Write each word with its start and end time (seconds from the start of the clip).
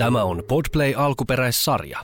Tämä 0.00 0.24
on 0.24 0.42
Podplay 0.48 0.94
alkuperäissarja. 0.96 1.98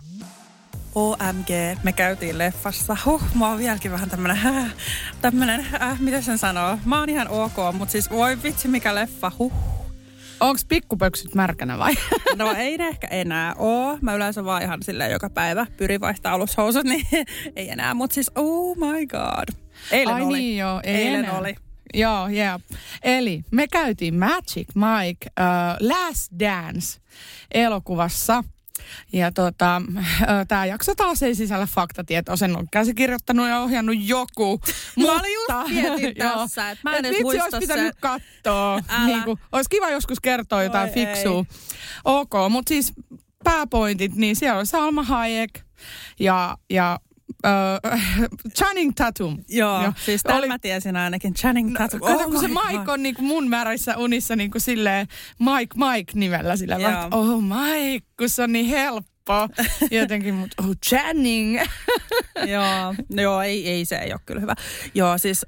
OMG, 0.95 1.48
me 1.83 1.93
käytiin 1.93 2.39
leffassa. 2.39 2.97
Huh, 3.05 3.23
mä 3.34 3.48
oon 3.48 3.59
vieläkin 3.59 3.93
vähän 3.93 4.11
tämmönen, 4.11 4.37
äh, 4.47 4.75
tämmönen, 5.20 5.66
äh, 5.83 6.01
mitä 6.01 6.20
sen 6.20 6.39
sanoo? 6.39 6.79
Mä 6.84 6.98
oon 6.98 7.09
ihan 7.09 7.29
ok, 7.29 7.53
mutta 7.73 7.93
siis 7.93 8.11
voi 8.11 8.43
vitsi 8.43 8.69
mikä 8.69 8.95
leffa, 8.95 9.33
huh. 9.39 9.53
Onks 10.41 10.65
pikkupöksyt 10.65 11.34
märkänä 11.34 11.79
vai? 11.79 11.95
No 12.37 12.53
ei 12.53 12.79
ne 12.79 12.89
ehkä 12.89 13.06
enää 13.06 13.55
oo. 13.59 13.98
Mä 14.01 14.15
yleensä 14.15 14.45
vaan 14.45 14.62
ihan 14.62 14.83
silleen 14.83 15.12
joka 15.12 15.31
päivä 15.31 15.67
pyrin 15.77 16.01
vaihtaa 16.01 16.33
alushousut, 16.33 16.84
niin 16.84 17.06
ei 17.56 17.70
enää. 17.70 17.95
Mutta 17.95 18.15
siis 18.15 18.31
oh 18.34 18.77
my 18.77 19.06
god. 19.06 19.48
Eilen 19.91 20.15
Ai 20.15 20.23
oli. 20.23 20.39
niin 20.39 20.59
joo, 20.59 20.81
ei 20.84 20.95
Eilen 20.95 21.25
enää. 21.25 21.39
oli. 21.39 21.56
Joo, 21.95 22.29
yeah. 22.29 22.61
Eli 23.03 23.45
me 23.51 23.67
käytiin 23.69 24.15
Magic 24.15 24.69
Mike 24.75 25.31
uh, 25.41 25.89
Last 25.89 26.33
Dance 26.41 27.01
elokuvassa. 27.55 28.45
Ja 29.12 29.33
tota, 29.33 29.83
tämä 30.49 30.67
jakso 30.67 30.95
taas 30.95 31.23
ei 31.23 31.35
sisällä 31.35 31.67
faktatietoa, 31.67 32.37
sen 32.37 32.57
on 32.57 32.69
käsikirjoittanut 32.73 33.48
ja 33.48 33.61
ohjannut 33.61 33.97
joku. 33.98 34.61
Mä 34.97 35.12
olin 35.12 35.34
just 35.34 35.70
mietin 35.73 36.15
tässä, 36.19 36.70
että 36.70 36.81
mä 36.84 36.97
en 36.97 37.05
Et 37.05 37.11
edes 37.11 37.23
muista 37.23 37.45
olisi 37.45 37.59
pitänyt 37.59 37.84
sen. 37.84 38.00
katsoa. 38.00 38.75
Älä. 38.89 39.06
Niin 39.06 39.23
kuin, 39.23 39.39
olisi 39.53 39.71
kiva 39.71 39.91
joskus 39.91 40.21
kertoa 40.21 40.62
jotain 40.62 40.95
Voi 40.95 40.95
fiksua. 40.95 41.45
Ok, 42.05 42.33
mutta 42.50 42.69
siis 42.69 42.93
pääpointit, 43.45 44.15
niin 44.15 44.37
siellä 44.37 44.59
on 44.59 44.67
Salma 44.67 45.03
Hayek 45.03 45.61
ja, 46.21 46.56
ja 46.71 47.00
äh, 47.47 48.00
Channing 48.56 48.92
Tatum. 48.94 49.39
Joo, 49.48 49.83
Joo. 49.83 49.92
siis 50.05 50.22
tämän 50.22 50.39
Oli- 50.39 50.48
mä 50.48 50.58
tiesin 50.58 50.97
ainakin. 50.97 51.34
Channing 51.34 51.77
Tatum. 51.78 52.00
Kato, 52.00 52.25
kun 52.25 52.41
se 52.41 52.48
my 52.48 52.55
Mike 52.55 52.78
God. 52.84 52.88
on 52.88 53.03
niinku 53.03 53.22
mun 53.22 53.48
määräissä 53.48 53.97
unissa 53.97 54.36
niinku 54.36 54.61
silleen 54.61 55.06
Mike 55.38 55.75
Mike 55.77 56.12
nimellä 56.14 56.56
sillä 56.56 56.77
Joo. 56.77 56.91
että 56.91 57.08
oh 57.16 57.42
Mike, 57.42 58.06
kun 58.19 58.28
se 58.28 58.42
on 58.42 58.53
niin 58.53 58.66
helppo. 58.66 59.16
Jotenkin, 59.91 60.34
mutta 60.34 60.62
oh 60.62 60.75
Channing. 60.86 61.61
joo, 62.55 62.94
joo 63.11 63.42
ei, 63.42 63.69
ei 63.69 63.84
se 63.84 63.97
ei 63.97 64.12
ole 64.12 64.20
kyllä 64.27 64.41
hyvä. 64.41 64.55
Joo, 64.94 65.19
siis 65.19 65.47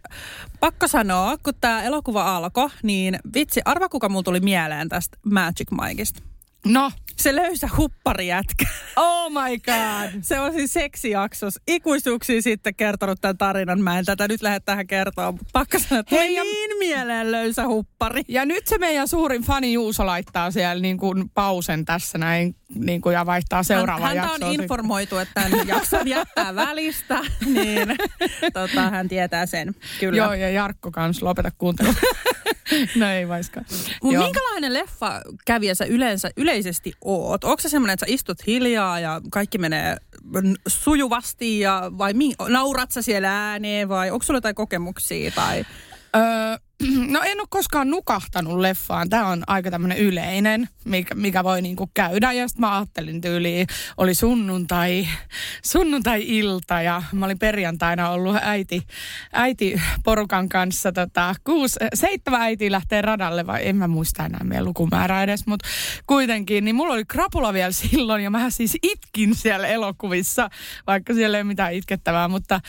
pakko 0.60 0.88
sanoa, 0.88 1.36
kun 1.42 1.54
tämä 1.60 1.82
elokuva 1.82 2.36
alkoi, 2.36 2.68
niin 2.82 3.18
vitsi, 3.34 3.60
arva 3.64 3.88
kuka 3.88 4.08
mulla 4.08 4.22
tuli 4.22 4.40
mieleen 4.40 4.88
tästä 4.88 5.18
Magic 5.24 5.68
Mikeista. 5.70 6.27
No, 6.66 6.90
Se 7.16 7.36
löysä 7.36 7.68
hupparijätkä. 7.76 8.66
oh 8.96 9.30
my 9.32 9.58
god. 9.58 10.22
Se 10.22 10.40
on 10.40 10.52
siis 10.52 10.72
seksijaksos. 10.72 11.58
Ikuisuuksia 11.68 12.42
sitten 12.42 12.74
kertonut 12.74 13.20
tämän 13.20 13.38
tarinan. 13.38 13.80
Mä 13.80 13.98
en 13.98 14.04
tätä 14.04 14.28
nyt 14.28 14.42
lähde 14.42 14.60
tähän 14.60 14.86
kertoa, 14.86 15.32
mutta 15.32 15.48
pakko 15.52 15.78
sanoa, 15.78 16.00
että 16.00 16.14
ja- 16.24 16.42
niin 16.42 16.78
mieleen 16.78 17.32
löysä 17.32 17.66
huppari. 17.66 18.22
Ja 18.28 18.44
nyt 18.44 18.66
se 18.66 18.78
meidän 18.78 19.08
suurin 19.08 19.42
fani 19.42 19.72
Juuso 19.72 20.06
laittaa 20.06 20.50
siellä 20.50 20.82
niin 20.82 20.98
kuin 20.98 21.28
pausen 21.34 21.84
tässä 21.84 22.18
näin 22.18 22.54
niin 22.74 23.00
kuin 23.00 23.14
ja 23.14 23.26
vaihtaa 23.26 23.62
seuraavaan 23.62 24.08
hän, 24.16 24.18
häntä 24.18 24.32
jaksoon. 24.34 24.54
on 24.54 24.62
informoitu, 24.62 25.18
että 25.18 25.34
tämän 25.42 25.68
jakson 25.74 26.08
jättää 26.08 26.54
välistä, 26.54 27.20
niin 27.46 27.96
tota, 28.52 28.90
hän 28.90 29.08
tietää 29.08 29.46
sen. 29.46 29.74
Kyllä. 30.00 30.16
Joo, 30.18 30.34
ja 30.34 30.50
Jarkko 30.50 30.90
kanssa 30.90 31.26
lopeta 31.26 31.50
kuuntelua. 31.58 31.92
no 32.96 33.10
ei 33.10 33.28
vaiskaan. 33.28 33.66
Mut 34.02 34.14
minkälainen 34.16 34.74
leffa 34.74 35.22
kävijä 35.46 35.74
sä 35.74 35.84
yleensä, 35.84 36.30
yleisesti 36.36 36.92
oot? 37.04 37.44
Onko 37.44 37.60
se 37.62 37.68
semmoinen, 37.68 37.94
että 37.94 38.06
sä 38.06 38.12
istut 38.14 38.46
hiljaa 38.46 39.00
ja 39.00 39.20
kaikki 39.30 39.58
menee 39.58 39.96
sujuvasti 40.68 41.60
ja 41.60 41.90
vai 41.98 42.14
mi- 42.14 42.34
naurat 42.48 42.90
sä 42.90 43.02
siellä 43.02 43.50
ääneen 43.50 43.88
vai 43.88 44.10
onko 44.10 44.22
sulla 44.22 44.36
jotain 44.36 44.54
kokemuksia 44.54 45.30
tai... 45.30 45.64
Öö, 46.16 46.22
no 47.14 47.20
en 47.24 47.40
ole 47.40 47.46
koskaan 47.50 47.90
nukahtanut 47.90 48.58
leffaan. 48.58 49.08
Tämä 49.08 49.26
on 49.26 49.42
aika 49.46 49.70
tämmöinen 49.70 49.98
yleinen, 49.98 50.68
mikä, 50.84 51.14
mikä 51.14 51.44
voi 51.44 51.62
niinku 51.62 51.90
käydä. 51.94 52.32
Ja 52.32 52.48
sitten 52.48 52.60
mä 52.60 52.76
ajattelin 52.76 53.20
tyyliin, 53.20 53.66
oli 53.96 54.14
sunnuntai, 54.14 55.08
sunnuntai-ilta 55.64 56.82
ja 56.82 57.02
mä 57.12 57.24
olin 57.24 57.38
perjantaina 57.38 58.10
ollut 58.10 58.36
äiti, 58.42 58.82
äiti 59.32 59.80
porukan 60.04 60.48
kanssa. 60.48 60.92
Tota, 60.92 61.34
kuusi, 61.44 61.76
seitsemän 61.94 62.40
äitiä 62.40 62.72
lähtee 62.72 63.02
radalle, 63.02 63.46
vai 63.46 63.68
en 63.68 63.76
mä 63.76 63.88
muista 63.88 64.24
enää 64.24 64.44
meidän 64.44 64.64
lukumäärää 64.64 65.22
edes, 65.22 65.46
mutta 65.46 65.68
kuitenkin. 66.06 66.64
Niin 66.64 66.76
mulla 66.76 66.94
oli 66.94 67.04
krapula 67.04 67.52
vielä 67.52 67.72
silloin 67.72 68.24
ja 68.24 68.30
mä 68.30 68.50
siis 68.50 68.76
itkin 68.82 69.34
siellä 69.34 69.66
elokuvissa, 69.66 70.50
vaikka 70.86 71.14
siellä 71.14 71.36
ei 71.36 71.42
ole 71.42 71.48
mitään 71.48 71.74
itkettävää, 71.74 72.28
mutta 72.28 72.60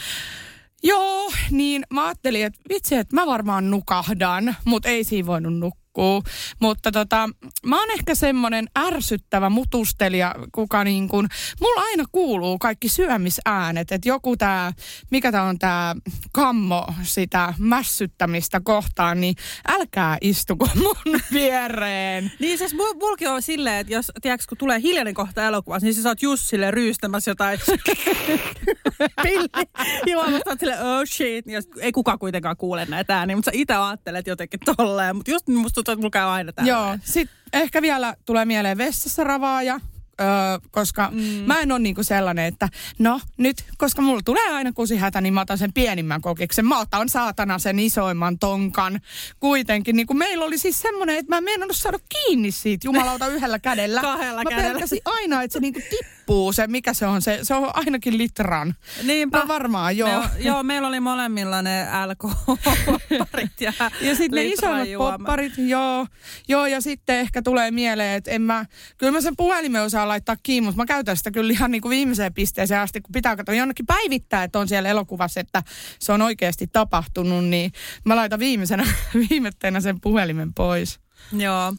Joo, 0.84 1.32
niin 1.52 1.84
mä 1.94 2.06
ajattelin, 2.06 2.46
että 2.46 2.60
vitsi, 2.70 2.96
että 2.96 3.16
mä 3.16 3.26
varmaan 3.26 3.72
nukahdan, 3.72 4.56
mutta 4.66 4.90
ei 4.90 5.04
siinä 5.04 5.28
voinut 5.28 5.58
nukkua. 5.58 5.89
Mutta 6.60 6.92
tota, 6.92 7.30
mä 7.66 7.80
oon 7.80 7.92
ehkä 7.92 8.16
semmonen 8.16 8.68
ärsyttävä 8.80 9.50
mutustelija, 9.50 10.36
kuka 10.52 10.84
niin 10.84 11.08
kuin, 11.08 11.28
mulla 11.62 11.82
aina 11.82 12.04
kuuluu 12.12 12.60
kaikki 12.60 12.90
syömisäänet, 12.90 13.92
että 13.92 14.10
joku 14.10 14.38
tää, 14.38 14.72
mikä 15.12 15.32
tää 15.32 15.44
on 15.44 15.60
tää 15.60 15.96
kammo 16.32 16.88
sitä 17.04 17.54
mässyttämistä 17.58 18.62
kohtaan, 18.64 19.22
niin 19.22 19.36
älkää 19.68 20.18
istuko 20.22 20.70
mun 20.84 21.20
viereen. 21.34 22.31
Niin 22.40 22.58
siis 22.58 22.74
mul, 22.74 22.94
mulki 22.94 23.28
on 23.28 23.42
silleen, 23.42 23.80
että 23.80 23.94
jos, 23.94 24.12
tiedätkö, 24.22 24.46
kun 24.50 24.58
tulee 24.58 24.81
hiljainen 24.81 25.14
kohta 25.14 25.44
elokuvassa, 25.44 25.86
niin 25.86 25.94
sä 25.94 26.16
just 26.22 26.46
silleen 26.46 26.74
ryystämässä 26.74 27.31
jotain 27.31 27.60
pilli. 29.24 29.50
Juomassa 30.08 30.50
oot 30.50 30.60
silleen, 30.60 30.81
oh 30.81 31.04
shit. 31.06 31.48
Ja 31.48 31.62
sit 31.62 31.72
ei 31.78 31.92
kukaan 31.92 32.20
kuitenkaan 32.20 32.58
kuule 32.58 32.86
näitä 32.86 33.18
ääniä, 33.18 33.36
mutta 33.36 33.52
sä 33.52 33.58
itse 33.58 33.76
ajattelet 33.76 34.28
jotenkin 34.28 34.60
tolleen. 34.78 35.16
Mutta 35.16 35.31
just 35.31 35.48
musta 35.48 35.84
mulla 35.98 36.10
käy 36.10 36.28
aina 36.28 36.54
täällä. 36.54 36.70
Joo, 36.72 36.98
sitten 37.04 37.38
ehkä 37.54 37.82
vielä 37.82 38.16
tulee 38.26 38.46
mieleen 38.46 38.78
vessassa 38.78 39.24
ravaaja. 39.24 39.80
Öö, 40.22 40.69
koska 40.72 41.09
mm. 41.12 41.22
mä 41.22 41.59
en 41.59 41.72
ole 41.72 41.80
niinku 41.80 42.03
sellainen, 42.03 42.46
että 42.46 42.69
no 43.00 43.19
nyt, 43.38 43.66
koska 43.78 44.02
mulla 44.02 44.22
tulee 44.25 44.50
aina 44.52 44.72
kusihätä, 44.72 45.22
niin 45.22 45.34
mä 45.34 45.41
otan 45.41 45.57
sen 45.57 45.74
pienimmän 45.74 46.22
kokiksen. 46.22 46.66
Mä 46.66 46.80
otan 46.80 47.09
saatana 47.09 47.59
sen 47.59 47.80
isoimman 47.80 48.40
tonkan 48.40 49.00
kuitenkin. 49.40 49.96
Niin 49.96 50.07
kuin 50.07 50.18
meillä 50.18 50.46
oli 50.46 50.57
siis 50.57 50.81
semmoinen, 50.81 51.18
että 51.18 51.31
mä 51.31 51.38
en 51.38 51.44
meinannut 51.44 51.78
saada 51.78 52.00
kiinni 52.09 52.52
siitä 52.52 52.88
jumalauta 52.88 53.28
yhdellä 53.28 53.59
kädellä. 53.59 54.02
Kahdella 54.09 54.44
mä 54.44 54.50
kädellä. 54.50 54.72
pelkäsin 54.72 55.02
aina, 55.06 55.44
että 55.44 55.53
se 55.53 55.59
niinku 55.59 55.80
tippuu, 55.90 56.53
se 56.53 56.68
mikä 56.68 56.94
se 56.94 57.06
on, 57.06 57.22
se, 57.22 57.40
se 57.44 57.53
on 57.53 57.72
ainakin 57.74 58.18
litran. 58.18 58.75
Niinpä. 59.03 59.40
No 59.40 59.47
varmaan, 59.47 59.97
joo. 59.97 60.19
Me, 60.19 60.30
joo, 60.40 60.63
meillä 60.63 60.88
oli 60.88 61.00
molemmilla 61.00 61.62
ne 61.62 61.88
LK-parit 62.06 63.62
ja, 63.62 63.74
Ja 64.01 64.16
sitten 64.16 64.36
ne 64.36 64.46
isommat 64.46 64.88
popparit, 64.97 65.53
joo, 65.57 66.07
joo, 66.47 66.66
ja 66.66 66.81
sitten 66.81 67.19
ehkä 67.19 67.41
tulee 67.41 67.72
mieleen, 67.72 68.18
että 68.18 68.31
en 68.31 68.41
mä, 68.41 68.66
kyllä 68.97 69.12
mä 69.12 69.22
sen 69.22 69.36
puhelimen 69.36 69.81
osaan 69.81 70.09
laittaa 70.09 70.36
kiinni, 70.44 70.66
mutta 70.66 70.81
mä 70.81 70.86
käytän 70.86 71.18
sitä 71.18 71.31
kyllä 71.31 71.53
ihan 71.53 71.72
niin 71.72 71.81
kuin 71.81 71.90
viimeiseen 71.90 72.34
pisteeseen 72.34 72.81
asti, 72.81 73.02
kun 73.02 73.12
pitää 73.12 73.36
katsoa 73.36 73.56
jonnekin 73.56 73.86
päivittää, 73.86 74.44
että 74.44 74.59
on 74.59 74.68
siellä 74.68 74.90
elokuvassa, 74.90 75.40
että 75.40 75.64
se 76.00 76.12
on 76.12 76.22
oikeasti 76.22 76.68
tapahtunut, 76.68 77.46
niin 77.46 77.72
mä 78.06 78.16
laitan 78.16 78.40
viimeisenä, 78.40 78.88
viimetteenä 79.30 79.81
sen 79.81 80.02
puhelimen 80.02 80.53
pois. 80.53 81.00
Joo. 81.34 81.74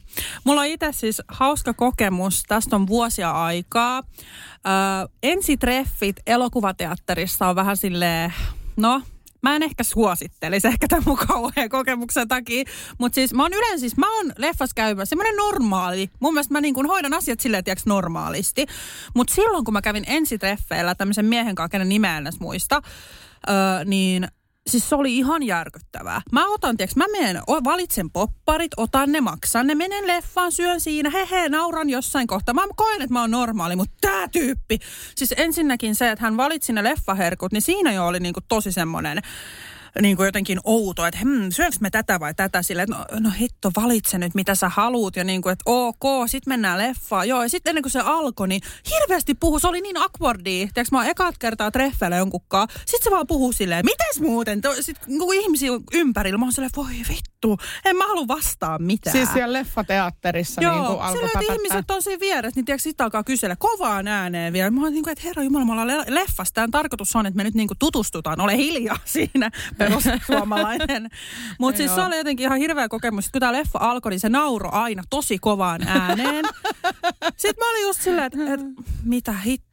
Mulla 0.45 0.61
on 0.61 0.67
itse 0.67 0.93
siis 0.93 1.23
hauska 1.29 1.75
kokemus. 1.75 2.43
Tästä 2.49 2.77
on 2.77 2.87
vuosia 2.87 3.31
aikaa. 3.31 3.99
Ö, 3.99 5.09
ensitreffit 5.23 6.17
elokuvateatterissa 6.27 7.49
on 7.49 7.57
vähän 7.57 7.77
silleen, 7.77 8.33
no, 8.77 9.03
mä 9.43 9.57
en 9.57 9.63
ehkä 9.63 9.83
suosittelisi 9.83 10.69
ehkä 10.69 10.89
tämän 10.89 11.05
mun 11.07 11.19
kauhean 11.19 11.69
kokemuksen 11.69 12.29
takia. 12.29 12.65
Mutta 12.99 13.15
siis 13.15 13.35
mä 13.35 13.43
oon 13.43 13.53
yleensä, 13.53 13.81
siis 13.81 13.97
mä 13.97 14.17
oon 14.17 14.33
leffas 14.37 14.75
käymässä 14.75 15.11
semmoinen 15.11 15.37
normaali. 15.37 16.11
Mun 16.21 16.35
mielestä 16.35 16.53
mä 16.53 16.61
niin 16.61 16.75
kuin 16.75 16.87
hoidan 16.87 17.15
asiat 17.15 17.41
silleen, 17.41 17.65
tiedätkö, 17.65 17.91
normaalisti. 17.91 18.67
Mutta 19.15 19.35
silloin, 19.35 19.65
kun 19.65 19.75
mä 19.75 19.83
kävin 19.83 20.05
ensitreffeillä 20.07 20.95
tämmöisen 20.95 21.27
miehen 21.27 21.55
kanssa, 21.55 21.69
kenen 21.69 21.89
nimeä 21.89 22.23
muista, 22.41 22.83
ö, 23.49 23.85
niin 23.85 24.29
Siis 24.67 24.89
se 24.89 24.95
oli 24.95 25.17
ihan 25.17 25.43
järkyttävää. 25.43 26.21
Mä 26.33 26.49
otan, 26.49 26.77
tiiäks, 26.77 26.97
mä 26.97 27.05
menen, 27.13 27.43
valitsen 27.65 28.11
popparit, 28.11 28.73
otan 28.77 29.13
ne, 29.13 29.21
maksan 29.21 29.67
ne, 29.67 29.75
menen 29.75 30.07
leffaan, 30.07 30.53
syön 30.53 30.81
siinä, 30.81 31.11
hehe, 31.11 31.49
nauran 31.49 31.91
jossain 31.91 32.27
kohtaa. 32.27 32.55
Mä 32.55 32.63
koen, 32.77 33.03
että 33.03 33.13
mä 33.13 33.21
oon 33.21 33.31
normaali, 33.31 33.77
mutta 33.77 33.97
tää 34.01 34.29
tyyppi. 34.29 34.79
Siis 35.17 35.35
ensinnäkin 35.37 35.95
se, 35.95 36.11
että 36.11 36.25
hän 36.25 36.37
valitsi 36.37 36.73
ne 36.73 36.85
leffaherkut, 36.85 37.53
niin 37.53 37.63
siinä 37.63 37.93
jo 37.93 38.07
oli 38.07 38.21
niinku 38.21 38.41
tosi 38.49 38.73
semmonen 38.73 39.23
niin 40.01 40.17
kuin 40.17 40.27
jotenkin 40.27 40.61
outo, 40.65 41.07
että 41.07 41.21
hmm, 41.23 41.51
syönkö 41.51 41.77
me 41.81 41.91
tätä 41.91 42.21
vai 42.21 42.35
tätä 42.35 42.63
sille, 42.63 42.83
että 42.83 42.97
no, 42.97 43.05
no 43.21 43.31
hitto, 43.31 43.71
valitse 43.77 44.19
nyt 44.19 44.35
mitä 44.35 44.55
sä 44.55 44.69
haluut 44.69 45.17
ja 45.17 45.25
niin 45.25 45.43
kuin, 45.43 45.53
että 45.53 45.63
ok, 45.67 46.05
sit 46.27 46.47
mennään 46.47 46.79
leffaan. 46.79 47.29
Joo, 47.29 47.43
ja 47.43 47.49
sitten 47.49 47.71
ennen 47.71 47.83
kuin 47.83 47.93
se 47.93 48.01
alkoi, 48.01 48.49
niin 48.49 48.63
hirveästi 48.91 49.35
puhu, 49.35 49.59
se 49.59 49.69
oli 49.69 49.81
niin 49.81 49.97
awkwardia. 49.97 50.67
Tiedätkö, 50.75 50.85
mä 50.93 50.99
oon 50.99 51.07
ekat 51.07 51.39
kertaa 51.39 51.71
treffeillä 51.71 52.17
jonkunkaan. 52.17 52.69
Sitten 52.79 53.05
se 53.05 53.11
vaan 53.11 53.27
puhuu 53.27 53.53
silleen, 53.53 53.85
mitäs 53.85 54.21
muuten? 54.21 54.61
Sitten 54.81 55.19
kun 55.19 55.35
ihmisiä 55.35 55.71
ympärillä, 55.93 56.39
mä 56.39 56.45
oon 56.45 56.53
silleen, 56.53 56.71
voi 56.77 56.95
vittu, 57.09 57.59
en 57.85 57.97
mä 57.97 58.07
halua 58.07 58.29
vastaa 58.29 58.79
mitään. 58.79 59.17
Siis 59.17 59.33
siellä 59.33 59.53
leffateatterissa 59.53 60.63
Joo, 60.63 60.75
niin 60.75 60.87
kuin 60.87 61.01
alkoi 61.01 61.29
silleen, 61.29 61.53
ihmiset 61.53 61.91
on 61.91 62.03
siinä 62.03 62.21
vieressä, 62.21 62.59
niin 62.59 62.65
tiedätkö, 62.65 62.83
sitten 62.83 63.05
alkaa 63.05 63.25
kysellä 63.25 63.57
kovaan 63.57 64.09
ääneen 64.09 64.53
vielä. 64.53 64.71
Mä 64.71 64.83
oon 64.83 64.93
niin 64.93 65.05
kuin, 65.05 65.13
että 65.13 65.25
herra 65.25 65.43
Jumala, 65.43 65.65
me 65.65 65.73
ollaan 65.73 66.05
leffassa. 66.09 66.55
Tämän 66.55 66.71
tarkoitus 66.71 67.17
on, 67.17 67.27
että 67.27 67.37
me 67.37 67.45
nyt 67.45 67.55
niin 67.55 67.69
kuin 67.69 67.79
tutustutaan. 67.79 68.41
Ole 68.41 68.57
hiljaa 68.57 68.99
siinä, 69.15 69.51
perussuomalainen. 69.81 71.09
Mutta 71.61 71.79
siis 71.79 71.95
se 71.95 72.01
oli 72.01 72.17
jotenkin 72.17 72.45
ihan 72.45 72.59
hirveä 72.59 72.89
kokemus. 72.89 73.31
Kun 73.31 73.41
tämä 73.41 73.53
leffa 73.53 73.79
alkoi, 73.83 74.11
niin 74.11 74.21
se 74.21 74.29
nauro 74.29 74.71
aina 74.73 75.03
tosi 75.11 75.39
kovaan 75.39 75.89
ääneen. 75.89 76.45
Sitten 77.37 77.65
mä 77.65 77.71
olin 77.71 77.83
just 77.83 78.03
silleen, 78.03 78.27
että, 78.27 78.55
että 78.55 78.67
mitä 79.05 79.33
hittoa. 79.33 79.70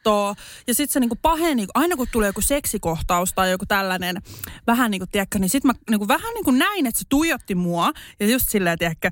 Ja 0.68 0.74
sitten 0.74 0.94
se 0.94 1.00
niinku 1.00 1.18
paheni, 1.22 1.68
aina 1.74 1.96
kun 1.96 2.08
tulee 2.12 2.30
joku 2.30 2.42
seksikohtaus 2.42 3.34
tai 3.34 3.52
joku 3.52 3.66
tällainen 3.66 4.22
vähän 4.68 4.92
niin 4.92 5.00
kuin, 5.00 5.10
tiedätkö, 5.10 5.40
niin 5.40 5.50
sitten 5.50 5.70
mä 5.70 5.74
niinku 5.90 6.08
vähän 6.08 6.34
niin 6.34 6.46
kuin 6.46 6.58
näin, 6.58 6.86
että 6.86 7.00
se 7.00 7.06
tuijotti 7.10 7.56
mua. 7.56 7.92
Ja 8.20 8.28
just 8.28 8.50
silleen, 8.50 8.78
tiedätkö, 8.78 9.10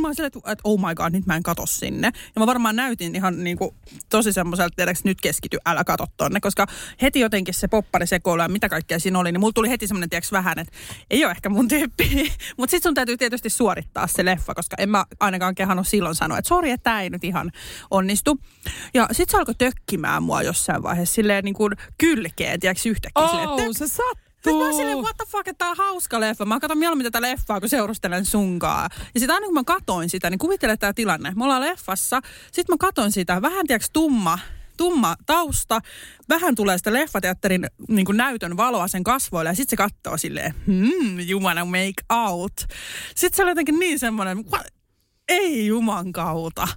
Mä 0.00 0.06
olin 0.06 0.16
silleen, 0.16 0.32
että 0.46 0.62
oh 0.64 0.80
my 0.80 0.94
god, 0.94 1.12
nyt 1.12 1.26
mä 1.26 1.36
en 1.36 1.42
kato 1.42 1.66
sinne. 1.66 2.12
Ja 2.34 2.40
mä 2.40 2.46
varmaan 2.46 2.76
näytin 2.76 3.14
ihan 3.14 3.44
niin 3.44 3.56
kuin, 3.56 3.70
tosi 4.08 4.32
semmoiselta, 4.32 4.76
tiedätkö, 4.76 5.02
nyt 5.04 5.20
keskity, 5.20 5.58
älä 5.66 5.84
kato 5.84 6.06
tonne. 6.16 6.40
Koska 6.40 6.66
heti 7.02 7.20
jotenkin 7.20 7.54
se 7.54 7.68
poppari 7.68 8.06
sekoilu 8.06 8.42
ja 8.42 8.48
mitä 8.48 8.68
kaikkea 8.68 8.98
siinä 8.98 9.18
oli, 9.18 9.32
niin 9.32 9.40
mulla 9.40 9.52
tuli 9.52 9.70
heti 9.70 9.86
semmoinen, 9.86 10.10
tiedätkö, 10.10 10.28
vähän, 10.32 10.58
että 10.58 10.72
ei 11.10 11.24
ole 11.24 11.30
ehkä 11.30 11.48
mun 11.48 11.68
tyyppi. 11.68 12.32
Mutta 12.56 12.70
sitten 12.70 12.88
sun 12.88 12.94
täytyy 12.94 13.16
tietysti 13.16 13.50
suorittaa 13.50 14.06
se 14.06 14.24
leffa, 14.24 14.54
koska 14.54 14.76
en 14.78 14.88
mä 14.88 15.04
ainakaan 15.20 15.54
kehannut 15.54 15.88
silloin 15.88 16.14
sanoa, 16.14 16.38
että 16.38 16.48
sori, 16.48 16.70
että 16.70 16.84
tämä 16.84 17.02
ei 17.02 17.10
nyt 17.10 17.24
ihan 17.24 17.52
onnistu. 17.90 18.40
Ja 18.94 19.08
sitten 19.12 19.32
alkoi 19.40 19.54
tökkimään 19.54 20.22
mua 20.22 20.42
jossain 20.42 20.82
vaiheessa 20.82 21.14
silleen 21.14 21.44
niin 21.44 21.54
kuin 21.54 21.72
kylkeen, 21.98 22.60
tiedätkö, 22.60 22.88
yhtäkkiä. 22.88 23.22
Oh, 23.22 23.30
silleen, 23.30 23.74
se 23.74 23.88
sattuu. 23.88 24.30
sitten 24.34 24.66
mä 24.66 24.72
silleen, 24.72 24.98
what 24.98 25.16
the 25.16 25.26
fuck, 25.28 25.48
että 25.48 25.58
tää 25.58 25.70
on 25.70 25.76
hauska 25.76 26.20
leffa. 26.20 26.44
Mä 26.44 26.60
katson 26.60 26.78
mieluummin 26.78 27.04
tätä 27.04 27.20
leffaa, 27.20 27.60
kun 27.60 27.68
seurustelen 27.68 28.24
sunkaa. 28.24 28.88
Ja 29.14 29.20
sitten 29.20 29.34
aina 29.34 29.46
kun 29.46 29.54
mä 29.54 29.64
katoin 29.64 30.10
sitä, 30.10 30.30
niin 30.30 30.38
kuvittele 30.38 30.76
tämä 30.76 30.92
tilanne. 30.92 31.32
Me 31.36 31.44
ollaan 31.44 31.62
leffassa, 31.62 32.20
sitten 32.52 32.72
mä 32.72 32.76
katon 32.78 33.12
sitä, 33.12 33.42
vähän 33.42 33.66
tiedätkö 33.66 33.88
tumma, 33.92 34.38
tumma 34.76 35.16
tausta, 35.26 35.80
vähän 36.28 36.54
tulee 36.54 36.78
sitä 36.78 36.92
leffateatterin 36.92 37.66
niin 37.88 38.06
kuin 38.06 38.16
näytön 38.16 38.56
valoa 38.56 38.88
sen 38.88 39.04
kasvoille 39.04 39.50
ja 39.50 39.54
sitten 39.54 39.70
se 39.70 39.76
katsoo 39.76 40.16
silleen, 40.16 40.54
hmm, 40.66 41.30
you 41.30 41.40
wanna 41.40 41.64
make 41.64 42.16
out. 42.28 42.52
Sitten 43.16 43.36
se 43.36 43.42
oli 43.42 43.50
jotenkin 43.50 43.78
niin 43.78 43.98
semmoinen, 43.98 44.44
ei 45.28 45.66
juman 45.66 46.12
kautta. 46.12 46.68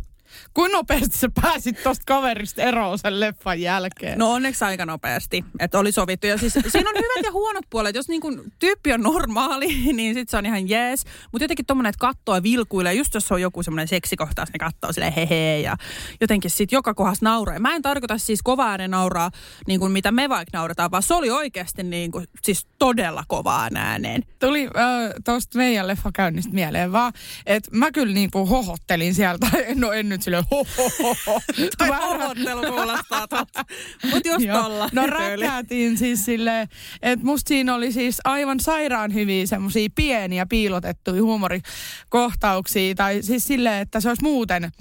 Kuinka 0.53 0.77
nopeasti 0.77 1.17
sä 1.17 1.29
pääsit 1.41 1.83
tosta 1.83 2.03
kaverista 2.05 2.61
eroon 2.61 2.99
sen 2.99 3.19
leffan 3.19 3.61
jälkeen? 3.61 4.19
No 4.19 4.31
onneksi 4.31 4.65
aika 4.65 4.85
nopeasti, 4.85 5.45
että 5.59 5.79
oli 5.79 5.91
sovittu. 5.91 6.27
Ja 6.27 6.37
siis 6.37 6.53
siinä 6.53 6.89
on 6.89 6.95
hyvät 6.95 7.25
ja 7.25 7.31
huonot 7.31 7.65
puolet. 7.69 7.95
Jos 7.95 8.07
niin 8.07 8.21
kun 8.21 8.51
tyyppi 8.59 8.93
on 8.93 9.01
normaali, 9.01 9.67
niin 9.93 10.13
sit 10.13 10.29
se 10.29 10.37
on 10.37 10.45
ihan 10.45 10.69
jees. 10.69 11.05
Mutta 11.31 11.43
jotenkin 11.43 11.65
tommonen, 11.65 11.89
että 11.89 11.99
kattoo 11.99 12.35
ja 12.35 12.43
vilkuilee. 12.43 12.93
Just 12.93 13.13
jos 13.13 13.31
on 13.31 13.41
joku 13.41 13.63
semmoinen 13.63 13.87
seksikohtaus, 13.87 14.49
ne 14.53 14.59
kattoo 14.59 14.93
silleen 14.93 15.13
hehe 15.13 15.59
ja 15.59 15.77
jotenkin 16.21 16.51
sit 16.51 16.71
joka 16.71 16.93
kohdassa 16.93 17.25
nauraa. 17.25 17.59
Mä 17.59 17.75
en 17.75 17.81
tarkoita 17.81 18.17
siis 18.17 18.41
kova 18.43 18.69
äänen 18.69 18.91
nauraa, 18.91 19.31
niin 19.67 19.79
kuin 19.79 19.91
mitä 19.91 20.11
me 20.11 20.29
vaikka 20.29 20.57
naurataan, 20.57 20.91
vaan 20.91 21.03
se 21.03 21.13
oli 21.13 21.29
oikeasti 21.29 21.83
niin 21.83 22.11
kuin, 22.11 22.27
siis 22.41 22.67
todella 22.79 23.23
kovaa 23.27 23.69
ääneen. 23.75 24.23
Tuli 24.39 24.63
äh, 24.63 25.11
tuosta 25.25 25.57
meidän 25.57 25.87
leffakäynnistä 25.87 26.53
mieleen 26.53 26.91
vaan, 26.91 27.13
että 27.45 27.69
mä 27.73 27.91
kyllä 27.91 28.13
niin 28.13 28.31
kuin 28.31 28.47
hohottelin 28.47 29.15
sieltä. 29.15 29.47
No 29.75 29.91
en 29.91 30.09
nyt 30.09 30.21
silleen 30.23 30.43
ho, 30.51 30.65
ho, 30.77 30.91
ho, 31.03 31.15
ho. 31.27 31.41
Toi 31.77 31.87
hohottelu 31.87 32.61
kuulostaa 32.61 33.27
totta. 33.27 33.65
Mutta 34.11 34.29
just 34.29 34.45
tolla. 34.51 34.89
No 34.91 35.07
räkäätiin 35.07 35.97
siis 35.97 36.25
silleen, 36.25 36.67
että 37.01 37.25
musta 37.25 37.47
siinä 37.47 37.75
oli 37.75 37.91
siis 37.91 38.19
aivan 38.23 38.59
sairaan 38.59 39.13
hyviä 39.13 39.45
semmosia 39.45 39.89
pieniä 39.95 40.45
piilotettuja 40.45 41.21
huumorikohtauksia. 41.21 42.95
Tai 42.95 43.21
siis 43.21 43.43
silleen, 43.43 43.81
että 43.81 43.99
se 43.99 44.09
olisi 44.09 44.23
muuten 44.23 44.71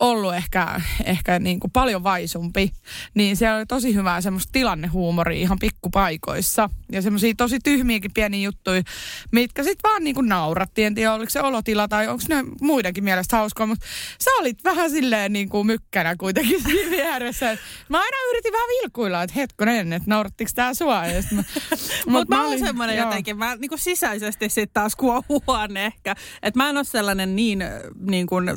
ollut 0.00 0.34
ehkä, 0.34 0.80
ehkä 1.04 1.38
niin 1.38 1.60
kuin 1.60 1.70
paljon 1.70 2.04
vaisumpi, 2.04 2.70
niin 3.14 3.36
siellä 3.36 3.56
oli 3.56 3.66
tosi 3.66 3.94
hyvää 3.94 4.20
semmoista 4.20 4.52
tilannehuumoria 4.52 5.40
ihan 5.40 5.58
pikkupaikoissa. 5.58 6.70
Ja 6.92 7.02
semmoisia 7.02 7.34
tosi 7.36 7.58
tyhmiäkin 7.64 8.10
pieniä 8.14 8.44
juttuja, 8.44 8.82
mitkä 9.32 9.62
sitten 9.62 9.90
vaan 9.90 10.04
niin 10.04 10.14
kuin 10.14 10.28
naurattiin. 10.28 10.86
En 10.86 10.94
tiedä, 10.94 11.12
oliko 11.12 11.30
se 11.30 11.40
olotila 11.40 11.88
tai 11.88 12.08
onko 12.08 12.24
ne 12.28 12.44
muidenkin 12.60 13.04
mielestä 13.04 13.36
hauskaa, 13.36 13.66
mutta 13.66 13.86
sä 14.20 14.30
olit 14.40 14.64
vähän 14.64 14.90
silleen 14.90 15.32
niin 15.32 15.48
kuin 15.48 15.66
mykkänä 15.66 16.16
kuitenkin 16.16 16.62
siinä 16.66 16.90
vieressä. 16.90 17.58
Mä 17.88 18.00
aina 18.00 18.16
yritin 18.30 18.52
vähän 18.52 18.68
vilkuilla, 18.68 19.22
että 19.22 19.34
hetkonen, 19.36 19.92
että 19.92 20.10
naurattiko 20.10 20.50
tää 20.54 20.74
sua? 20.74 21.02
Mutta 21.30 21.52
mut 22.10 22.28
mä, 22.28 22.36
mä 22.36 22.46
olen 22.46 22.58
semmoinen 22.58 22.96
jotenkin, 22.96 23.38
mä 23.38 23.56
niin 23.56 23.68
kuin 23.68 23.78
sisäisesti 23.78 24.48
sitten 24.48 24.74
taas 24.74 24.96
kuohuan 24.96 25.76
ehkä. 25.76 26.14
Että 26.42 26.58
mä 26.58 26.68
en 26.68 26.76
ole 26.76 26.84
sellainen 26.84 27.36
niin, 27.36 27.64
niin 28.00 28.26
kuin 28.26 28.50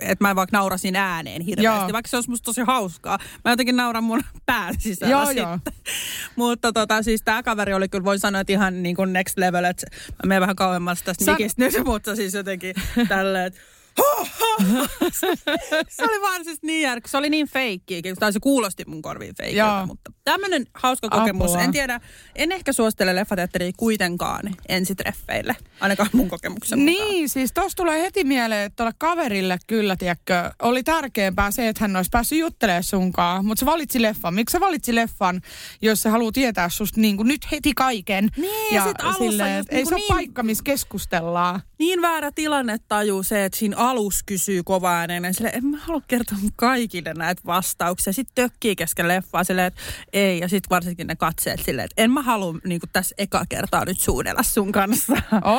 että 0.00 0.24
mä 0.24 0.36
vaikka 0.36 0.56
naurasin 0.56 0.96
ääneen 0.96 1.42
hirveästi, 1.42 1.82
joo. 1.82 1.92
vaikka 1.92 2.08
se 2.08 2.16
olisi 2.16 2.30
musta 2.30 2.44
tosi 2.44 2.60
hauskaa. 2.60 3.18
Mä 3.44 3.50
jotenkin 3.50 3.76
nauran 3.76 4.04
mun 4.04 4.20
pään 4.46 4.74
sisällä 4.78 5.12
joo, 5.12 5.26
sitten. 5.26 5.42
Joo. 5.44 5.58
Mutta 6.36 6.72
tota, 6.72 7.02
siis 7.02 7.22
tämä 7.22 7.42
kaveri 7.42 7.74
oli 7.74 7.88
kyllä, 7.88 8.04
voin 8.04 8.18
sanoa, 8.18 8.40
että 8.40 8.52
ihan 8.52 8.82
niin 8.82 8.96
kuin 8.96 9.12
next 9.12 9.38
level, 9.38 9.64
että 9.64 9.86
mä 10.08 10.28
menen 10.28 10.40
vähän 10.40 10.56
kauemmas 10.56 11.02
tästä 11.02 11.24
Sä... 11.24 11.32
mikistä 11.32 11.62
nyt, 11.64 11.74
mutta 11.84 12.16
siis 12.16 12.34
jotenkin 12.34 12.74
tälleen, 13.08 13.46
että 13.46 13.60
se 15.88 16.04
oli 16.04 16.20
vaan 16.20 16.44
siis 16.44 16.58
niin 16.62 16.82
järkkä. 16.82 17.10
Se 17.10 17.16
oli 17.16 17.30
niin 17.30 17.48
feikki, 17.48 18.02
tai 18.18 18.32
se 18.32 18.40
kuulosti 18.40 18.84
mun 18.86 19.02
korviin 19.02 19.34
feikiltä, 19.36 19.84
mutta 19.86 20.12
tämmöinen 20.24 20.66
hauska 20.74 21.08
kokemus. 21.08 21.50
Apua. 21.50 21.62
En 21.62 21.72
tiedä, 21.72 22.00
en 22.36 22.52
ehkä 22.52 22.72
suostele 22.72 23.14
leffateatteria 23.14 23.72
kuitenkaan 23.76 24.54
ensitreffeille, 24.68 25.56
ainakaan 25.80 26.10
mun 26.12 26.28
kokemuksen 26.28 26.84
Niin, 26.84 27.02
mukaan. 27.04 27.28
siis 27.28 27.52
tossa 27.52 27.76
tulee 27.76 28.02
heti 28.02 28.24
mieleen, 28.24 28.66
että 28.66 28.76
tuolla 28.76 28.92
kaverille 28.98 29.58
kyllä, 29.66 29.96
tiedätkö, 29.96 30.50
oli 30.62 30.82
tärkeämpää 30.82 31.50
se, 31.50 31.68
että 31.68 31.84
hän 31.84 31.96
olisi 31.96 32.10
päässyt 32.12 32.38
juttelemaan 32.38 32.82
sunkaan, 32.82 33.44
mutta 33.46 33.60
se 33.60 33.66
valitsi 33.66 34.02
leffan. 34.02 34.34
Miksi 34.34 34.52
se 34.52 34.60
valitsi 34.60 34.94
leffan, 34.94 35.40
jos 35.82 36.02
se 36.02 36.08
haluaa 36.08 36.32
tietää 36.32 36.68
susta 36.68 37.00
niin 37.00 37.16
kuin 37.16 37.28
nyt 37.28 37.50
heti 37.52 37.72
kaiken? 37.76 38.28
Niin, 38.36 38.74
ja, 38.74 38.80
ja 38.80 38.88
sit 38.88 39.00
alussa 39.00 39.18
silleen, 39.18 39.56
just, 39.58 39.72
ei 39.72 39.76
niin 39.76 39.86
se 39.86 39.94
niin, 39.94 40.12
ole 40.12 40.16
paikka, 40.16 40.42
missä 40.42 40.64
keskustellaan. 40.64 41.60
Niin 41.82 42.02
väärä 42.02 42.30
tilanne 42.34 42.78
tajuu 42.88 43.22
se, 43.22 43.44
että 43.44 43.58
siinä 43.58 43.76
alus 43.76 44.22
kysyy 44.26 44.62
kovaa 44.62 44.98
ääneen. 44.98 45.34
Sille, 45.34 45.48
en 45.48 45.66
mä 45.66 45.78
halua 45.80 46.02
kertoa 46.08 46.38
kaikille 46.56 47.14
näitä 47.14 47.42
vastauksia. 47.46 48.12
Sitten 48.12 48.34
tökkii 48.34 48.76
kesken 48.76 49.08
leffaa 49.08 49.44
silleen, 49.44 49.66
että 49.66 49.80
ei. 50.12 50.38
Ja 50.38 50.48
sitten 50.48 50.70
varsinkin 50.70 51.06
ne 51.06 51.16
katseet 51.16 51.60
silleen, 51.64 51.84
että 51.84 52.02
en 52.02 52.10
mä 52.10 52.22
halua 52.22 52.54
niin 52.64 52.80
tässä 52.92 53.14
eka 53.18 53.44
kertaa 53.48 53.84
nyt 53.84 54.00
suudella 54.00 54.42
sun 54.42 54.72
kanssa. 54.72 55.12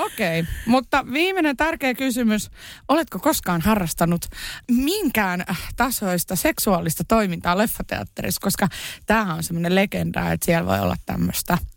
Okei, 0.06 0.40
okay. 0.40 0.54
mutta 0.66 1.06
viimeinen 1.14 1.58
tärkeä 1.58 1.94
kysymys. 1.94 2.50
Oletko 2.88 3.20
koskaan 3.20 3.62
harrastanut 3.62 4.26
minkään 4.72 5.46
tasoista 5.76 6.36
seksuaalista 6.36 7.04
toimintaa 7.04 7.58
leffateatterissa? 7.58 8.42
Koska 8.42 8.68
tämähän 9.06 9.36
on 9.36 9.44
semmoinen 9.44 9.76
legenda, 9.76 10.32
että 10.32 10.46
siellä 10.46 10.68
voi 10.68 10.80
olla 10.80 10.96
tämmöistä– 11.06 11.58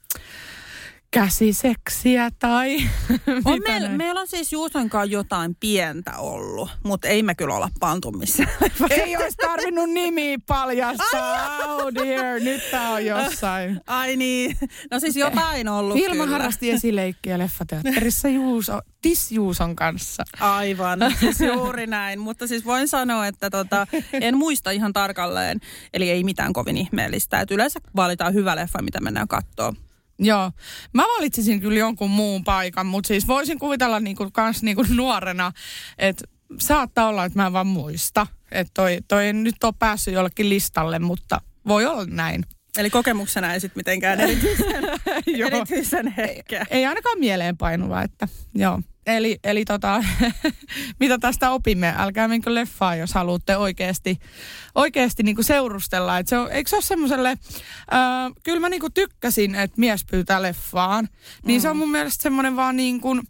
käsiseksiä 1.16 2.30
tai 2.38 2.76
on 3.44 3.60
meillä, 3.66 3.88
meillä 3.88 4.20
on 4.20 4.26
siis 4.26 4.52
Juuson 4.52 4.90
kanssa 4.90 5.12
jotain 5.12 5.54
pientä 5.54 6.18
ollut, 6.18 6.70
mutta 6.82 7.08
ei 7.08 7.22
me 7.22 7.34
kyllä 7.34 7.54
olla 7.54 7.68
pantu 7.80 8.12
missään. 8.12 8.48
ei 8.90 9.16
olisi 9.16 9.36
tarvinnut 9.36 9.90
nimi 9.90 10.38
paljastaa. 10.46 11.58
oh 11.66 11.94
dear, 11.94 12.40
nyt 12.40 12.70
tää 12.70 12.90
on 12.90 13.06
jossain. 13.06 13.80
Ai 13.86 14.16
niin, 14.16 14.56
no 14.90 15.00
siis 15.00 15.16
jotain 15.16 15.68
ollut 15.68 15.96
Vilma 15.96 16.24
kyllä. 16.24 16.38
harrasti 16.38 16.70
esileikkiä 16.70 17.38
leffateatterissa 17.38 18.28
Juuso, 18.28 18.80
Tis 19.02 19.32
Juuson 19.32 19.76
kanssa. 19.76 20.24
Aivan, 20.40 20.98
siis 21.20 21.40
juuri 21.40 21.86
näin. 21.86 22.20
Mutta 22.20 22.46
siis 22.46 22.64
voin 22.64 22.88
sanoa, 22.88 23.26
että 23.26 23.50
tota, 23.50 23.86
en 24.12 24.36
muista 24.36 24.70
ihan 24.70 24.92
tarkalleen. 24.92 25.60
Eli 25.92 26.10
ei 26.10 26.24
mitään 26.24 26.52
kovin 26.52 26.76
ihmeellistä. 26.76 27.40
Että 27.40 27.54
yleensä 27.54 27.80
valitaan 27.96 28.34
hyvä 28.34 28.56
leffa, 28.56 28.82
mitä 28.82 29.00
mennään 29.00 29.28
katsoa. 29.28 29.85
Joo. 30.18 30.52
Mä 30.94 31.02
valitsisin 31.02 31.60
kyllä 31.60 31.78
jonkun 31.78 32.10
muun 32.10 32.44
paikan, 32.44 32.86
mutta 32.86 33.08
siis 33.08 33.26
voisin 33.26 33.58
kuvitella 33.58 34.00
niinku 34.00 34.30
kans 34.32 34.62
niinku 34.62 34.84
nuorena, 34.94 35.52
että 35.98 36.24
saattaa 36.58 37.08
olla, 37.08 37.24
että 37.24 37.38
mä 37.38 37.46
en 37.46 37.52
vaan 37.52 37.66
muista. 37.66 38.26
Että 38.52 38.70
toi, 38.74 38.98
toi 39.08 39.32
nyt 39.32 39.64
ole 39.64 39.74
päässyt 39.78 40.14
jollekin 40.14 40.48
listalle, 40.48 40.98
mutta 40.98 41.40
voi 41.68 41.86
olla 41.86 42.04
näin. 42.04 42.44
Eli 42.78 42.90
kokemuksena 42.90 43.54
ei 43.54 43.60
sitten 43.60 43.78
mitenkään 43.78 44.20
erityisen, 44.20 44.84
erityisen. 45.46 46.14
Ei, 46.18 46.42
ei 46.70 46.86
ainakaan 46.86 47.18
mieleenpainuva, 47.18 48.02
että 48.02 48.28
joo. 48.54 48.80
Eli, 49.06 49.38
eli 49.44 49.64
tota, 49.64 50.04
mitä 51.00 51.18
tästä 51.18 51.50
opimme? 51.50 51.94
Älkää 51.96 52.28
menkö 52.28 52.54
leffaa, 52.54 52.96
jos 52.96 53.14
haluatte 53.14 53.56
oikeasti, 53.56 54.18
oikeasti 54.74 55.22
niinku 55.22 55.42
seurustella. 55.42 56.18
Et 56.18 56.28
se 56.28 56.38
on, 56.38 56.52
eikö 56.52 56.70
se 56.70 56.76
ole 56.76 56.82
semmoiselle, 56.82 57.28
äh, 57.28 57.38
kyllä 58.42 58.60
mä 58.60 58.68
niinku 58.68 58.90
tykkäsin, 58.90 59.54
että 59.54 59.80
mies 59.80 60.04
pyytää 60.10 60.42
leffaan. 60.42 61.08
Niin 61.44 61.60
mm. 61.60 61.62
se 61.62 61.68
on 61.68 61.76
mun 61.76 61.90
mielestä 61.90 62.22
semmoinen 62.22 62.56
vaan 62.56 62.76
niin 62.76 63.00
kuin, 63.00 63.22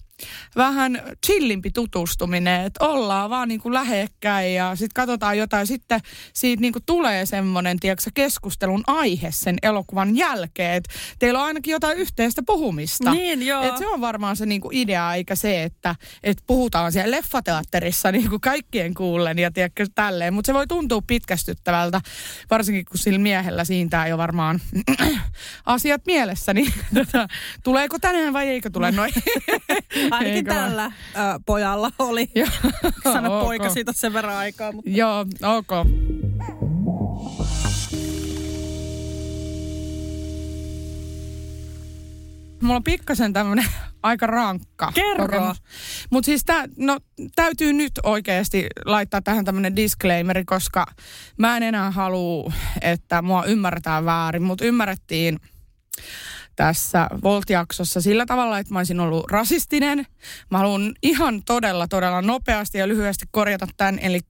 vähän 0.57 1.03
chillimpi 1.27 1.71
tutustuminen, 1.71 2.65
että 2.65 2.85
ollaan 2.85 3.31
vaan 3.31 3.49
niin 3.49 3.61
kuin 3.61 3.75
lähekkäin 3.75 4.55
ja 4.55 4.77
sitten 4.77 4.95
katsotaan 4.95 5.39
jotain. 5.39 5.67
Sitten 5.67 6.01
siitä 6.33 6.61
niin 6.61 6.73
kuin 6.73 6.83
tulee 6.87 7.27
semmoinen, 7.27 7.81
tiedätkö, 7.81 8.11
keskustelun 8.15 8.83
aihe 8.87 9.31
sen 9.31 9.57
elokuvan 9.63 10.17
jälkeen, 10.17 10.75
että 10.75 10.91
teillä 11.19 11.41
on 11.41 11.47
ainakin 11.47 11.73
jotain 11.73 11.99
yhteistä 11.99 12.43
puhumista. 12.47 13.11
Niin, 13.11 13.47
joo. 13.47 13.63
Et 13.63 13.77
se 13.77 13.87
on 13.87 14.01
varmaan 14.01 14.37
se 14.37 14.47
niin 14.47 14.61
kuin 14.61 14.77
idea, 14.77 15.15
eikä 15.15 15.35
se, 15.35 15.63
että 15.63 15.95
et 16.23 16.39
puhutaan 16.47 16.93
siellä 16.93 17.17
leffateatterissa 17.17 18.13
niin 18.13 18.31
kuin 18.31 18.41
kaikkien 18.41 18.95
kuullen 18.95 19.39
ja 19.39 19.51
tiedätkö, 19.51 19.87
tälleen. 19.95 20.35
Mutta 20.35 20.47
se 20.47 20.55
voi 20.55 20.67
tuntua 20.67 21.03
pitkästyttävältä, 21.07 22.01
varsinkin 22.51 22.85
kun 22.85 22.99
sillä 22.99 23.19
miehellä 23.19 23.65
siintää 23.65 24.07
jo 24.07 24.19
varmaan 24.19 24.61
asiat 25.67 26.03
mielessä. 26.07 26.55
Niin, 26.55 26.73
tota, 26.95 27.29
tuleeko 27.65 27.99
tänään 27.99 28.33
vai 28.33 28.49
eikö 28.49 28.71
tule 28.71 28.93
noin? 28.93 29.13
Ainakin 30.11 30.37
Eikö 30.37 30.55
tällä 30.55 30.85
ö, 30.85 30.91
pojalla 31.47 31.91
oli. 31.99 32.29
Sano 33.13 33.39
ok. 33.39 33.45
poika 33.45 33.71
siitä 33.71 33.93
sen 33.93 34.13
verran 34.13 34.37
aikaa. 34.37 34.73
Mutta... 34.73 34.91
Joo, 34.91 35.27
ok. 35.43 35.87
Mulla 42.63 42.77
on 42.77 42.85
pikkasen 42.85 43.33
tämmönen 43.33 43.65
aika 44.03 44.27
rankka. 44.27 44.93
Kerro. 44.95 45.55
Mutta 46.11 46.27
siis 46.27 46.45
tää, 46.45 46.65
no, 46.77 46.99
täytyy 47.35 47.73
nyt 47.73 47.93
oikeasti 48.03 48.67
laittaa 48.85 49.23
tähän 49.23 49.45
tämmönen 49.45 49.77
disclaimeri, 49.77 50.45
koska 50.45 50.87
mä 51.39 51.57
en 51.57 51.63
enää 51.63 51.91
halua, 51.91 52.53
että 52.81 53.23
mua 53.23 53.45
ymmärretään 53.45 54.05
väärin. 54.05 54.43
Mut 54.43 54.61
ymmärrettiin 54.61 55.39
tässä 56.57 57.09
Volt-jaksossa 57.23 58.01
sillä 58.01 58.27
tavalla, 58.27 58.59
että 58.59 58.73
mä 58.73 58.79
olisin 58.79 59.01
ollut 59.01 59.31
rasistinen. 59.31 60.07
Mä 60.51 60.59
haluan 60.59 60.95
ihan 61.03 61.43
todella, 61.43 61.89
todella 61.89 62.23
nopeasti 62.23 62.79
ja 62.79 62.89
lyhyesti 62.89 63.27
korjata 63.31 63.67
tämän. 63.77 63.99
Eli 63.99 64.21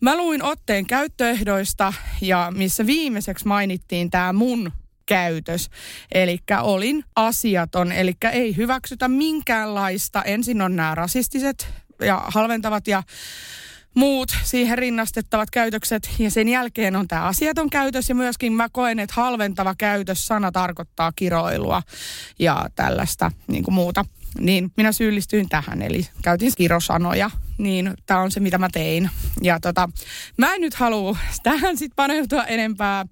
mä 0.00 0.16
luin 0.16 0.42
otteen 0.42 0.86
käyttöehdoista 0.86 1.92
ja 2.20 2.52
missä 2.56 2.86
viimeiseksi 2.86 3.46
mainittiin 3.46 4.10
tämä 4.10 4.32
mun 4.32 4.72
käytös. 5.06 5.70
Eli 6.12 6.38
olin 6.62 7.04
asiaton, 7.16 7.92
eli 7.92 8.12
ei 8.32 8.56
hyväksytä 8.56 9.08
minkäänlaista. 9.08 10.22
Ensin 10.22 10.62
on 10.62 10.76
nämä 10.76 10.94
rasistiset 10.94 11.68
ja 12.00 12.22
halventavat 12.26 12.88
ja 12.88 13.02
muut 13.94 14.36
siihen 14.44 14.78
rinnastettavat 14.78 15.50
käytökset 15.50 16.10
ja 16.18 16.30
sen 16.30 16.48
jälkeen 16.48 16.96
on 16.96 17.08
tämä 17.08 17.22
asiaton 17.22 17.70
käytös 17.70 18.08
ja 18.08 18.14
myöskin 18.14 18.52
mä 18.52 18.68
koen, 18.72 18.98
että 18.98 19.14
halventava 19.16 19.74
käytös 19.78 20.26
sana 20.26 20.52
tarkoittaa 20.52 21.12
kiroilua 21.16 21.82
ja 22.38 22.66
tällaista 22.74 23.32
niin 23.46 23.64
kuin 23.64 23.74
muuta. 23.74 24.04
Niin 24.38 24.72
minä 24.76 24.92
syyllistyin 24.92 25.48
tähän, 25.48 25.82
eli 25.82 26.08
käytin 26.22 26.52
kirosanoja, 26.56 27.30
niin 27.62 27.94
tämä 28.06 28.20
on 28.20 28.30
se, 28.30 28.40
mitä 28.40 28.58
mä 28.58 28.68
tein. 28.72 29.10
Ja 29.42 29.60
tota, 29.60 29.88
mä 30.36 30.54
en 30.54 30.60
nyt 30.60 30.74
halua 30.74 31.16
tähän 31.42 31.76
sitten 31.76 31.96
paneutua 31.96 32.44
enempää, 32.44 33.06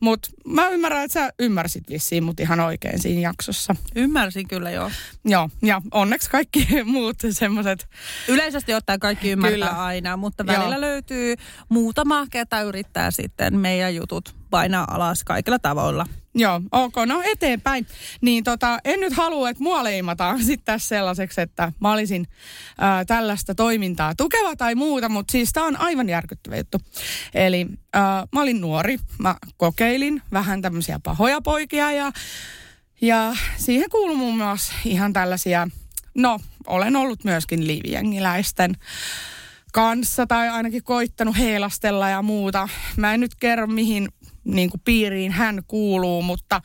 mutta 0.00 0.30
mä 0.46 0.68
ymmärrän, 0.68 1.04
että 1.04 1.20
sä 1.20 1.30
ymmärsit 1.38 1.88
vissiin 1.88 2.24
mut 2.24 2.40
ihan 2.40 2.60
oikein 2.60 2.98
siinä 2.98 3.20
jaksossa. 3.20 3.76
Ymmärsin 3.96 4.48
kyllä 4.48 4.70
joo. 4.70 4.90
Joo, 5.24 5.50
ja 5.62 5.82
onneksi 5.90 6.30
kaikki 6.30 6.68
muut 6.84 7.16
semmoiset 7.30 7.88
Yleisesti 8.28 8.74
ottaen 8.74 9.00
kaikki 9.00 9.30
ymmärtää 9.30 9.68
Kyllä. 9.68 9.84
aina, 9.84 10.16
mutta 10.16 10.46
välillä 10.46 10.74
Joo. 10.74 10.80
löytyy 10.80 11.34
muutama, 11.68 12.26
ketä 12.30 12.62
yrittää 12.62 13.10
sitten 13.10 13.58
meidän 13.58 13.94
jutut 13.94 14.41
painaa 14.52 14.94
alas 14.94 15.24
kaikilla 15.24 15.58
tavoilla. 15.58 16.06
Joo, 16.34 16.60
ok, 16.72 16.94
no 17.06 17.22
eteenpäin. 17.24 17.86
Niin 18.20 18.44
tota, 18.44 18.78
en 18.84 19.00
nyt 19.00 19.12
halua, 19.12 19.50
että 19.50 19.62
mua 19.62 19.84
leimataan 19.84 20.44
sitten 20.44 20.64
tässä 20.64 20.88
sellaiseksi, 20.88 21.40
että 21.40 21.72
mä 21.80 21.92
olisin 21.92 22.26
ää, 22.78 23.04
tällaista 23.04 23.54
toimintaa 23.54 24.14
tukeva 24.14 24.56
tai 24.56 24.74
muuta, 24.74 25.08
mutta 25.08 25.32
siis 25.32 25.52
tää 25.52 25.64
on 25.64 25.80
aivan 25.80 26.08
järkyttävä 26.08 26.56
juttu. 26.56 26.78
Eli 27.34 27.66
ää, 27.92 28.26
mä 28.32 28.42
olin 28.42 28.60
nuori, 28.60 28.98
mä 29.18 29.36
kokeilin 29.56 30.22
vähän 30.32 30.62
tämmöisiä 30.62 31.00
pahoja 31.02 31.40
poikia 31.40 31.92
ja, 31.92 32.12
ja 33.00 33.36
siihen 33.56 33.90
kuuluu 33.90 34.16
muun 34.16 34.36
muassa 34.36 34.72
ihan 34.84 35.12
tällaisia, 35.12 35.68
no 36.14 36.40
olen 36.66 36.96
ollut 36.96 37.24
myöskin 37.24 37.66
liivijengiläisten 37.66 38.76
kanssa 39.72 40.26
tai 40.26 40.48
ainakin 40.48 40.82
koittanut 40.82 41.38
heilastella 41.38 42.08
ja 42.08 42.22
muuta. 42.22 42.68
Mä 42.96 43.14
en 43.14 43.20
nyt 43.20 43.34
kerro 43.34 43.66
mihin 43.66 44.08
niin 44.44 44.70
kuin 44.70 44.80
piiriin 44.84 45.32
hän 45.32 45.62
kuuluu, 45.66 46.22
mutta 46.22 46.60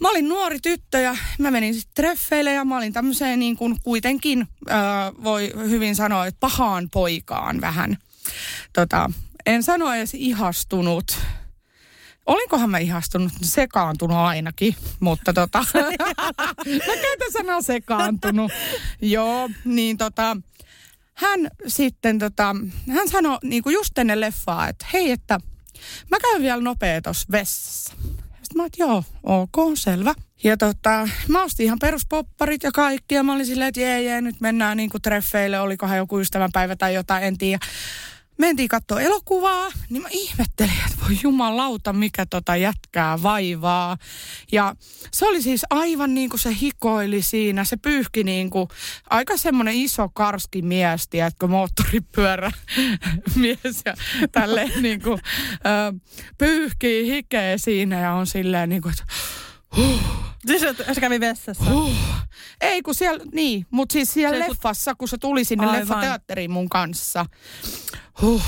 mä 0.00 0.10
olin 0.10 0.28
nuori 0.28 0.58
tyttö 0.62 0.98
ja 0.98 1.16
mä 1.38 1.50
menin 1.50 1.74
sitten 1.74 1.94
treffeille 1.94 2.52
ja 2.52 2.64
mä 2.64 2.76
olin 2.76 2.92
tämmöiseen 2.92 3.38
niin 3.38 3.56
kuin 3.56 3.76
kuitenkin 3.82 4.48
äh, 4.70 4.78
voi 5.24 5.52
hyvin 5.56 5.96
sanoa, 5.96 6.26
että 6.26 6.40
pahaan 6.40 6.88
poikaan 6.90 7.60
vähän. 7.60 7.96
Tota, 8.72 9.10
en 9.46 9.62
sano 9.62 9.92
edes 9.92 10.14
ihastunut. 10.14 11.18
Olinkohan 12.26 12.70
mä 12.70 12.78
ihastunut? 12.78 13.32
Sekaantunut 13.42 14.16
ainakin, 14.16 14.76
mutta 15.00 15.32
tota, 15.32 15.64
mä 16.86 16.96
käytän 17.02 17.32
sanaa 17.32 17.62
sekaantunut. 17.62 18.52
Joo, 19.02 19.50
niin 19.64 19.98
tota, 19.98 20.36
hän 21.14 21.40
sitten 21.66 22.18
tota, 22.18 22.56
hän 22.94 23.08
sanoi 23.08 23.38
niin 23.42 23.62
kuin 23.62 23.74
just 23.74 23.98
ennen 23.98 24.20
leffaa, 24.20 24.68
että 24.68 24.86
hei, 24.92 25.10
että 25.10 25.40
mä 26.10 26.16
käyn 26.20 26.42
vielä 26.42 26.60
nopea 26.60 27.02
tuossa 27.02 27.26
vessassa. 27.32 27.94
Sitten 28.44 28.56
mä 28.56 28.62
oon, 28.62 28.70
joo, 28.78 29.04
ok, 29.22 29.56
selvä. 29.74 30.14
Ja 30.44 30.56
tota, 30.56 31.08
mä 31.28 31.44
ostin 31.44 31.66
ihan 31.66 31.78
peruspopparit 31.78 32.62
ja 32.62 32.72
kaikki 32.72 33.14
ja 33.14 33.22
mä 33.22 33.34
olin 33.34 33.46
silleen, 33.46 33.68
että 33.68 33.80
jee, 33.80 34.02
jee, 34.02 34.20
nyt 34.20 34.40
mennään 34.40 34.76
niinku 34.76 34.98
treffeille, 34.98 35.60
olikohan 35.60 35.96
joku 35.96 36.18
ystävänpäivä 36.18 36.76
tai 36.76 36.94
jotain, 36.94 37.24
en 37.24 37.38
tiedä. 37.38 37.66
Mentiin 38.38 38.68
katsoa 38.68 39.00
elokuvaa, 39.00 39.68
niin 39.90 40.02
mä 40.02 40.08
ihmettelin, 40.10 40.72
että 40.86 41.04
voi 41.04 41.18
jumalauta, 41.22 41.92
mikä 41.92 42.26
tota 42.26 42.56
jätkää 42.56 43.22
vaivaa. 43.22 43.96
Ja 44.52 44.74
se 45.12 45.26
oli 45.26 45.42
siis 45.42 45.62
aivan 45.70 46.14
niin 46.14 46.30
kuin 46.30 46.40
se 46.40 46.56
hikoili 46.60 47.22
siinä, 47.22 47.64
se 47.64 47.76
pyyhki 47.76 48.24
niin 48.24 48.50
kuin 48.50 48.68
aika 49.10 49.36
semmoinen 49.36 49.74
iso 49.74 50.08
karski 50.08 50.62
mies, 50.62 51.08
tiedätkö, 51.08 51.46
moottoripyörä 51.46 52.50
mies 53.36 53.82
ja 53.84 53.94
tälleen 54.32 54.72
niin 54.82 55.02
kuin, 55.02 55.20
ö, 55.54 55.98
pyyhkii 56.38 57.10
hikeä 57.10 57.58
siinä 57.58 58.00
ja 58.00 58.12
on 58.12 58.26
silleen 58.26 58.68
niin 58.68 58.82
kuin, 58.82 58.92
että 58.92 59.04
Siis 60.46 60.62
se 60.92 61.00
kävi 61.00 61.20
vessassa. 61.20 61.64
Huh. 61.64 61.92
Ei 62.60 62.82
kun 62.82 62.94
siellä, 62.94 63.24
niin, 63.32 63.66
mutta 63.70 63.92
siis 63.92 64.14
siellä 64.14 64.44
Se, 64.44 64.50
leffassa, 64.50 64.94
kun 64.94 65.08
se 65.08 65.18
tuli 65.18 65.44
sinne 65.44 65.66
Aivan. 65.66 65.80
leffateatteriin 65.80 66.50
mun 66.50 66.68
kanssa. 66.68 67.26
Huh. 68.22 68.42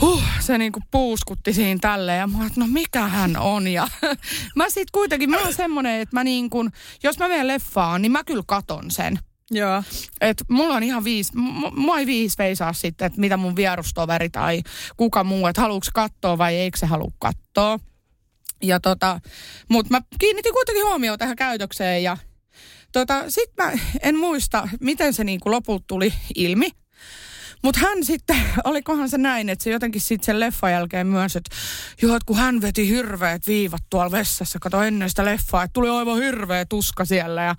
Huh, 0.00 0.22
se 0.40 0.58
niinku 0.58 0.80
puuskutti 0.90 1.52
siinä 1.52 1.78
tälleen 1.80 2.18
ja 2.18 2.26
mä 2.26 2.46
että 2.46 2.60
no 2.60 2.66
mikä 2.66 3.08
hän 3.08 3.36
on. 3.36 3.68
Ja 3.68 3.88
mä 4.56 4.70
sit 4.70 4.90
kuitenkin, 4.90 5.30
mä 5.30 5.38
oon 5.38 5.54
semmonen, 5.54 6.00
että 6.00 6.16
mä 6.16 6.24
niin 6.24 6.50
kun, 6.50 6.70
jos 7.02 7.18
mä 7.18 7.28
menen 7.28 7.46
leffaan, 7.48 8.02
niin 8.02 8.12
mä 8.12 8.24
kyllä 8.24 8.42
katon 8.46 8.90
sen. 8.90 9.18
Joo. 9.50 9.82
Et 10.20 10.44
mulla 10.50 10.74
on 10.74 10.82
ihan 10.82 11.04
viisi, 11.04 11.32
m- 11.36 11.80
mua 11.80 11.98
ei 11.98 12.06
viisi 12.06 12.38
veisaa 12.38 12.72
sitten, 12.72 13.06
että 13.06 13.20
mitä 13.20 13.36
mun 13.36 13.56
vierustoveri 13.56 14.30
tai 14.30 14.62
kuka 14.96 15.24
muu, 15.24 15.46
että 15.46 15.60
haluuks 15.60 15.90
katsoa 15.94 16.38
vai 16.38 16.54
eikö 16.54 16.78
se 16.78 16.86
halua 16.86 17.10
katsoa. 17.18 17.78
Ja 18.62 18.80
tota, 18.80 19.20
mutta 19.68 19.90
mä 19.90 20.00
kiinnitin 20.18 20.52
kuitenkin 20.52 20.84
huomioon 20.84 21.18
tähän 21.18 21.36
käytökseen 21.36 22.02
ja 22.02 22.16
tota, 22.92 23.30
sit 23.30 23.50
mä 23.56 23.72
en 24.02 24.18
muista, 24.18 24.68
miten 24.80 25.14
se 25.14 25.24
niinku 25.24 25.50
lopulta 25.50 25.84
tuli 25.86 26.12
ilmi. 26.34 26.68
Mutta 27.62 27.80
hän 27.80 28.04
sitten, 28.04 28.36
olikohan 28.64 29.08
se 29.08 29.18
näin, 29.18 29.48
että 29.48 29.62
se 29.64 29.70
jotenkin 29.70 30.00
sitten 30.00 30.26
sen 30.26 30.40
leffan 30.40 30.72
jälkeen 30.72 31.06
myös, 31.06 31.36
että 31.36 31.56
joo, 32.02 32.16
että 32.16 32.26
kun 32.26 32.36
hän 32.36 32.60
veti 32.60 32.88
hirveät 32.88 33.46
viivat 33.46 33.82
tuolla 33.90 34.10
vessassa, 34.10 34.58
kato 34.58 34.82
ennen 34.82 35.08
sitä 35.08 35.24
leffaa, 35.24 35.62
että 35.62 35.72
tuli 35.72 35.88
aivan 35.88 36.18
hirveä 36.22 36.64
tuska 36.64 37.04
siellä. 37.04 37.42
Ja 37.42 37.54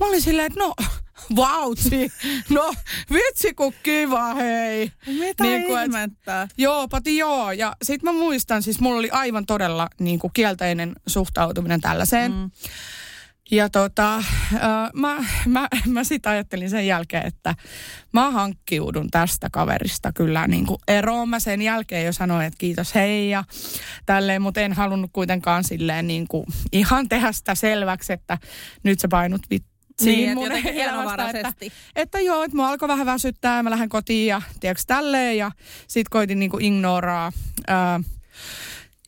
mä 0.00 0.06
olin 0.06 0.22
silleen, 0.22 0.46
että 0.46 0.60
no, 0.60 0.74
vautsi, 1.36 2.12
no 2.50 2.72
vitsi 3.12 3.54
kun 3.54 3.74
kiva, 3.82 4.34
hei. 4.34 4.92
Mitä 5.06 5.44
Niin 5.44 5.64
kuin, 5.64 5.78
et- 5.78 5.84
ihmettä? 5.86 6.48
Joo, 6.56 6.88
pati 6.88 7.16
joo. 7.16 7.52
Ja 7.52 7.76
sit 7.82 8.02
mä 8.02 8.12
muistan, 8.12 8.62
siis 8.62 8.80
mulla 8.80 8.98
oli 8.98 9.10
aivan 9.10 9.46
todella 9.46 9.88
niin 10.00 10.18
kuin 10.18 10.32
kielteinen 10.32 10.92
suhtautuminen 11.06 11.80
tällaiseen. 11.80 12.32
Mm. 12.32 12.50
Ja 13.50 13.68
tota, 13.68 14.16
äh, 14.16 14.24
mä, 14.94 15.24
mä, 15.46 15.68
mä 15.86 16.04
sit 16.04 16.26
ajattelin 16.26 16.70
sen 16.70 16.86
jälkeen, 16.86 17.26
että 17.26 17.54
mä 18.12 18.30
hankkiudun 18.30 19.10
tästä 19.10 19.48
kaverista 19.52 20.12
kyllä 20.12 20.46
niin 20.46 20.66
kuin 20.66 20.78
eroon. 20.88 21.28
Mä 21.28 21.40
sen 21.40 21.62
jälkeen 21.62 22.06
jo 22.06 22.12
sanoin, 22.12 22.46
että 22.46 22.58
kiitos 22.58 22.94
hei 22.94 23.30
ja 23.30 23.44
tälleen, 24.06 24.42
mutta 24.42 24.60
en 24.60 24.72
halunnut 24.72 25.10
kuitenkaan 25.12 25.64
silleen 25.64 26.06
niin 26.06 26.28
kuin 26.28 26.46
ihan 26.72 27.08
tehdä 27.08 27.32
sitä 27.32 27.54
selväksi, 27.54 28.12
että 28.12 28.38
nyt 28.82 29.00
sä 29.00 29.08
painut 29.08 29.42
vit, 29.50 29.64
Niin, 30.04 30.28
että 30.28 30.34
mun 30.34 30.44
jotenkin 30.44 30.74
elämästä, 30.74 31.30
että, 31.30 31.52
että 31.96 32.20
joo, 32.20 32.42
että 32.42 32.56
mua 32.56 32.68
alkoi 32.68 32.88
vähän 32.88 33.06
väsyttää 33.06 33.56
ja 33.56 33.62
mä 33.62 33.70
lähden 33.70 33.88
kotiin 33.88 34.26
ja 34.26 34.42
tiedätkö 34.60 34.84
tälleen 34.86 35.38
ja 35.38 35.50
sit 35.88 36.08
koitin 36.08 36.38
niinku 36.38 36.58
ignoraa. 36.60 37.32
Ää, 37.66 38.00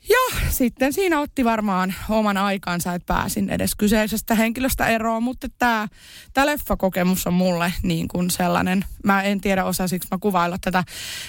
ja 0.09 0.39
sitten 0.51 0.93
siinä 0.93 1.21
otti 1.21 1.45
varmaan 1.45 1.95
oman 2.09 2.37
aikansa, 2.37 2.95
että 2.95 3.15
pääsin 3.15 3.51
edes 3.51 3.75
kyseisestä 3.75 4.35
henkilöstä 4.35 4.87
eroon, 4.87 5.23
mutta 5.23 5.49
tämä 5.59 5.89
tää 6.33 6.47
leffakokemus 6.47 7.27
on 7.27 7.35
mulle 7.35 7.73
niin 7.83 8.09
kuin 8.09 8.31
sellainen, 8.31 8.85
mä 9.05 9.23
en 9.23 9.41
tiedä 9.41 9.65
osasiksi 9.65 10.09
mä 10.11 10.19
kuvailla 10.19 10.57
tätä 10.61 10.85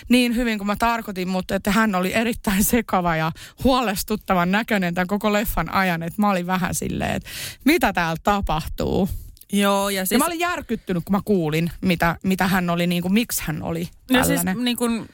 niin 0.09 0.35
hyvin 0.35 0.57
kuin 0.57 0.67
mä 0.67 0.75
tarkoitin, 0.79 1.27
mutta 1.27 1.55
että 1.55 1.71
hän 1.71 1.95
oli 1.95 2.13
erittäin 2.13 2.63
sekava 2.63 3.15
ja 3.15 3.31
huolestuttavan 3.63 4.51
näköinen 4.51 4.93
tämän 4.93 5.07
koko 5.07 5.33
leffan 5.33 5.73
ajan, 5.73 6.03
että 6.03 6.21
mä 6.21 6.29
olin 6.29 6.47
vähän 6.47 6.75
silleen, 6.75 7.15
että 7.15 7.29
mitä 7.65 7.93
täällä 7.93 8.17
tapahtuu. 8.23 9.09
Joo, 9.53 9.89
ja 9.89 10.01
Siis... 10.01 10.09
siis... 10.09 10.15
Ja 10.15 10.19
mä 10.19 10.25
olin 10.25 10.39
järkyttynyt, 10.39 11.03
kun 11.05 11.11
mä 11.15 11.21
kuulin, 11.25 11.71
mitä, 11.81 12.15
mitä 12.23 12.47
hän 12.47 12.69
oli, 12.69 12.87
niin 12.87 13.01
kuin, 13.01 13.13
miksi 13.13 13.43
hän 13.45 13.63
oli 13.63 13.89
No 14.11 14.23
siis 14.23 14.27
tällainen. 14.39 14.63
niin 14.65 14.77
kun, 14.77 15.09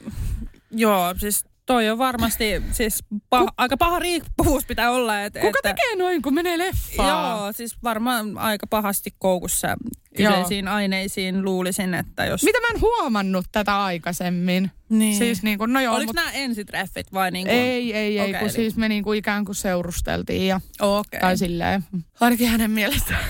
joo, 0.70 1.14
siis 1.18 1.44
toi 1.70 1.90
on 1.90 1.98
varmasti 1.98 2.62
siis 2.72 3.04
pah, 3.30 3.46
aika 3.56 3.76
paha 3.76 3.98
riippuvuus 3.98 4.66
pitää 4.66 4.90
olla. 4.90 5.22
Et, 5.22 5.32
Kuka 5.32 5.46
että, 5.46 5.68
tekee 5.68 5.96
noin, 5.96 6.22
kun 6.22 6.34
menee 6.34 6.58
leffaan? 6.58 7.08
Joo, 7.08 7.52
siis 7.52 7.82
varmaan 7.82 8.38
aika 8.38 8.66
pahasti 8.66 9.14
koukussa 9.18 9.76
kyseisiin 10.16 10.68
aineisiin 10.68 11.44
luulisin, 11.44 11.94
että 11.94 12.24
jos... 12.24 12.42
Mitä 12.42 12.60
mä 12.60 12.66
en 12.74 12.80
huomannut 12.80 13.46
tätä 13.52 13.84
aikaisemmin? 13.84 14.70
Niin. 14.88 15.16
Siis 15.16 15.42
niin 15.42 15.58
kuin, 15.58 15.72
no 15.72 15.80
joo, 15.80 15.94
Oliko 15.94 16.08
mut, 16.08 16.16
nämä 16.16 16.30
ensitreffit 16.30 17.12
vai 17.12 17.30
niin 17.30 17.46
kuin... 17.46 17.58
ei, 17.58 17.94
ei, 17.94 18.18
ei, 18.18 18.20
Okei, 18.20 18.32
kun 18.32 18.42
eli- 18.42 18.50
siis 18.50 18.76
me 18.76 18.88
niin 18.88 19.04
kuin 19.04 19.18
ikään 19.18 19.44
kuin 19.44 19.56
seurusteltiin 19.56 20.46
ja 20.46 20.60
Okei. 20.80 21.20
tai 21.20 21.36
silleen, 21.36 21.84
ainakin 22.20 22.48
hänen 22.48 22.70
mielestään. 22.70 23.24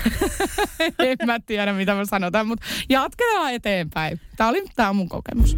en 0.99 1.17
mä 1.25 1.39
tiedä, 1.39 1.73
mitä 1.73 1.95
mä 1.95 2.05
sanotaan, 2.05 2.47
mutta 2.47 2.65
jatketaan 2.89 3.53
eteenpäin. 3.53 4.19
Tämä 4.37 4.49
oli 4.49 4.63
tää 4.75 4.89
on 4.89 4.95
mun 4.95 5.09
kokemus. 5.09 5.57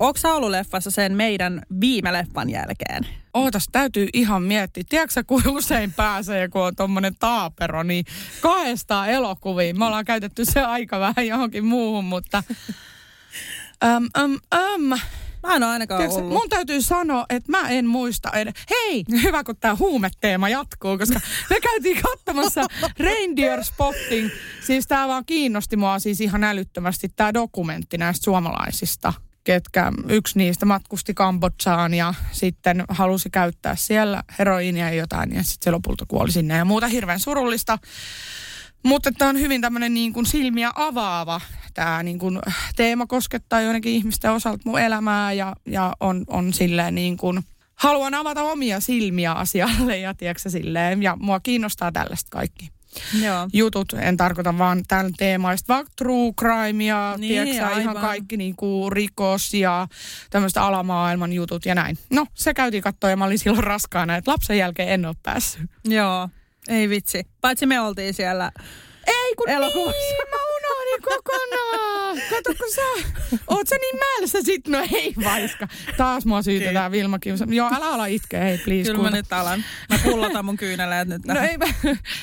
Onko 0.00 0.18
sä 0.18 0.34
ollut 0.34 0.50
leffassa 0.50 0.90
sen 0.90 1.16
meidän 1.16 1.62
viime 1.80 2.12
leffan 2.12 2.50
jälkeen? 2.50 3.06
Ootas, 3.34 3.66
täytyy 3.72 4.08
ihan 4.12 4.42
miettiä. 4.42 4.84
Tiedätkö 4.88 5.24
kun 5.26 5.42
usein 5.48 5.92
pääsee, 5.92 6.48
kun 6.48 6.62
on 6.62 6.76
tommonen 6.76 7.14
taapero, 7.18 7.82
niin 7.82 8.04
kahdestaan 8.40 9.08
elokuviin. 9.08 9.78
Me 9.78 9.84
ollaan 9.84 10.04
käytetty 10.04 10.44
se 10.44 10.60
aika 10.60 11.00
vähän 11.00 11.26
johonkin 11.26 11.64
muuhun, 11.64 12.04
mutta... 12.04 12.42
Öm, 13.84 14.08
öm, 14.18 14.38
öm. 14.54 14.98
Mä 15.42 15.56
en 15.56 15.62
ole 15.62 15.72
ainakaan 15.72 15.98
Tiedätkö, 15.98 16.22
ollut. 16.22 16.32
mun 16.32 16.48
täytyy 16.48 16.82
sanoa, 16.82 17.26
että 17.30 17.50
mä 17.50 17.68
en 17.68 17.86
muista 17.86 18.30
edes. 18.32 18.54
Hei, 18.70 19.04
hyvä 19.22 19.44
kun 19.44 19.56
tämä 19.56 19.76
huumeteema 19.76 20.48
jatkuu, 20.48 20.98
koska 20.98 21.20
me 21.50 21.60
käytiin 21.60 22.02
katsomassa 22.02 22.66
Reindeer 22.98 23.64
Spotting. 23.64 24.30
Siis 24.66 24.86
tämä 24.86 25.08
vaan 25.08 25.24
kiinnosti 25.24 25.76
mua 25.76 25.98
siis 25.98 26.20
ihan 26.20 26.44
älyttömästi 26.44 27.08
tämä 27.16 27.34
dokumentti 27.34 27.98
näistä 27.98 28.24
suomalaisista 28.24 29.12
ketkä 29.44 29.92
yksi 30.08 30.38
niistä 30.38 30.66
matkusti 30.66 31.14
Kambodsaan 31.14 31.94
ja 31.94 32.14
sitten 32.32 32.84
halusi 32.88 33.30
käyttää 33.30 33.76
siellä 33.76 34.24
heroiinia 34.38 34.90
ja 34.90 34.94
jotain 34.94 35.34
ja 35.34 35.42
sitten 35.42 35.64
se 35.64 35.70
lopulta 35.70 36.04
kuoli 36.08 36.32
sinne 36.32 36.56
ja 36.56 36.64
muuta 36.64 36.88
hirveän 36.88 37.20
surullista. 37.20 37.78
Mutta 38.84 39.12
tämä 39.12 39.28
on 39.28 39.38
hyvin 39.38 39.60
tämmöinen 39.60 39.94
niin 39.94 40.12
kuin 40.12 40.26
silmiä 40.26 40.70
avaava. 40.74 41.40
Tämä 41.74 42.02
niin 42.02 42.18
kuin 42.18 42.38
teema 42.76 43.06
koskettaa 43.06 43.60
joidenkin 43.60 43.92
ihmisten 43.92 44.32
osalta 44.32 44.62
mun 44.64 44.80
elämää 44.80 45.32
ja, 45.32 45.56
ja 45.66 45.92
on, 46.00 46.24
on 46.26 46.52
silleen 46.52 46.94
niin 46.94 47.16
kuin, 47.16 47.42
haluan 47.74 48.14
avata 48.14 48.42
omia 48.42 48.80
silmiä 48.80 49.32
asialle 49.32 49.98
ja 49.98 50.14
tiedätkö 50.14 50.50
silleen. 50.50 51.02
Ja 51.02 51.16
mua 51.20 51.40
kiinnostaa 51.40 51.92
tällaista 51.92 52.28
kaikki 52.30 52.70
Joo. 53.22 53.48
jutut. 53.52 53.92
En 53.98 54.16
tarkoita 54.16 54.58
vaan 54.58 54.82
tämän 54.88 55.12
teemaista, 55.18 55.74
vaan 55.74 55.86
true 55.96 56.32
crime 56.40 56.84
ja 56.84 57.14
Niin, 57.18 57.28
tiedätkö, 57.28 57.54
sä, 57.54 57.70
ihan 57.80 57.88
aivan. 57.88 57.96
kaikki 58.02 58.36
niin 58.36 58.56
kuin 58.56 58.92
rikos 58.92 59.54
ja 59.54 59.88
tämmöistä 60.30 60.62
alamaailman 60.62 61.32
jutut 61.32 61.66
ja 61.66 61.74
näin. 61.74 61.98
No, 62.10 62.26
se 62.34 62.54
käytiin 62.54 62.82
katsoa 62.82 63.10
ja 63.10 63.16
mä 63.16 63.24
olin 63.24 63.38
silloin 63.38 63.64
raskaana, 63.64 64.16
että 64.16 64.30
lapsen 64.30 64.58
jälkeen 64.58 64.88
en 64.88 65.06
ole 65.06 65.14
päässyt. 65.22 65.70
Joo. 65.84 66.28
Ei 66.68 66.88
vitsi. 66.88 67.26
Paitsi 67.40 67.66
me 67.66 67.80
oltiin 67.80 68.14
siellä. 68.14 68.52
Ei 69.06 69.34
kun 69.36 69.48
Elokuvassa. 69.48 69.90
niin, 70.00 70.16
mä 70.30 70.36
unohdin 70.36 71.02
kokonaan. 71.02 71.99
Kato 72.30 72.54
kun 72.58 72.72
sä, 72.74 73.08
oot 73.46 73.68
sä 73.68 73.76
niin 73.76 73.98
mälsä 73.98 74.38
sit? 74.42 74.68
No 74.68 74.78
ei 74.92 75.14
vaiska. 75.24 75.68
Taas 75.96 76.26
mua 76.26 76.42
syytetään 76.42 76.92
Vilma 76.92 77.18
Kiusa. 77.18 77.46
Joo, 77.48 77.70
älä 77.74 77.86
ala 77.88 78.06
itkeä, 78.06 78.40
hei 78.44 78.58
please. 78.58 78.82
Kyllä 78.82 78.94
mä 78.96 78.98
kuulta. 79.02 79.16
nyt 79.16 79.32
alan. 79.32 79.64
Mä 79.90 79.98
pullotan 80.04 80.44
mun 80.44 80.56
kyyneleet 80.56 81.08
nyt 81.08 81.24
No 81.24 81.34
tähän. 81.34 81.50
ei, 81.50 81.58
mä, 81.58 81.66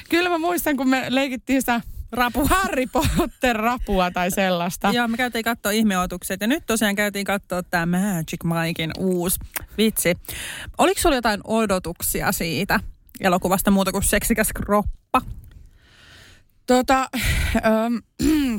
kyllä 0.10 0.30
mä 0.30 0.38
muistan, 0.38 0.78
kun 0.78 0.90
me 0.90 1.06
leikittiin 1.10 1.62
sitä 1.62 1.82
Rapu. 2.12 2.48
Harry 2.50 2.86
Potter-rapua 2.88 4.12
tai 4.12 4.32
sellaista. 4.32 4.90
Joo, 4.94 5.08
me 5.08 5.18
käytiin 5.18 5.44
katsoa 5.44 5.72
ihmeotukset 5.72 6.42
ja 6.42 6.48
nyt 6.48 6.64
tosiaan 6.66 6.96
käytiin 6.96 7.26
katsoa 7.26 7.64
tämä 7.64 7.86
Magic 7.86 8.44
Mikein 8.44 8.92
uusi 8.98 9.40
vitsi. 9.78 10.18
Oliko 10.78 11.02
sulla 11.02 11.16
jotain 11.16 11.42
odotuksia 11.44 12.32
siitä 12.32 12.80
elokuvasta 13.22 13.72
muuta 13.72 13.92
kuin 13.92 14.04
seksikäs 14.04 14.48
kroppa? 14.54 15.22
Tota, 16.68 17.10
ähm, 17.56 17.96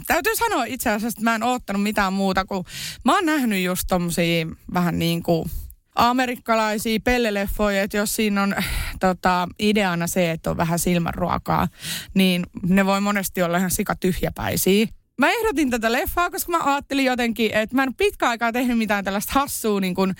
täytyy 0.06 0.36
sanoa 0.36 0.64
itse 0.64 0.90
asiassa, 0.90 1.08
että 1.08 1.30
mä 1.30 1.34
en 1.34 1.42
oottanut 1.42 1.82
mitään 1.82 2.12
muuta 2.12 2.44
kuin, 2.44 2.64
mä 3.04 3.14
oon 3.14 3.26
nähnyt 3.26 3.64
just 3.64 3.82
tommosia 3.88 4.46
vähän 4.74 4.98
niin 4.98 5.22
kuin 5.22 5.50
amerikkalaisia 5.94 6.98
pelleleffoja, 7.04 7.82
että 7.82 7.96
jos 7.96 8.16
siinä 8.16 8.42
on 8.42 8.54
tota, 9.00 9.48
ideana 9.58 10.06
se, 10.06 10.30
että 10.30 10.50
on 10.50 10.56
vähän 10.56 10.78
silmänruokaa, 10.78 11.68
niin 12.14 12.46
ne 12.62 12.86
voi 12.86 13.00
monesti 13.00 13.42
olla 13.42 13.58
ihan 13.58 13.70
sikatyhjäpäisiä. 13.70 14.86
Mä 15.18 15.30
ehdotin 15.30 15.70
tätä 15.70 15.92
leffaa, 15.92 16.30
koska 16.30 16.52
mä 16.52 16.58
ajattelin 16.64 17.04
jotenkin, 17.04 17.54
että 17.54 17.76
mä 17.76 17.82
en 17.82 17.94
pitkä 17.94 18.28
aikaa 18.28 18.52
tehnyt 18.52 18.78
mitään 18.78 19.04
tällaista 19.04 19.32
hassua 19.32 19.80
niin 19.80 19.94
kuin 19.94 20.14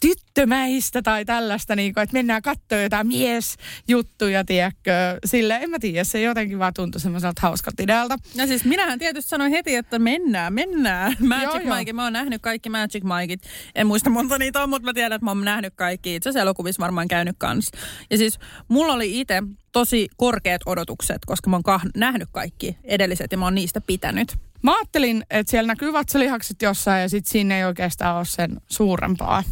tyttömäistä 0.00 1.02
tai 1.02 1.24
tällaista, 1.24 1.76
niin 1.76 1.94
kuin, 1.94 2.02
että 2.02 2.16
mennään 2.16 2.42
katsoa 2.42 2.78
jotain 2.78 3.06
miesjuttuja, 3.06 4.44
tiedätkö. 4.44 4.90
Sille 5.24 5.58
en 5.62 5.70
mä 5.70 5.78
tiedä, 5.78 6.04
se 6.04 6.20
jotenkin 6.20 6.58
vaan 6.58 6.74
tuntui 6.74 7.00
semmoiselta 7.00 7.40
hauskalta 7.42 7.82
idealta. 7.82 8.16
No 8.36 8.46
siis 8.46 8.64
minähän 8.64 8.98
tietysti 8.98 9.28
sanoin 9.28 9.52
heti, 9.52 9.74
että 9.74 9.98
mennään, 9.98 10.52
mennään. 10.52 11.16
Magic 11.28 11.44
Joo, 11.44 11.58
joo. 11.58 11.76
Mike, 11.76 11.92
mä 11.92 12.04
oon 12.04 12.12
nähnyt 12.12 12.42
kaikki 12.42 12.68
Magic 12.68 13.04
Mikeit. 13.04 13.42
En 13.74 13.86
muista 13.86 14.10
monta 14.10 14.38
niitä 14.38 14.62
on, 14.62 14.70
mutta 14.70 14.86
mä 14.86 14.94
tiedän, 14.94 15.12
että 15.12 15.24
mä 15.24 15.30
oon 15.30 15.44
nähnyt 15.44 15.74
kaikki. 15.76 16.14
Itse 16.14 16.28
asiassa 16.28 16.42
elokuvissa 16.42 16.80
varmaan 16.80 17.08
käynyt 17.08 17.36
kanssa. 17.38 17.78
Ja 18.10 18.18
siis 18.18 18.38
mulla 18.68 18.92
oli 18.92 19.20
itse 19.20 19.42
tosi 19.72 20.08
korkeat 20.16 20.60
odotukset, 20.66 21.24
koska 21.26 21.50
mä 21.50 21.56
oon 21.56 21.80
kah- 21.80 21.90
nähnyt 21.96 22.28
kaikki 22.32 22.76
edelliset 22.84 23.32
ja 23.32 23.38
mä 23.38 23.46
oon 23.46 23.54
niistä 23.54 23.80
pitänyt. 23.80 24.36
Mä 24.62 24.76
ajattelin, 24.76 25.24
että 25.30 25.50
siellä 25.50 25.66
näkyy 25.66 25.92
vatsalihakset 25.92 26.62
jossain 26.62 27.02
ja 27.02 27.08
sitten 27.08 27.32
siinä 27.32 27.56
ei 27.56 27.64
oikeastaan 27.64 28.16
ole 28.16 28.24
sen 28.24 28.60
suurempaa. 28.68 29.42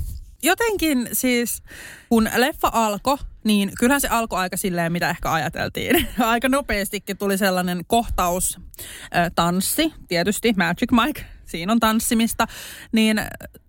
Jotenkin 0.42 1.09
siis, 1.12 1.62
kun 2.09 2.28
leffa 2.37 2.70
alkoi, 2.72 3.16
niin 3.44 3.72
kyllähän 3.78 4.00
se 4.00 4.09
alkoi 4.09 4.38
aika 4.38 4.57
silleen, 4.57 4.92
mitä 4.92 5.11
ehkä 5.11 5.33
ajateltiin. 5.33 6.09
Aika 6.18 6.48
nopeastikin 6.48 7.18
tuli 7.18 7.38
sellainen 7.38 7.81
kohtaus, 7.87 8.61
äh, 9.16 9.31
tanssi, 9.35 9.92
tietysti 10.09 10.54
Magic 10.57 10.92
Mike, 10.92 11.24
siinä 11.46 11.72
on 11.72 11.81
tanssimista, 11.81 12.46
niin 12.92 13.20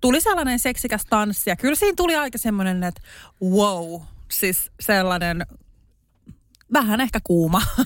tuli 0.02 0.22
sellainen 0.22 0.60
seksikäs 0.60 1.06
tanssi 1.10 1.50
ja 1.50 1.56
kyllä 1.56 1.76
siinä 1.76 1.94
tuli 1.98 2.16
aika 2.16 2.38
semmoinen, 2.38 2.84
että 2.84 3.02
wow, 3.42 4.02
siis 4.32 4.72
sellainen 4.80 5.46
vähän 6.74 7.02
ehkä 7.02 7.20
kuuma. 7.24 7.62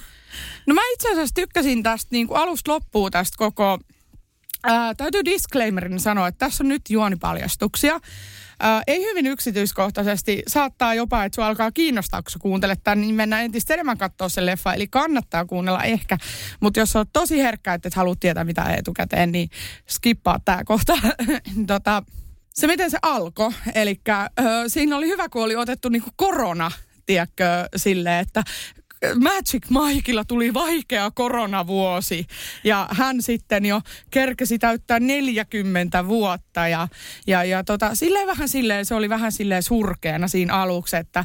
No 0.65 0.73
mä 0.73 0.81
itse 0.93 1.11
asiassa 1.11 1.35
tykkäsin 1.35 1.83
tästä 1.83 2.07
niin 2.11 2.27
kuin 2.27 2.37
alusta 2.37 2.71
loppuun 2.71 3.11
tästä 3.11 3.35
koko... 3.37 3.79
Ää, 4.63 4.93
täytyy 4.95 5.25
disclaimerin 5.25 5.99
sanoa, 5.99 6.27
että 6.27 6.45
tässä 6.45 6.63
on 6.63 6.67
nyt 6.67 6.81
juonipaljastuksia. 6.89 7.99
Ää, 8.59 8.83
ei 8.87 9.03
hyvin 9.03 9.27
yksityiskohtaisesti. 9.27 10.43
Saattaa 10.47 10.93
jopa, 10.93 11.23
että 11.23 11.35
sua 11.35 11.47
alkaa 11.47 11.71
kiinnostaa, 11.71 12.21
kun 12.21 12.31
sä 12.31 12.39
kuuntelet 12.39 12.79
tämän, 12.83 13.01
niin 13.01 13.15
mennään 13.15 13.43
entistä 13.43 13.73
enemmän 13.73 13.97
katsoa 13.97 14.29
sen 14.29 14.45
leffa. 14.45 14.73
Eli 14.73 14.87
kannattaa 14.87 15.45
kuunnella 15.45 15.83
ehkä. 15.83 16.17
Mutta 16.59 16.79
jos 16.79 16.95
oot 16.95 17.09
tosi 17.13 17.39
herkkä, 17.39 17.73
että 17.73 17.87
et 17.87 17.93
halua 17.93 18.15
tietää 18.19 18.43
mitä 18.43 18.75
etukäteen, 18.77 19.31
niin 19.31 19.49
skippaa 19.89 20.39
tää 20.45 20.63
kohta. 20.63 20.97
tota, 21.67 22.03
se 22.53 22.67
miten 22.67 22.91
se 22.91 22.97
alkoi, 23.01 23.51
eli 23.75 24.01
siinä 24.67 24.97
oli 24.97 25.07
hyvä, 25.07 25.29
kun 25.29 25.43
oli 25.43 25.55
otettu 25.55 25.89
niinku 25.89 26.09
korona, 26.15 26.71
tiedätkö, 27.05 27.67
silleen, 27.75 28.19
että 28.19 28.43
Magic 29.19 29.69
Mikeilla 29.69 30.25
tuli 30.25 30.53
vaikea 30.53 31.11
koronavuosi 31.11 32.25
ja 32.63 32.87
hän 32.91 33.21
sitten 33.21 33.65
jo 33.65 33.81
kerkesi 34.11 34.59
täyttää 34.59 34.99
40 34.99 36.07
vuotta 36.07 36.67
ja, 36.67 36.87
ja, 37.27 37.43
ja 37.43 37.63
tota, 37.63 37.95
silleen 37.95 38.27
vähän 38.27 38.49
silleen, 38.49 38.85
se 38.85 38.95
oli 38.95 39.09
vähän 39.09 39.31
silleen 39.31 39.63
surkeana 39.63 40.27
siinä 40.27 40.53
aluksi, 40.53 40.95
että 40.95 41.23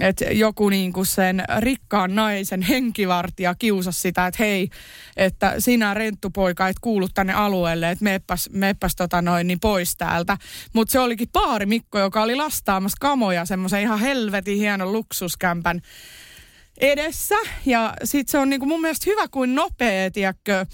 että 0.00 0.24
joku 0.24 0.68
niin 0.68 0.92
kuin 0.92 1.06
sen 1.06 1.44
rikkaan 1.58 2.14
naisen 2.14 2.62
henkivartija 2.62 3.54
kiusasi 3.54 4.00
sitä, 4.00 4.26
että 4.26 4.42
hei, 4.42 4.68
että 5.16 5.54
sinä 5.58 5.94
renttupoika 5.94 6.68
et 6.68 6.76
kuulu 6.80 7.08
tänne 7.08 7.32
alueelle, 7.32 7.90
että 7.90 8.04
meppäs, 8.04 8.50
meppäs 8.52 8.96
tota 8.96 9.22
noin, 9.22 9.46
niin 9.46 9.60
pois 9.60 9.96
täältä. 9.96 10.36
Mutta 10.72 10.92
se 10.92 10.98
olikin 10.98 11.28
paari 11.32 11.66
Mikko, 11.66 11.98
joka 11.98 12.22
oli 12.22 12.34
lastaamassa 12.34 12.96
kamoja 13.00 13.44
semmoisen 13.44 13.82
ihan 13.82 13.98
helvetin 13.98 14.58
hienon 14.58 14.92
luksuskämpän 14.92 15.80
edessä. 16.82 17.34
Ja 17.66 17.94
sitten 18.04 18.32
se 18.32 18.38
on 18.38 18.50
niin 18.50 18.60
kuin 18.60 18.68
mun 18.68 18.80
mielestä 18.80 19.10
hyvä 19.10 19.28
kuin 19.28 19.54
nopea, 19.54 20.10
tiedätkö, 20.10 20.66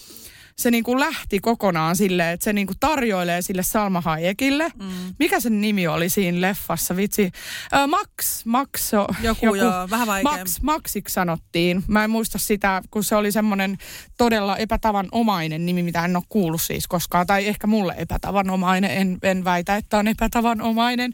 se 0.58 0.70
niin 0.70 0.84
kuin 0.84 1.00
lähti 1.00 1.40
kokonaan 1.40 1.96
silleen, 1.96 2.34
että 2.34 2.44
se 2.44 2.52
niin 2.52 2.66
kuin 2.66 2.76
tarjoilee 2.80 3.42
sille 3.42 3.62
Salma 3.62 4.00
Hayekille. 4.00 4.68
Mm. 4.82 5.14
Mikä 5.18 5.40
sen 5.40 5.60
nimi 5.60 5.86
oli 5.86 6.08
siinä 6.08 6.40
leffassa, 6.40 6.96
vitsi? 6.96 7.30
Ö, 7.74 7.86
Max, 7.86 8.44
Max. 8.44 8.92
Joku, 9.22 9.46
joku 9.46 9.54
joo, 9.54 9.90
vähän 9.90 10.06
vaikeampi. 10.06 10.40
Max, 10.40 10.60
Maxiksi 10.62 11.12
sanottiin. 11.14 11.84
Mä 11.88 12.04
en 12.04 12.10
muista 12.10 12.38
sitä, 12.38 12.82
kun 12.90 13.04
se 13.04 13.16
oli 13.16 13.32
semmoinen 13.32 13.78
todella 14.16 14.56
epätavanomainen 14.56 15.66
nimi, 15.66 15.82
mitä 15.82 16.04
en 16.04 16.16
ole 16.16 16.24
kuullut 16.28 16.62
siis 16.62 16.88
koskaan. 16.88 17.26
Tai 17.26 17.46
ehkä 17.46 17.66
mulle 17.66 17.94
epätavanomainen, 17.98 18.90
en, 18.90 19.18
en 19.22 19.44
väitä, 19.44 19.76
että 19.76 19.98
on 19.98 20.08
epätavanomainen. 20.08 21.12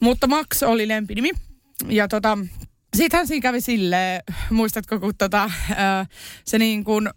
Mutta 0.00 0.26
Max 0.26 0.62
oli 0.62 0.88
lempinimi. 0.88 1.30
Ja 1.88 2.08
tota, 2.08 2.38
Sittenhän 2.98 3.26
siinä 3.26 3.42
kävi 3.42 3.60
silleen, 3.60 4.22
muistatko, 4.50 5.00
kun 5.00 5.14
tota, 5.18 5.50
se 6.44 6.58
niin 6.58 6.84
kuin, 6.84 7.10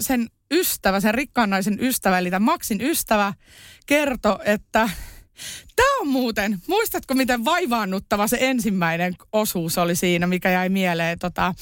sen 0.00 0.26
ystävä, 0.50 1.00
sen 1.00 1.14
rikkaan 1.14 1.50
naisen 1.50 1.78
ystävä, 1.80 2.18
eli 2.18 2.30
tämän 2.30 2.42
Maxin 2.42 2.80
ystävä, 2.80 3.32
kertoi, 3.86 4.38
että 4.44 4.90
Tämä 5.76 6.00
on 6.00 6.08
muuten, 6.08 6.58
muistatko 6.66 7.14
miten 7.14 7.44
vaivaannuttava 7.44 8.26
se 8.26 8.36
ensimmäinen 8.40 9.14
osuus 9.32 9.78
oli 9.78 9.96
siinä, 9.96 10.26
mikä 10.26 10.50
jäi 10.50 10.68
mieleen? 10.68 11.18
Tota, 11.18 11.54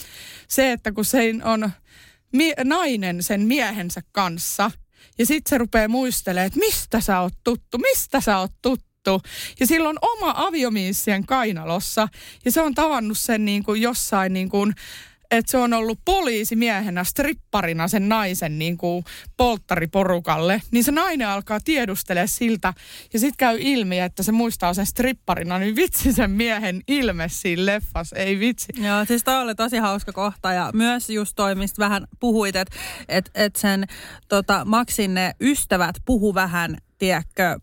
se, 0.49 0.73
että 0.73 0.93
kun 0.93 1.05
se 1.05 1.33
on 1.45 1.71
mie- 2.33 2.65
nainen 2.65 3.23
sen 3.23 3.41
miehensä 3.41 4.03
kanssa, 4.13 4.71
ja 5.19 5.27
sitten 5.27 5.51
se 5.51 5.59
rupeaa 5.59 5.89
muistelemaan, 5.89 6.47
että 6.47 6.59
mistä 6.59 7.01
sä 7.01 7.21
oot 7.21 7.35
tuttu, 7.45 7.79
mistä 7.79 8.21
sä 8.21 8.39
oot 8.39 8.53
tuttu. 8.63 8.86
Ja 9.61 9.67
sillä 9.67 9.89
on 9.89 9.99
oma 10.03 10.35
aviomiissien 10.37 11.27
kainalossa, 11.27 12.09
ja 12.45 12.53
se 12.53 12.61
on 12.61 12.75
tavannut 12.75 13.19
sen 13.19 13.45
niin 13.45 13.65
kuin 13.65 13.83
jossain 13.83 14.33
niin 14.33 14.49
kuin, 14.49 14.75
että 15.31 15.51
se 15.51 15.59
on 15.59 15.73
ollut 15.73 15.99
poliisimiehenä 16.05 17.05
stripparina 17.05 17.89
sen 17.89 18.09
naisen 18.09 18.59
niin 18.59 18.79
kuin 18.79 19.05
polttariporukalle, 19.37 20.63
niin 20.71 20.85
se 20.85 20.93
nainen 20.93 21.29
alkaa 21.29 21.61
tiedustella 21.61 22.27
siltä. 22.27 22.75
Ja 23.13 23.19
sitten 23.19 23.37
käy 23.37 23.59
ilmi, 23.61 24.01
että 24.01 24.23
se 24.23 24.33
muistaa 24.33 24.75
sen 24.75 24.87
stripparina, 24.87 25.59
niin 25.59 25.77
vitsi 25.77 26.13
sen 26.13 26.31
miehen 26.31 26.81
ilme 26.89 27.29
siinä 27.29 27.67
leffassa, 27.67 28.17
ei 28.17 28.39
vitsi. 28.39 28.73
Joo, 28.77 29.05
siis 29.05 29.25
toi 29.25 29.43
oli 29.43 29.55
tosi 29.55 29.77
hauska 29.77 30.13
kohta. 30.13 30.53
Ja 30.53 30.71
myös 30.75 31.11
just 31.11 31.33
toi, 31.37 31.55
mistä 31.55 31.79
vähän 31.79 32.07
puhuit, 32.21 32.57
että 32.57 32.77
et, 33.09 33.31
et 33.35 33.57
sen 33.57 33.85
tota, 34.29 34.65
Maxin 34.65 35.15
ne 35.15 35.35
ystävät 35.41 35.97
puhu 36.05 36.35
vähän, 36.35 36.77
tiedätkö, 36.99 37.59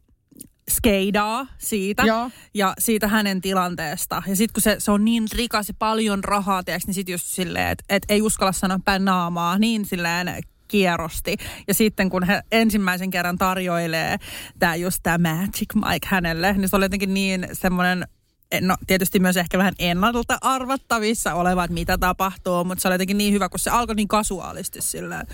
skeidaa 0.69 1.47
siitä 1.57 2.03
Joo. 2.03 2.31
ja 2.53 2.73
siitä 2.79 3.07
hänen 3.07 3.41
tilanteesta. 3.41 4.23
Ja 4.27 4.35
sitten 4.35 4.53
kun 4.53 4.61
se, 4.61 4.75
se 4.79 4.91
on 4.91 5.05
niin 5.05 5.23
rikas 5.33 5.67
ja 5.67 5.73
paljon 5.79 6.23
rahaa, 6.23 6.63
tiiäks, 6.63 6.87
niin 6.87 6.93
sitten 6.93 7.13
just 7.13 7.25
silleen, 7.25 7.67
että 7.69 7.83
et 7.89 8.03
ei 8.09 8.21
uskalla 8.21 8.51
sanoa 8.51 8.79
päin 8.85 9.05
naamaa 9.05 9.59
niin 9.59 9.85
silleen 9.85 10.43
kierrosti. 10.67 11.37
Ja 11.67 11.73
sitten 11.73 12.09
kun 12.09 12.23
he 12.23 12.41
ensimmäisen 12.51 13.09
kerran 13.09 13.37
tarjoilee 13.37 14.17
tämä 14.59 14.75
just 14.75 14.99
tämä 15.03 15.29
Magic 15.29 15.75
Mike 15.75 16.07
hänelle, 16.07 16.53
niin 16.53 16.69
se 16.69 16.75
oli 16.75 16.85
jotenkin 16.85 17.13
niin 17.13 17.47
semmoinen 17.53 18.07
no 18.61 18.75
tietysti 18.87 19.19
myös 19.19 19.37
ehkä 19.37 19.57
vähän 19.57 19.73
ennalta 19.79 20.37
arvattavissa 20.41 21.33
olevat, 21.33 21.71
mitä 21.71 21.97
tapahtuu, 21.97 22.63
mutta 22.63 22.81
se 22.81 22.87
oli 22.87 22.93
jotenkin 22.93 23.17
niin 23.17 23.33
hyvä, 23.33 23.49
kun 23.49 23.59
se 23.59 23.69
alkoi 23.69 23.95
niin 23.95 24.07
kasuaalisti 24.07 24.81
silleen, 24.81 25.27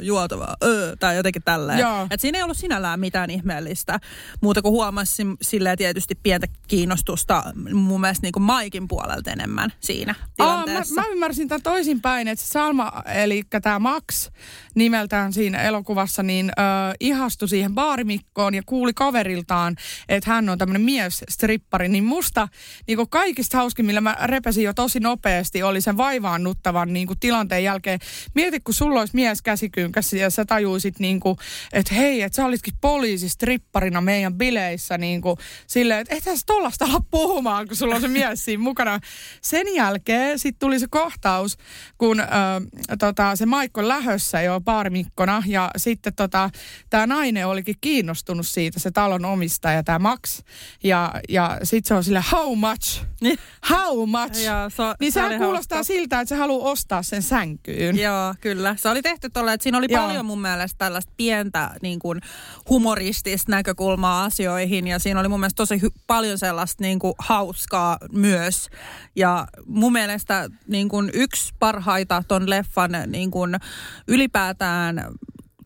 juotavaa, 0.00 0.56
öö, 0.62 0.96
tai 0.96 1.16
jotenkin 1.16 1.42
tälleen. 1.42 1.78
Että 2.02 2.20
siinä 2.20 2.38
ei 2.38 2.42
ollut 2.42 2.56
sinällään 2.56 3.00
mitään 3.00 3.30
ihmeellistä, 3.30 4.00
muuta 4.40 4.62
kuin 4.62 4.72
huomasin 4.72 5.36
silleen 5.42 5.78
tietysti 5.78 6.14
pientä 6.14 6.46
kiinnostusta 6.68 7.42
mun 7.72 8.00
mielestä 8.00 8.26
niin 8.26 8.32
kuin 8.32 8.42
Maikin 8.42 8.88
puolelta 8.88 9.30
enemmän 9.30 9.72
siinä 9.80 10.14
tilanteessa. 10.36 10.94
Aa, 10.94 11.02
mä, 11.02 11.08
mä 11.08 11.12
ymmärsin 11.12 11.48
tämän 11.48 11.62
toisinpäin, 11.62 12.28
että 12.28 12.44
Salma, 12.44 12.92
eli 13.14 13.42
tämä 13.62 13.78
Max 13.78 14.30
nimeltään 14.78 15.32
siinä 15.32 15.62
elokuvassa, 15.62 16.22
niin 16.22 16.50
äh, 16.58 16.94
ihastui 17.00 17.48
siihen 17.48 17.74
baarimikkoon 17.74 18.54
ja 18.54 18.62
kuuli 18.66 18.94
kaveriltaan, 18.94 19.76
että 20.08 20.30
hän 20.30 20.48
on 20.48 20.58
tämmöinen 20.58 20.82
mies 20.82 21.24
strippari, 21.28 21.88
niin 21.88 22.04
musta 22.04 22.48
niin 22.86 23.08
kaikista 23.10 23.56
hauskin, 23.56 23.86
millä 23.86 24.00
mä 24.00 24.16
repesin 24.22 24.64
jo 24.64 24.74
tosi 24.74 25.00
nopeasti, 25.00 25.62
oli 25.62 25.80
sen 25.80 25.96
vaivaannuttavan 25.96 26.92
niin 26.92 27.08
tilanteen 27.20 27.64
jälkeen. 27.64 27.98
Mieti, 28.34 28.60
kun 28.60 28.74
sulla 28.74 29.00
olisi 29.00 29.14
mies 29.14 29.42
käsikynkässä 29.42 30.16
ja 30.16 30.30
sä 30.30 30.44
tajuisit, 30.44 30.98
niin 30.98 31.20
kuin, 31.20 31.36
että 31.72 31.94
hei, 31.94 32.22
että 32.22 32.36
sä 32.36 32.46
olitkin 32.46 32.74
poliisi 32.80 33.28
stripparina 33.28 34.00
meidän 34.00 34.34
bileissä. 34.34 34.98
Niin 34.98 35.20
kuin, 35.20 35.36
silleen, 35.66 36.00
että 36.00 36.14
ethän 36.14 36.36
sä 36.36 36.42
tollasta 36.46 36.84
ala 36.84 37.00
puhumaan, 37.10 37.68
kun 37.68 37.76
sulla 37.76 37.94
on 37.94 38.00
se 38.00 38.08
mies 38.08 38.44
siinä 38.44 38.62
mukana. 38.62 39.00
Sen 39.42 39.74
jälkeen 39.74 40.38
sitten 40.38 40.58
tuli 40.60 40.78
se 40.78 40.86
kohtaus, 40.90 41.58
kun 41.98 42.20
äh, 42.20 42.26
tota, 42.98 43.36
se 43.36 43.46
Maikko 43.46 43.88
lähössä 43.88 44.42
jo 44.42 44.60
baarimikkona 44.68 45.42
ja 45.46 45.70
sitten 45.76 46.14
tota, 46.14 46.50
tämä 46.90 47.06
nainen 47.06 47.46
olikin 47.46 47.74
kiinnostunut 47.80 48.46
siitä, 48.46 48.80
se 48.80 48.90
talon 48.90 49.24
omistaja, 49.24 49.82
tämä 49.82 49.98
Max. 49.98 50.42
Ja, 50.84 51.12
ja 51.28 51.58
sitten 51.62 51.88
se 51.88 51.94
on 51.94 52.04
sille 52.04 52.24
how 52.32 52.58
much? 52.58 53.02
How 53.70 54.08
much? 54.08 54.44
Joo, 54.44 54.70
so, 54.70 54.94
niin 55.00 55.12
se 55.12 55.20
sehän 55.20 55.38
kuulostaa 55.38 55.78
hauska. 55.78 55.92
siltä, 55.92 56.20
että 56.20 56.28
se 56.28 56.36
haluaa 56.36 56.70
ostaa 56.70 57.02
sen 57.02 57.22
sänkyyn. 57.22 57.98
Joo, 57.98 58.34
kyllä. 58.40 58.76
Se 58.78 58.88
oli 58.88 59.02
tehty 59.02 59.30
tuolla, 59.30 59.52
että 59.52 59.62
siinä 59.62 59.78
oli 59.78 59.86
Joo. 59.88 60.02
paljon 60.02 60.26
mun 60.26 60.40
mielestä 60.40 60.78
tällaista 60.78 61.12
pientä 61.16 61.70
niin 61.82 61.98
kuin 61.98 62.20
humoristista 62.68 63.52
näkökulmaa 63.52 64.24
asioihin 64.24 64.86
ja 64.86 64.98
siinä 64.98 65.20
oli 65.20 65.28
mun 65.28 65.40
mielestä 65.40 65.56
tosi 65.56 65.76
hy- 65.76 66.02
paljon 66.06 66.38
sellaista 66.38 66.82
niin 66.84 66.98
kuin 66.98 67.14
hauskaa 67.18 67.98
myös. 68.12 68.68
Ja 69.16 69.46
mun 69.66 69.92
mielestä 69.92 70.50
niin 70.66 70.88
kuin 70.88 71.10
yksi 71.14 71.54
parhaita 71.58 72.22
ton 72.28 72.50
leffan 72.50 72.90
niin 73.06 73.30
kuin 73.30 73.56
ylipäätään 74.08 74.57
ylipäätään 74.58 75.14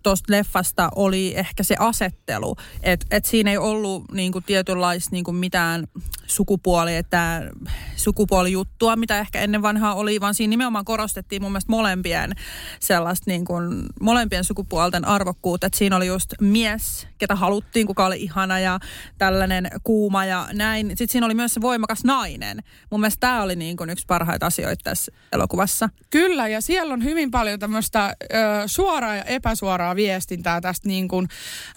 tuosta 0.03 0.33
leffasta 0.33 0.89
oli 0.97 1.33
ehkä 1.37 1.63
se 1.63 1.77
asettelu, 1.79 2.57
että 2.83 3.07
et 3.11 3.25
siinä 3.25 3.51
ei 3.51 3.59
ollut 3.59 4.05
niinku 4.13 4.41
tietynlaista 4.41 5.11
niinku 5.13 5.33
mitään 5.33 5.87
sukupuoli, 6.27 6.97
että 6.97 7.51
sukupuolijuttua, 7.97 8.97
mitä 8.97 9.19
ehkä 9.19 9.41
ennen 9.41 9.63
vanhaa 9.63 9.95
oli, 9.95 10.21
vaan 10.21 10.35
siinä 10.35 10.51
nimenomaan 10.51 10.85
korostettiin 10.85 11.43
mun 11.43 11.53
mielestä 11.53 11.73
molempien 11.73 12.33
sellaista 12.81 13.31
niinku, 13.31 13.55
molempien 14.01 14.45
sukupuolten 14.45 15.05
arvokkuutta, 15.05 15.67
että 15.67 15.79
siinä 15.79 15.97
oli 15.97 16.07
just 16.07 16.33
mies, 16.41 17.07
ketä 17.19 17.35
haluttiin, 17.35 17.87
kuka 17.87 18.07
oli 18.07 18.23
ihana 18.23 18.59
ja 18.59 18.79
tällainen 19.19 19.69
kuuma 19.85 20.25
ja 20.25 20.49
näin. 20.53 20.89
Sitten 20.89 21.09
siinä 21.09 21.27
oli 21.27 21.35
myös 21.35 21.55
se 21.55 21.61
voimakas 21.61 22.05
nainen. 22.05 22.59
Mun 22.91 23.01
mielestä 23.01 23.21
tämä 23.21 23.43
oli 23.43 23.57
niinku 23.57 23.85
yksi 23.85 24.07
parhaita 24.07 24.47
asioita 24.47 24.81
tässä 24.85 25.13
elokuvassa. 25.33 25.89
Kyllä, 26.11 26.49
ja 26.49 26.61
siellä 26.61 26.95
on 26.95 27.05
hyvin 27.05 27.31
paljon 27.31 27.59
tämmöistä 27.59 28.17
suoraa 28.67 29.17
ja 29.17 29.25
epäsuoraa 29.25 29.92
suoraa 29.93 29.97
viestintää 29.97 30.61
tästä 30.61 30.89
niin 30.89 31.09
kuin, 31.09 31.29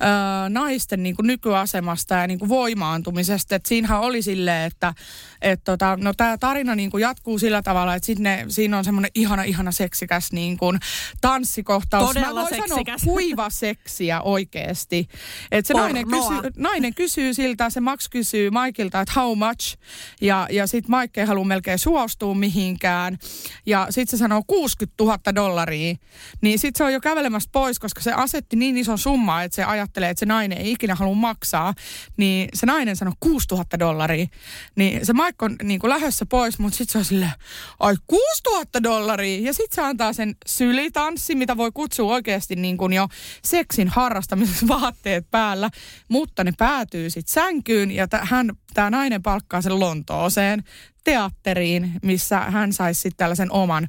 ö, 0.01 0.49
naisten 0.49 1.03
niin 1.03 1.15
kuin 1.15 1.27
nykyasemasta 1.27 2.15
ja 2.15 2.27
niin 2.27 2.39
kuin 2.39 2.49
voimaantumisesta. 2.49 3.55
Et 3.55 3.65
siinähän 3.65 3.99
oli 3.99 4.21
silleen, 4.21 4.67
että 4.67 4.93
et 5.41 5.63
tota, 5.63 5.97
no 6.01 6.13
tämä 6.13 6.37
tarina 6.37 6.75
niin 6.75 6.91
kuin 6.91 7.01
jatkuu 7.01 7.39
sillä 7.39 7.61
tavalla, 7.61 7.95
että 7.95 8.05
sinne, 8.05 8.45
siinä 8.47 8.77
on 8.77 8.83
semmoinen 8.85 9.11
ihana, 9.15 9.43
ihana 9.43 9.71
seksikäs 9.71 10.31
niin 10.31 10.57
kuin 10.57 10.79
tanssikohtaus. 11.21 12.13
Todella 12.13 12.41
Mä 12.41 12.49
seksikäs. 12.49 12.69
sanoa 12.69 12.83
kuiva 13.13 13.49
seksiä 13.49 14.21
oikeasti. 14.21 15.07
Et 15.51 15.65
se 15.65 15.73
nainen 15.73 16.07
kysyy, 16.07 16.51
nainen 16.57 16.95
kysyy 16.95 17.33
siltä, 17.33 17.69
se 17.69 17.79
Max 17.79 18.09
kysyy 18.09 18.49
Maikilta, 18.49 19.01
että 19.01 19.13
how 19.19 19.37
much. 19.37 19.77
Ja, 20.21 20.47
ja 20.51 20.67
sitten 20.67 20.95
Mike 20.99 21.21
ei 21.21 21.27
halua 21.27 21.45
melkein 21.45 21.79
suostua 21.79 22.33
mihinkään. 22.33 23.17
Ja 23.65 23.87
sitten 23.89 24.17
se 24.17 24.21
sanoo 24.21 24.43
60 24.47 25.03
000 25.03 25.19
dollaria. 25.35 25.95
Niin 26.41 26.59
sitten 26.59 26.77
se 26.77 26.83
on 26.83 26.93
jo 26.93 26.99
kävelemässä 26.99 27.49
pois, 27.51 27.79
koska 27.79 28.01
se 28.05 28.13
asetti 28.13 28.55
niin 28.55 28.77
ison 28.77 28.97
summaa, 28.97 29.43
että 29.43 29.55
se 29.55 29.63
ajattelee, 29.63 30.09
että 30.09 30.19
se 30.19 30.25
nainen 30.25 30.57
ei 30.57 30.71
ikinä 30.71 30.95
halua 30.95 31.15
maksaa, 31.15 31.73
niin 32.17 32.49
se 32.53 32.65
nainen 32.65 32.95
sanoi 32.95 33.13
6000 33.19 33.79
dollaria. 33.79 34.27
niin 34.75 35.05
se 35.05 35.13
Mike 35.13 35.45
on 35.45 35.55
niin 35.63 35.79
kuin 35.79 35.89
lähdössä 35.89 36.25
pois, 36.25 36.59
mutta 36.59 36.77
sitten 36.77 36.91
se 36.91 36.97
on 36.97 37.05
silleen, 37.05 37.31
ai 37.79 37.95
6000 38.07 38.83
dollaria. 38.83 39.41
Ja 39.41 39.53
sitten 39.53 39.75
se 39.75 39.81
antaa 39.81 40.13
sen 40.13 40.35
sylitanssi, 40.45 41.35
mitä 41.35 41.57
voi 41.57 41.71
kutsua 41.73 42.13
oikeasti 42.13 42.55
niin 42.55 42.77
kuin 42.77 42.93
jo 42.93 43.07
seksin 43.43 43.87
harrastamisessa 43.87 44.67
vaatteet 44.79 45.31
päällä. 45.31 45.69
Mutta 46.07 46.43
ne 46.43 46.53
päätyy 46.57 47.09
sitten 47.09 47.33
sänkyyn 47.33 47.91
ja 47.91 48.07
t- 48.07 48.21
hän, 48.21 48.51
tämä 48.73 48.89
nainen 48.89 49.23
palkkaa 49.23 49.61
sen 49.61 49.79
Lontooseen 49.79 50.63
teatteriin, 51.03 51.91
missä 52.03 52.39
hän 52.39 52.73
saisi 52.73 53.01
sitten 53.01 53.17
tällaisen 53.17 53.51
oman 53.51 53.87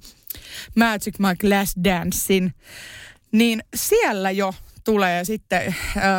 Magic 0.76 1.18
Mike 1.18 1.48
Last 1.48 1.76
Dancein. 1.84 2.54
Niin 3.36 3.62
siellä 3.74 4.30
jo 4.30 4.54
tulee 4.84 5.24
sitten 5.24 5.66
äh, 5.66 5.74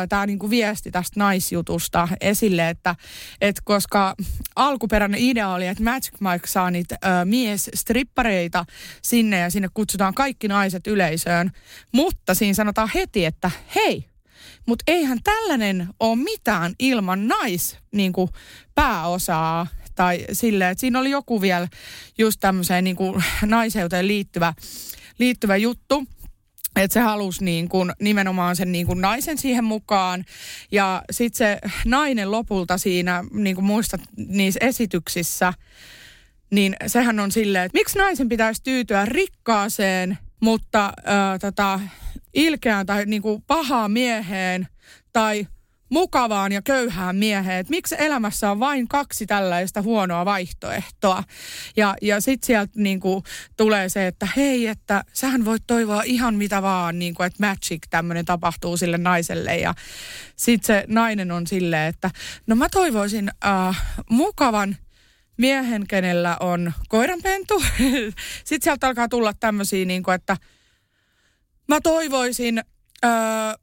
tämä 0.08 0.26
niinku 0.26 0.50
viesti 0.50 0.90
tästä 0.90 1.20
naisjutusta 1.20 2.08
esille, 2.20 2.68
että 2.68 2.94
et 3.40 3.56
koska 3.64 4.14
alkuperäinen 4.56 5.20
idea 5.20 5.48
oli, 5.48 5.66
että 5.66 5.84
Magic 5.84 6.12
Mike 6.20 6.46
saa 6.46 6.70
niitä 6.70 6.98
äh, 7.04 7.24
mies-strippareita 7.24 8.64
sinne 9.02 9.38
ja 9.38 9.50
sinne 9.50 9.68
kutsutaan 9.74 10.14
kaikki 10.14 10.48
naiset 10.48 10.86
yleisöön, 10.86 11.50
mutta 11.92 12.34
siinä 12.34 12.54
sanotaan 12.54 12.90
heti, 12.94 13.24
että 13.24 13.50
hei, 13.74 14.04
mutta 14.66 14.84
eihän 14.86 15.18
tällainen 15.24 15.88
ole 16.00 16.16
mitään 16.16 16.74
ilman 16.78 17.28
nais 17.28 17.78
niin 17.92 18.12
kuin 18.12 18.30
pääosaa 18.74 19.66
tai 19.94 20.24
silleen, 20.32 20.70
että 20.70 20.80
siinä 20.80 20.98
oli 20.98 21.10
joku 21.10 21.40
vielä 21.40 21.68
just 22.18 22.40
tämmöiseen 22.40 22.84
niin 22.84 22.96
kuin 22.96 23.24
naiseuteen 23.46 24.08
liittyvä, 24.08 24.54
liittyvä 25.18 25.56
juttu. 25.56 26.04
Että 26.78 26.94
se 26.94 27.00
halusi 27.00 27.44
niin 27.44 27.68
kuin 27.68 27.92
nimenomaan 28.00 28.56
sen 28.56 28.72
niin 28.72 28.86
kuin 28.86 29.00
naisen 29.00 29.38
siihen 29.38 29.64
mukaan. 29.64 30.24
Ja 30.72 31.02
sitten 31.10 31.38
se 31.38 31.58
nainen 31.84 32.30
lopulta 32.30 32.78
siinä, 32.78 33.24
niin 33.32 33.56
kuin 33.56 33.64
muistat 33.64 34.00
niissä 34.16 34.60
esityksissä, 34.62 35.52
niin 36.50 36.76
sehän 36.86 37.20
on 37.20 37.32
silleen, 37.32 37.64
että 37.64 37.78
miksi 37.78 37.98
naisen 37.98 38.28
pitäisi 38.28 38.62
tyytyä 38.62 39.04
rikkaaseen, 39.06 40.18
mutta 40.40 40.84
äh, 40.86 41.38
tota, 41.40 41.80
ilkeään 42.34 42.86
tai 42.86 43.06
niin 43.06 43.22
kuin 43.22 43.42
pahaan 43.46 43.90
mieheen 43.90 44.68
tai 45.12 45.46
mukavaan 45.88 46.52
ja 46.52 46.62
köyhään 46.62 47.16
mieheen. 47.16 47.58
Että 47.58 47.70
miksi 47.70 47.96
elämässä 47.98 48.50
on 48.50 48.60
vain 48.60 48.88
kaksi 48.88 49.26
tällaista 49.26 49.82
huonoa 49.82 50.24
vaihtoehtoa. 50.24 51.24
Ja, 51.76 51.94
ja 52.02 52.20
sitten 52.20 52.46
sieltä 52.46 52.72
niinku 52.76 53.22
tulee 53.56 53.88
se, 53.88 54.06
että 54.06 54.28
hei, 54.36 54.66
että 54.66 55.04
sähän 55.12 55.44
voit 55.44 55.62
toivoa 55.66 56.02
ihan 56.02 56.34
mitä 56.34 56.62
vaan, 56.62 56.98
niinku, 56.98 57.22
että 57.22 57.46
magic 57.46 57.82
tämmöinen 57.90 58.24
tapahtuu 58.24 58.76
sille 58.76 58.98
naiselle. 58.98 59.56
Ja 59.56 59.74
sitten 60.36 60.66
se 60.66 60.84
nainen 60.88 61.30
on 61.30 61.46
silleen, 61.46 61.88
että 61.88 62.10
no 62.46 62.56
mä 62.56 62.68
toivoisin 62.68 63.30
äh, 63.46 63.82
mukavan 64.10 64.76
miehen, 65.36 65.86
kenellä 65.86 66.36
on 66.40 66.72
koiranpentu. 66.88 67.62
sitten 68.44 68.62
sieltä 68.62 68.86
alkaa 68.86 69.08
tulla 69.08 69.32
tämmöisiä, 69.40 69.84
niinku, 69.84 70.10
että 70.10 70.36
mä 71.68 71.80
toivoisin... 71.80 72.62
Äh, 73.04 73.54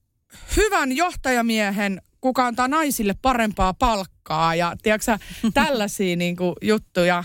hyvän 0.57 0.91
johtajamiehen, 0.91 2.01
kuka 2.25 2.47
antaa 2.47 2.67
naisille 2.67 3.15
parempaa 3.21 3.73
palkkaa 3.73 4.55
ja 4.55 4.75
tiedätkö, 4.83 5.17
tällaisia 5.53 6.15
niin 6.15 6.35
kuin, 6.35 6.55
juttuja. 6.61 7.23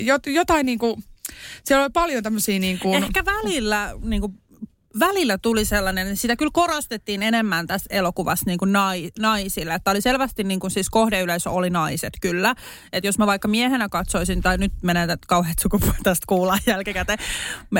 Jot, 0.00 0.26
jotain 0.26 0.66
niin 0.66 0.78
kuin, 0.78 1.04
siellä 1.64 1.84
oli 1.84 1.90
paljon 1.92 2.22
tämmöisiä 2.22 2.58
niin 2.58 2.78
kuin... 2.78 3.04
Ehkä 3.04 3.24
välillä 3.24 3.94
niin 4.04 4.20
kuin 4.20 4.40
välillä 4.98 5.38
tuli 5.38 5.64
sellainen, 5.64 6.16
sitä 6.16 6.36
kyllä 6.36 6.50
korostettiin 6.54 7.22
enemmän 7.22 7.66
tässä 7.66 7.86
elokuvassa 7.90 8.44
niin 8.46 8.58
kuin 8.58 8.72
nai, 8.72 9.10
naisille. 9.18 9.74
Että 9.74 9.90
oli 9.90 10.00
selvästi 10.00 10.44
niin 10.44 10.60
kuin 10.60 10.70
siis 10.70 10.90
kohdeyleisö 10.90 11.50
oli 11.50 11.70
naiset 11.70 12.12
kyllä. 12.20 12.54
Että 12.92 13.08
jos 13.08 13.18
mä 13.18 13.26
vaikka 13.26 13.48
miehenä 13.48 13.88
katsoisin, 13.88 14.42
tai 14.42 14.58
nyt 14.58 14.72
menee 14.82 15.06
kauheat 15.26 15.58
sukupuolta 15.58 15.98
tästä 16.02 16.24
kuullaan 16.26 16.60
jälkikäteen. 16.66 17.18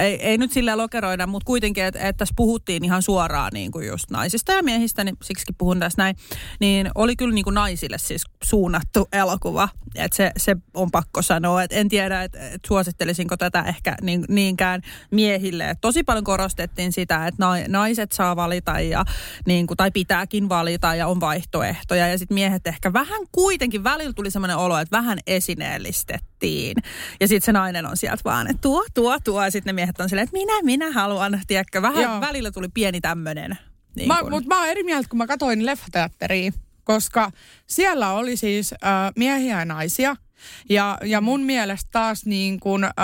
Ei, 0.00 0.26
ei 0.26 0.38
nyt 0.38 0.52
sillä 0.52 0.76
lokeroida, 0.76 1.26
mutta 1.26 1.46
kuitenkin, 1.46 1.84
että, 1.84 1.98
että 1.98 2.18
tässä 2.18 2.34
puhuttiin 2.36 2.84
ihan 2.84 3.02
suoraan 3.02 3.50
niin 3.52 3.72
kuin 3.72 3.86
just 3.86 4.10
naisista 4.10 4.52
ja 4.52 4.62
miehistä, 4.62 5.04
niin 5.04 5.16
siksikin 5.24 5.54
puhun 5.58 5.78
tässä 5.80 6.02
näin. 6.02 6.16
Niin 6.60 6.90
oli 6.94 7.16
kyllä 7.16 7.34
niin 7.34 7.44
kuin 7.44 7.54
naisille 7.54 7.98
siis 7.98 8.24
suunnattu 8.44 9.08
elokuva. 9.12 9.68
Että 9.94 10.16
se, 10.16 10.32
se 10.36 10.56
on 10.74 10.90
pakko 10.90 11.22
sanoa. 11.22 11.62
Että 11.62 11.76
en 11.76 11.88
tiedä, 11.88 12.22
että, 12.22 12.38
että 12.38 12.68
suosittelisinko 12.68 13.36
tätä 13.36 13.62
ehkä 13.62 13.96
niin, 14.02 14.24
niinkään 14.28 14.82
miehille. 15.10 15.70
Et 15.70 15.78
tosi 15.80 16.02
paljon 16.02 16.24
korostettiin 16.24 16.92
sitä, 16.92 17.07
että 17.14 17.68
naiset 17.68 18.12
saa 18.12 18.36
valita 18.36 18.80
ja, 18.80 19.04
niin 19.46 19.66
kuin, 19.66 19.76
tai 19.76 19.90
pitääkin 19.90 20.48
valita 20.48 20.94
ja 20.94 21.06
on 21.06 21.20
vaihtoehtoja. 21.20 22.08
Ja 22.08 22.18
sitten 22.18 22.34
miehet 22.34 22.66
ehkä 22.66 22.92
vähän 22.92 23.20
kuitenkin, 23.32 23.84
välillä 23.84 24.12
tuli 24.12 24.30
semmoinen 24.30 24.56
olo, 24.56 24.78
että 24.78 24.96
vähän 24.96 25.18
esineellistettiin. 25.26 26.76
Ja 27.20 27.28
sitten 27.28 27.46
se 27.46 27.52
nainen 27.52 27.86
on 27.86 27.96
sieltä 27.96 28.22
vaan, 28.24 28.50
että 28.50 28.60
tuo, 28.60 28.84
tuo, 28.94 29.18
tuo. 29.24 29.44
Ja 29.44 29.50
sitten 29.50 29.74
ne 29.74 29.80
miehet 29.80 30.00
on 30.00 30.08
silleen, 30.08 30.24
että 30.24 30.38
minä, 30.38 30.62
minä 30.62 30.92
haluan. 30.92 31.40
Tiedätkö, 31.46 31.82
vähän 31.82 32.02
Joo. 32.04 32.20
välillä 32.20 32.50
tuli 32.50 32.68
pieni 32.68 33.00
tämmöinen. 33.00 33.58
Niin 33.96 34.08
Mutta 34.30 34.48
mä 34.48 34.58
oon 34.58 34.68
eri 34.68 34.82
mieltä, 34.82 35.08
kun 35.08 35.18
mä 35.18 35.26
katsoin 35.26 35.66
leffateatteriin, 35.66 36.54
koska 36.84 37.32
siellä 37.66 38.12
oli 38.12 38.36
siis 38.36 38.72
äh, 38.72 39.12
miehiä 39.16 39.58
ja 39.58 39.64
naisia– 39.64 40.16
ja, 40.68 40.98
ja 41.04 41.20
mun 41.20 41.40
mielestä 41.40 41.88
taas 41.92 42.26
niin 42.26 42.60
kun, 42.60 42.84
äh, 42.84 42.90
äh, 42.90 42.94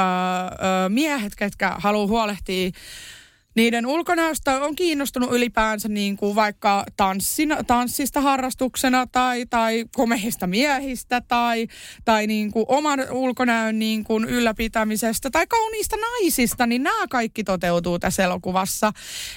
miehet, 0.89 1.33
ketkä 1.37 1.75
haluaa 1.79 2.07
huolehtia 2.07 2.71
niiden 3.55 3.87
ulkonäöstä 3.87 4.65
on 4.65 4.77
kiinnostunut 4.77 5.33
ylipäänsä 5.33 5.89
niin 5.89 6.17
kuin 6.17 6.35
vaikka 6.35 6.85
tanssin, 6.97 7.57
tanssista 7.67 8.21
harrastuksena 8.21 9.07
tai, 9.07 9.47
tai 9.51 9.85
komeista 9.97 10.47
miehistä 10.47 11.21
tai, 11.21 11.67
tai 12.05 12.27
niin 12.27 12.53
kuin 12.53 12.65
oman 12.69 13.01
ulkonäön 13.11 13.79
niin 13.79 14.05
kuin 14.05 14.25
ylläpitämisestä 14.25 15.31
tai 15.31 15.47
kauniista 15.47 15.97
naisista, 15.97 16.67
niin 16.67 16.83
nämä 16.83 17.07
kaikki 17.11 17.45
toteutuu 17.45 17.99
tässä 17.99 18.25
elokuvassa. 18.25 18.93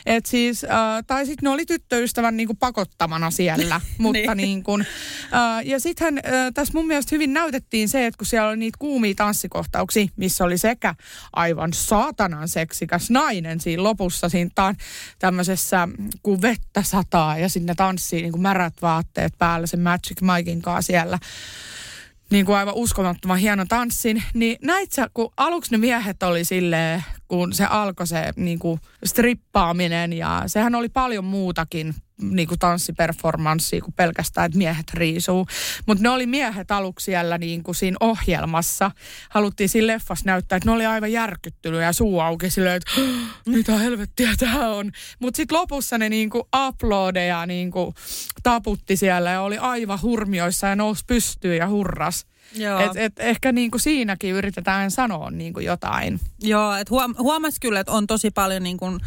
Et 0.05 0.25
siis, 0.25 0.63
äh, 0.63 0.69
tai 1.07 1.25
sitten 1.25 1.43
ne 1.43 1.49
oli 1.49 1.65
tyttöystävän 1.65 2.37
niin 2.37 2.47
kuin 2.47 2.57
pakottamana 2.57 3.31
siellä. 3.31 3.81
mutta 3.97 4.35
niin. 4.35 4.47
niin 4.47 4.63
kuin, 4.63 4.85
äh, 5.33 5.65
ja 5.65 5.79
sittenhän 5.79 6.17
äh, 6.17 6.53
tässä 6.53 6.73
mun 6.73 6.87
mielestä 6.87 7.15
hyvin 7.15 7.33
näytettiin 7.33 7.89
se, 7.89 8.05
että 8.05 8.17
kun 8.17 8.27
siellä 8.27 8.49
oli 8.49 8.57
niitä 8.57 8.77
kuumia 8.79 9.13
tanssikohtauksia, 9.15 10.07
missä 10.15 10.43
oli 10.43 10.57
sekä 10.57 10.95
aivan 11.33 11.73
saatanan 11.73 12.47
seksikäs 12.47 13.09
nainen 13.09 13.59
siinä 13.59 13.83
lopussa, 13.83 14.06
lopussa 14.07 14.29
siinä 14.29 14.51
taan, 14.55 14.75
tämmöisessä, 15.19 15.87
kun 16.23 16.41
vettä 16.41 16.83
sataa 16.83 17.37
ja 17.37 17.49
sinne 17.49 17.75
tanssii 17.75 18.21
niin 18.21 18.31
kuin 18.31 18.41
märät 18.41 18.73
vaatteet 18.81 19.33
päällä 19.37 19.67
sen 19.67 19.79
Magic 19.79 20.21
Mikein 20.21 20.61
kanssa 20.61 20.87
siellä. 20.87 21.19
Niin 22.29 22.45
kuin 22.45 22.55
aivan 22.55 22.73
uskomattoman 22.73 23.37
hieno 23.37 23.65
tanssin, 23.69 24.23
niin 24.33 24.57
näit 24.61 24.91
sä, 24.91 25.09
kun 25.13 25.33
aluksi 25.37 25.71
ne 25.71 25.77
miehet 25.77 26.23
oli 26.23 26.45
silleen, 26.45 27.03
kun 27.27 27.53
se 27.53 27.65
alkoi 27.65 28.07
se 28.07 28.33
niin 28.35 28.59
kuin 28.59 28.79
strippaaminen 29.05 30.13
ja 30.13 30.43
sehän 30.47 30.75
oli 30.75 30.89
paljon 30.89 31.25
muutakin 31.25 31.95
niin 32.21 32.47
kuin 32.47 32.59
tanssiperformanssia 32.59 33.81
kuin 33.81 33.93
pelkästään, 33.93 34.45
että 34.45 34.57
miehet 34.57 34.93
riisuu. 34.93 35.47
Mutta 35.85 36.03
ne 36.03 36.09
oli 36.09 36.25
miehet 36.25 36.71
aluksi 36.71 37.03
siellä 37.03 37.37
niin 37.37 37.63
kuin 37.63 37.75
siinä 37.75 37.97
ohjelmassa. 37.99 38.91
Haluttiin 39.29 39.69
siinä 39.69 39.87
leffassa 39.87 40.25
näyttää, 40.25 40.57
että 40.57 40.69
ne 40.69 40.73
oli 40.75 40.85
aivan 40.85 41.11
järkyttynyt 41.11 41.81
ja 41.81 41.93
suu 41.93 42.19
auki 42.19 42.49
silleen, 42.49 42.75
että 42.75 42.91
mitä 43.45 43.77
helvettiä 43.77 44.29
tämä 44.37 44.69
on. 44.69 44.91
Mutta 45.19 45.37
sitten 45.37 45.57
lopussa 45.57 45.97
ne 45.97 46.09
niin 46.09 46.29
kuin 46.29 46.43
uploadeja 46.67 47.45
niin 47.45 47.71
kuin 47.71 47.95
taputti 48.43 48.95
siellä 48.97 49.29
ja 49.29 49.41
oli 49.41 49.57
aivan 49.57 50.01
hurmioissa 50.01 50.67
ja 50.67 50.75
nousi 50.75 51.03
pystyyn 51.07 51.57
ja 51.57 51.67
hurras. 51.67 52.25
Joo. 52.55 52.79
Et, 52.79 52.91
et 52.95 53.13
ehkä 53.19 53.51
niin 53.51 53.71
kuin 53.71 53.81
siinäkin 53.81 54.33
yritetään 54.33 54.91
sanoa 54.91 55.31
niin 55.31 55.53
kuin 55.53 55.65
jotain. 55.65 56.19
Joo, 56.41 56.75
että 56.75 56.91
huom- 56.91 57.15
huomasi 57.17 57.57
kyllä, 57.61 57.79
että 57.79 57.91
on 57.91 58.07
tosi 58.07 58.31
paljon 58.31 58.63
niin 58.63 58.77
kuin 58.77 58.99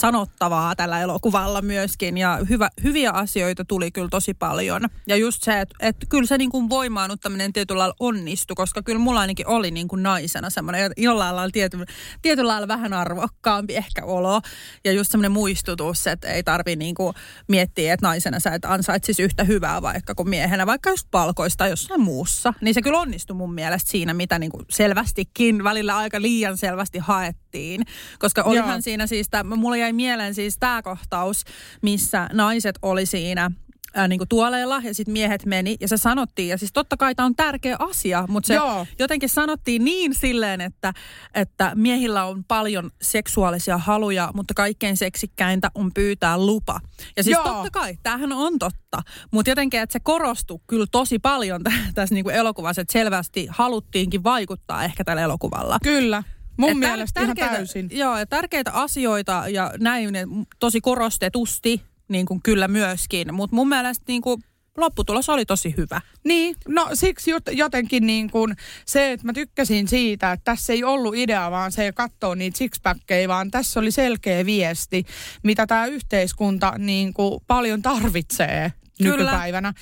sanottavaa 0.00 0.76
tällä 0.76 1.00
elokuvalla 1.00 1.62
myöskin 1.62 2.18
ja 2.18 2.38
hyvä, 2.48 2.68
hyviä 2.82 3.10
asioita 3.10 3.64
tuli 3.64 3.90
kyllä 3.90 4.08
tosi 4.08 4.34
paljon. 4.34 4.82
Ja 5.06 5.16
just 5.16 5.42
se, 5.42 5.60
että, 5.60 5.74
että 5.80 6.06
kyllä 6.08 6.26
se 6.26 6.38
niin 6.38 6.50
kuin 6.50 6.70
voimaanuttaminen 6.70 7.52
tietyllä 7.52 7.78
lailla 7.78 7.94
onnistui, 8.00 8.54
koska 8.54 8.82
kyllä 8.82 8.98
mulla 8.98 9.20
ainakin 9.20 9.48
oli 9.48 9.70
niin 9.70 9.88
kuin 9.88 10.02
naisena 10.02 10.50
semmoinen 10.50 10.92
jollain 10.96 11.36
lailla 11.36 11.52
tiety, 11.52 11.78
tietyllä 12.22 12.48
lailla 12.48 12.68
vähän 12.68 12.92
arvokkaampi 12.92 13.76
ehkä 13.76 14.04
olo. 14.04 14.40
Ja 14.84 14.92
just 14.92 15.10
semmoinen 15.10 15.32
muistutus, 15.32 16.06
että 16.06 16.28
ei 16.28 16.42
tarvi 16.42 16.76
niin 16.76 16.94
kuin 16.94 17.14
miettiä, 17.48 17.94
että 17.94 18.06
naisena 18.06 18.40
sä 18.40 18.50
et 18.54 18.64
ansaitsisi 18.64 19.22
yhtä 19.22 19.44
hyvää 19.44 19.82
vaikka 19.82 20.14
kuin 20.14 20.28
miehenä, 20.28 20.66
vaikka 20.66 20.90
just 20.90 21.06
palkoista 21.10 21.66
jossain 21.66 22.00
muussa. 22.00 22.54
Niin 22.60 22.74
se 22.74 22.82
kyllä 22.82 23.00
onnistui 23.00 23.36
mun 23.36 23.54
mielestä 23.54 23.90
siinä, 23.90 24.14
mitä 24.14 24.38
niin 24.38 24.50
kuin 24.50 24.66
selvästikin 24.70 25.64
välillä 25.64 25.96
aika 25.96 26.22
liian 26.22 26.56
selvästi 26.56 26.98
haettiin. 26.98 27.82
Koska 28.18 28.42
olihan 28.42 28.68
Joo. 28.68 28.80
siinä 28.80 29.06
siis, 29.06 29.28
tämä, 29.30 29.56
mulla 29.56 29.76
jäi 29.76 29.89
mieleen 29.92 30.34
siis 30.34 30.56
tämä 30.60 30.82
kohtaus, 30.82 31.44
missä 31.82 32.28
naiset 32.32 32.78
oli 32.82 33.06
siinä 33.06 33.50
ää, 33.94 34.08
niin 34.08 34.20
tuoleilla 34.28 34.80
ja 34.84 34.94
sitten 34.94 35.12
miehet 35.12 35.46
meni 35.46 35.76
ja 35.80 35.88
se 35.88 35.96
sanottiin. 35.96 36.48
Ja 36.48 36.58
siis 36.58 36.72
totta 36.72 36.96
kai 36.96 37.14
tämä 37.14 37.26
on 37.26 37.36
tärkeä 37.36 37.76
asia, 37.78 38.24
mutta 38.28 38.46
se 38.46 38.54
Joo. 38.54 38.86
jotenkin 38.98 39.28
sanottiin 39.28 39.84
niin 39.84 40.14
silleen, 40.14 40.60
että, 40.60 40.92
että 41.34 41.72
miehillä 41.74 42.24
on 42.24 42.44
paljon 42.44 42.90
seksuaalisia 43.02 43.78
haluja, 43.78 44.30
mutta 44.34 44.54
kaikkein 44.54 44.96
seksikkäintä 44.96 45.70
on 45.74 45.90
pyytää 45.94 46.38
lupa. 46.38 46.80
Ja 47.16 47.22
siis 47.22 47.36
Joo. 47.36 47.44
totta 47.44 47.70
kai, 47.70 47.98
tämähän 48.02 48.32
on 48.32 48.58
totta, 48.58 49.02
mutta 49.30 49.50
jotenkin, 49.50 49.80
että 49.80 49.92
se 49.92 50.00
korostui 50.00 50.60
kyllä 50.66 50.86
tosi 50.92 51.18
paljon 51.18 51.62
tä- 51.62 51.72
tässä 51.94 52.14
niin 52.14 52.30
elokuvassa, 52.30 52.82
että 52.82 52.92
selvästi 52.92 53.46
haluttiinkin 53.50 54.24
vaikuttaa 54.24 54.84
ehkä 54.84 55.04
tällä 55.04 55.22
elokuvalla. 55.22 55.78
Kyllä. 55.82 56.22
Mun 56.60 56.70
Et 56.70 56.76
tär- 56.76 56.78
mielestä 56.78 57.20
ihan 57.20 57.36
tärkeitä- 57.36 57.56
täysin. 57.56 57.88
Joo, 57.92 58.18
ja 58.18 58.26
tärkeitä 58.26 58.72
asioita 58.72 59.44
ja 59.48 59.72
näin 59.80 60.10
tosi 60.58 60.80
korostetusti 60.80 61.82
niin 62.08 62.26
kuin 62.26 62.42
kyllä 62.42 62.68
myöskin. 62.68 63.34
Mutta 63.34 63.56
mun 63.56 63.68
mielestä 63.68 64.04
niin 64.08 64.22
kuin 64.22 64.42
lopputulos 64.76 65.28
oli 65.28 65.46
tosi 65.46 65.74
hyvä. 65.76 66.00
Niin, 66.24 66.56
no 66.68 66.88
siksi 66.94 67.32
jot- 67.32 67.52
jotenkin 67.52 68.06
niin 68.06 68.30
kuin 68.30 68.56
se, 68.86 69.12
että 69.12 69.26
mä 69.26 69.32
tykkäsin 69.32 69.88
siitä, 69.88 70.32
että 70.32 70.44
tässä 70.44 70.72
ei 70.72 70.84
ollut 70.84 71.14
idea 71.16 71.50
vaan 71.50 71.72
se 71.72 71.92
katsoa 71.92 72.34
niitä 72.34 72.58
sixpackkejä, 72.58 73.28
vaan 73.28 73.50
tässä 73.50 73.80
oli 73.80 73.90
selkeä 73.90 74.46
viesti, 74.46 75.04
mitä 75.42 75.66
tämä 75.66 75.86
yhteiskunta 75.86 76.72
niin 76.78 77.14
kuin 77.14 77.40
paljon 77.46 77.82
tarvitsee 77.82 78.72
Kyllä. 79.02 79.16
nykypäivänä. 79.16 79.72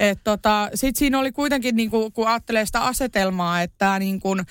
Et 0.00 0.18
tota, 0.24 0.70
Sitten 0.74 0.98
siinä 0.98 1.18
oli 1.18 1.32
kuitenkin, 1.32 1.76
niin 1.76 1.90
kuin, 1.90 2.12
kun 2.12 2.28
ajattelee 2.28 2.66
sitä 2.66 2.80
asetelmaa, 2.80 3.62
että 3.62 3.74
tää 3.78 3.98
niin 3.98 4.20
kuin, 4.20 4.42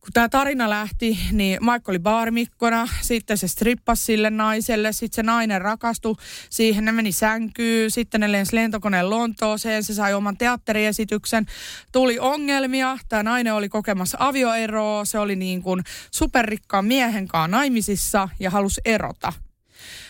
kun 0.00 0.12
tämä 0.12 0.28
tarina 0.28 0.70
lähti, 0.70 1.18
niin 1.32 1.58
Mike 1.60 1.90
oli 1.90 1.98
baarmikkona, 1.98 2.88
sitten 3.00 3.38
se 3.38 3.48
strippasi 3.48 4.04
sille 4.04 4.30
naiselle, 4.30 4.92
sitten 4.92 5.16
se 5.16 5.22
nainen 5.22 5.60
rakastui 5.60 6.16
siihen, 6.50 6.84
ne 6.84 6.92
meni 6.92 7.12
sänkyyn, 7.12 7.90
sitten 7.90 8.20
ne 8.20 8.32
lensi 8.32 8.56
lentokoneen 8.56 9.10
Lontooseen, 9.10 9.84
se 9.84 9.94
sai 9.94 10.14
oman 10.14 10.36
teatteriesityksen, 10.36 11.46
tuli 11.92 12.18
ongelmia, 12.18 12.98
tämä 13.08 13.22
nainen 13.22 13.54
oli 13.54 13.68
kokemassa 13.68 14.18
avioeroa, 14.20 15.04
se 15.04 15.18
oli 15.18 15.36
niin 15.36 15.62
kuin 15.62 15.82
superrikkaan 16.10 16.84
miehen 16.84 17.28
kanssa 17.28 17.48
naimisissa 17.48 18.28
ja 18.40 18.50
halusi 18.50 18.80
erota. 18.84 19.32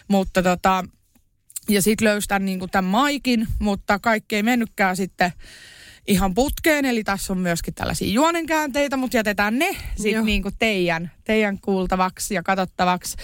Mutta 0.08 0.42
tota, 0.42 0.84
ja 1.68 1.82
sitten 1.82 2.08
löysi 2.08 2.28
tämän, 2.28 2.44
niin 2.44 2.58
kuin 2.58 2.70
tämän 2.70 2.90
Maikin, 2.90 3.48
mutta 3.58 3.98
kaikki 3.98 4.36
ei 4.36 4.42
mennytkään 4.42 4.96
sitten 4.96 5.32
ihan 6.06 6.34
putkeen. 6.34 6.84
Eli 6.84 7.04
tässä 7.04 7.32
on 7.32 7.38
myöskin 7.38 7.74
tällaisia 7.74 8.12
juonenkäänteitä, 8.12 8.96
mutta 8.96 9.16
jätetään 9.16 9.58
ne 9.58 9.76
sitten 9.96 10.24
niin 10.24 10.42
teidän, 10.58 11.10
teidän 11.24 11.58
kuultavaksi 11.60 12.34
ja 12.34 12.42
katsottavaksi. 12.42 13.16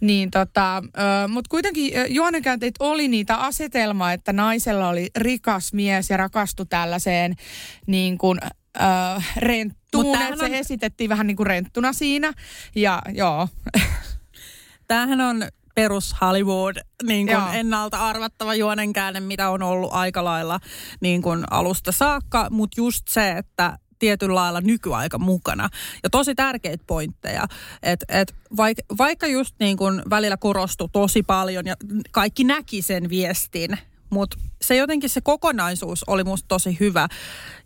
Niin 0.00 0.30
tota, 0.30 0.82
mutta 1.28 1.48
kuitenkin 1.48 1.98
ö, 1.98 2.06
juonenkäänteet 2.08 2.74
oli 2.78 3.08
niitä 3.08 3.36
asetelmaa, 3.36 4.12
että 4.12 4.32
naisella 4.32 4.88
oli 4.88 5.10
rikas 5.16 5.72
mies 5.72 6.10
ja 6.10 6.16
rakastui 6.16 6.66
tällaiseen 6.66 7.34
niin 7.86 8.18
kuin, 8.18 8.38
Mut 8.44 9.22
renttuun. 9.36 10.20
että 10.22 10.36
Se 10.36 10.44
on- 10.44 10.54
esitettiin 10.54 11.10
vähän 11.10 11.26
niin 11.26 11.36
kuin 11.36 11.46
renttuna 11.46 11.92
siinä. 11.92 12.32
Ja 12.74 13.02
joo, 13.14 13.48
Tämähän 14.88 15.20
on 15.20 15.44
perus 15.74 16.16
Hollywood 16.20 16.76
niin 17.02 17.26
kuin 17.26 17.34
Joo. 17.34 17.52
ennalta 17.52 18.08
arvattava 18.08 18.54
juonenkäänne, 18.54 19.20
mitä 19.20 19.50
on 19.50 19.62
ollut 19.62 19.92
aika 19.92 20.24
lailla 20.24 20.60
niin 21.00 21.22
kuin 21.22 21.44
alusta 21.50 21.92
saakka, 21.92 22.46
mutta 22.50 22.80
just 22.80 23.08
se, 23.08 23.30
että 23.30 23.78
tietyllä 23.98 24.34
lailla 24.34 24.60
nykyaika 24.60 25.18
mukana. 25.18 25.68
Ja 26.02 26.10
tosi 26.10 26.34
tärkeitä 26.34 26.84
pointteja. 26.86 27.46
Et, 27.82 28.04
et 28.08 28.34
vaik, 28.56 28.78
vaikka 28.98 29.26
just 29.26 29.54
niin 29.60 29.76
kuin 29.76 30.02
välillä 30.10 30.36
korostui 30.36 30.88
tosi 30.92 31.22
paljon 31.22 31.66
ja 31.66 31.76
kaikki 32.10 32.44
näki 32.44 32.82
sen 32.82 33.08
viestin, 33.08 33.78
mutta 34.12 34.38
se 34.62 34.76
jotenkin 34.76 35.10
se 35.10 35.20
kokonaisuus 35.20 36.04
oli 36.04 36.24
musta 36.24 36.48
tosi 36.48 36.76
hyvä. 36.80 37.08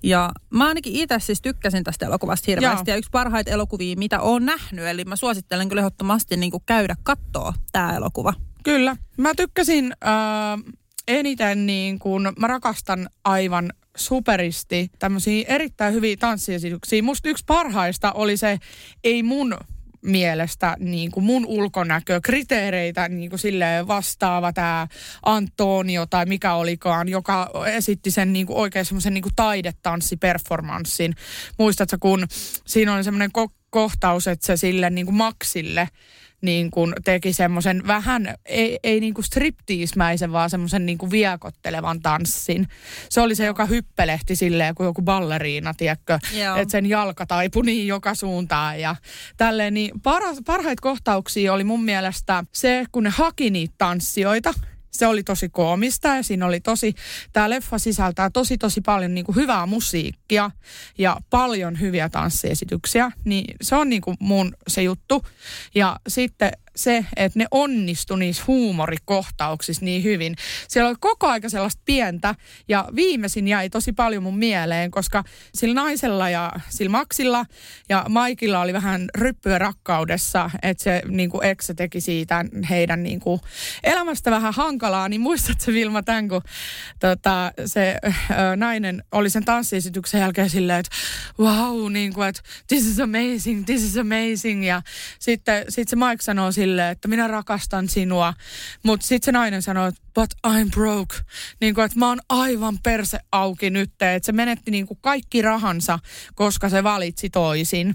Ja 0.02 0.32
mä 0.50 0.66
ainakin 0.66 0.96
itse 0.96 1.16
siis 1.18 1.42
tykkäsin 1.42 1.84
tästä 1.84 2.06
elokuvasta 2.06 2.44
hirveästi. 2.46 2.90
Joo. 2.90 2.94
Ja 2.94 2.98
yksi 2.98 3.10
parhaita 3.10 3.50
elokuvia, 3.50 3.96
mitä 3.96 4.20
oon 4.20 4.46
nähnyt. 4.46 4.86
Eli 4.86 5.04
mä 5.04 5.16
suosittelen 5.16 5.68
kyllä 5.68 5.80
ehdottomasti 5.80 6.36
niin 6.36 6.52
käydä 6.66 6.96
kattoo 7.02 7.54
tämä 7.72 7.96
elokuva. 7.96 8.34
Kyllä. 8.64 8.96
Mä 9.16 9.34
tykkäsin 9.34 9.92
äh, 9.92 10.74
eniten 11.08 11.66
niin 11.66 11.98
kuin, 11.98 12.28
mä 12.38 12.46
rakastan 12.46 13.08
aivan 13.24 13.72
superisti 13.96 14.90
tämmöisiä 14.98 15.44
erittäin 15.48 15.94
hyviä 15.94 16.16
tanssiesityksiä. 16.16 17.02
Musta 17.02 17.28
yksi 17.28 17.44
parhaista 17.46 18.12
oli 18.12 18.36
se, 18.36 18.58
ei 19.04 19.22
mun 19.22 19.56
mielestä 20.02 20.76
niin 20.78 21.10
kuin 21.10 21.24
mun 21.24 21.46
ulkonäkö, 21.46 22.20
kriteereitä 22.22 23.08
niin 23.08 23.30
kuin 23.30 23.40
silleen 23.40 23.88
vastaava 23.88 24.52
tämä 24.52 24.88
Antonio 25.22 26.06
tai 26.06 26.26
mikä 26.26 26.54
olikaan, 26.54 27.08
joka 27.08 27.50
esitti 27.66 28.10
sen 28.10 28.32
niin 28.32 28.46
kuin 28.46 28.58
oikein 28.58 28.84
semmoisen 28.84 29.14
niin 29.14 29.24
taidetanssiperformanssin. 29.36 31.14
Muistatko, 31.58 31.96
kun 32.00 32.26
siinä 32.66 32.94
oli 32.94 33.04
semmoinen 33.04 33.30
ko- 33.38 33.54
kohtaus, 33.70 34.26
että 34.26 34.46
se 34.46 34.56
sille 34.56 34.90
niin 34.90 35.06
kuin 35.06 35.16
Maxille 35.16 35.88
niin 36.46 36.70
kuin 36.70 36.94
teki 37.04 37.32
semmoisen 37.32 37.86
vähän, 37.86 38.34
ei, 38.44 38.78
ei 38.82 39.00
niin 39.00 39.14
kuin 39.14 39.24
striptiismäisen, 39.24 40.32
vaan 40.32 40.50
semmoisen 40.50 40.86
niin 40.86 40.98
kuin 40.98 41.10
viekottelevan 41.10 42.00
tanssin. 42.00 42.68
Se 43.08 43.20
oli 43.20 43.34
se, 43.34 43.44
joka 43.44 43.64
hyppelehti 43.66 44.36
silleen 44.36 44.74
kuin 44.74 44.84
joku 44.84 45.02
balleriina, 45.02 45.74
tiedätkö? 45.74 46.18
Että 46.60 46.72
sen 46.72 46.86
jalka 46.86 47.26
taipui 47.26 47.64
niin 47.64 47.86
joka 47.86 48.14
suuntaan 48.14 48.80
ja 48.80 48.96
tälleen. 49.36 49.74
Niin 49.74 50.00
paras, 50.02 50.38
parhaita 50.46 50.82
kohtauksia 50.82 51.52
oli 51.52 51.64
mun 51.64 51.84
mielestä 51.84 52.44
se, 52.52 52.84
kun 52.92 53.02
ne 53.02 53.10
haki 53.10 53.50
niitä 53.50 53.74
tanssijoita. 53.78 54.54
Se 54.96 55.06
oli 55.06 55.22
tosi 55.22 55.48
koomista 55.48 56.08
ja 56.08 56.22
siinä 56.22 56.46
oli 56.46 56.60
tosi, 56.60 56.94
tämä 57.32 57.50
leffa 57.50 57.78
sisältää 57.78 58.30
tosi 58.30 58.58
tosi 58.58 58.80
paljon 58.80 59.14
niin 59.14 59.24
kuin 59.24 59.36
hyvää 59.36 59.66
musiikkia 59.66 60.50
ja 60.98 61.16
paljon 61.30 61.80
hyviä 61.80 62.08
tanssiesityksiä, 62.08 63.10
niin 63.24 63.56
se 63.62 63.76
on 63.76 63.88
niin 63.88 64.02
kuin 64.02 64.16
mun 64.20 64.54
se 64.68 64.82
juttu. 64.82 65.26
Ja 65.74 66.00
sitten 66.08 66.52
se, 66.76 67.04
että 67.16 67.38
ne 67.38 67.46
onnistu 67.50 68.16
niissä 68.16 68.44
huumorikohtauksissa 68.46 69.84
niin 69.84 70.02
hyvin. 70.04 70.36
Siellä 70.68 70.88
oli 70.88 70.96
koko 71.00 71.26
aika 71.26 71.48
sellaista 71.48 71.82
pientä 71.84 72.34
ja 72.68 72.88
viimeisin 72.94 73.48
jäi 73.48 73.70
tosi 73.70 73.92
paljon 73.92 74.22
mun 74.22 74.38
mieleen, 74.38 74.90
koska 74.90 75.24
sillä 75.54 75.74
naisella 75.74 76.30
ja 76.30 76.52
sillä 76.68 76.90
Maxilla 76.90 77.46
ja 77.88 78.04
Maikilla 78.08 78.60
oli 78.60 78.72
vähän 78.72 79.08
ryppyä 79.14 79.58
rakkaudessa, 79.58 80.50
että 80.62 80.84
se 80.84 81.02
niin 81.08 81.30
kuin 81.30 81.44
ex 81.44 81.70
teki 81.76 82.00
siitä 82.00 82.44
heidän 82.70 83.02
niin 83.02 83.20
kuin 83.20 83.40
elämästä 83.84 84.30
vähän 84.30 84.54
hankalaa, 84.54 85.08
niin 85.08 85.20
muistatko 85.20 85.72
Vilma 85.72 86.02
tämän, 86.02 86.28
kun 86.28 86.42
tota, 87.00 87.52
se 87.66 87.96
ö, 88.04 88.56
nainen 88.56 89.04
oli 89.12 89.30
sen 89.30 89.44
tanssiesityksen 89.44 90.20
jälkeen 90.20 90.50
silleen, 90.50 90.80
että 90.80 90.96
wow, 91.38 91.92
niin 91.92 92.12
kuin, 92.12 92.28
että 92.28 92.42
this 92.66 92.86
is 92.86 93.00
amazing, 93.00 93.64
this 93.64 93.82
is 93.82 93.96
amazing 93.96 94.66
ja 94.66 94.82
sitten 95.18 95.64
sit 95.68 95.88
se 95.88 95.96
Mike 95.96 96.22
sanoo 96.22 96.52
silleen, 96.66 96.92
että 96.92 97.08
minä 97.08 97.28
rakastan 97.28 97.88
sinua, 97.88 98.34
mutta 98.82 99.06
sitten 99.06 99.26
se 99.26 99.32
nainen 99.32 99.62
sanoo, 99.62 99.86
että 99.86 100.00
but 100.14 100.30
I'm 100.46 100.70
broke, 100.70 101.16
niin 101.60 101.74
kuin, 101.74 101.84
että 101.84 101.98
mä 101.98 102.08
oon 102.08 102.20
aivan 102.28 102.78
perse 102.82 103.18
auki 103.32 103.70
nyt, 103.70 103.90
että 103.90 104.26
se 104.26 104.32
menetti 104.32 104.70
niin 104.70 104.86
kuin 104.86 104.98
kaikki 105.00 105.42
rahansa, 105.42 105.98
koska 106.34 106.68
se 106.68 106.82
valitsi 106.84 107.30
toisin. 107.30 107.94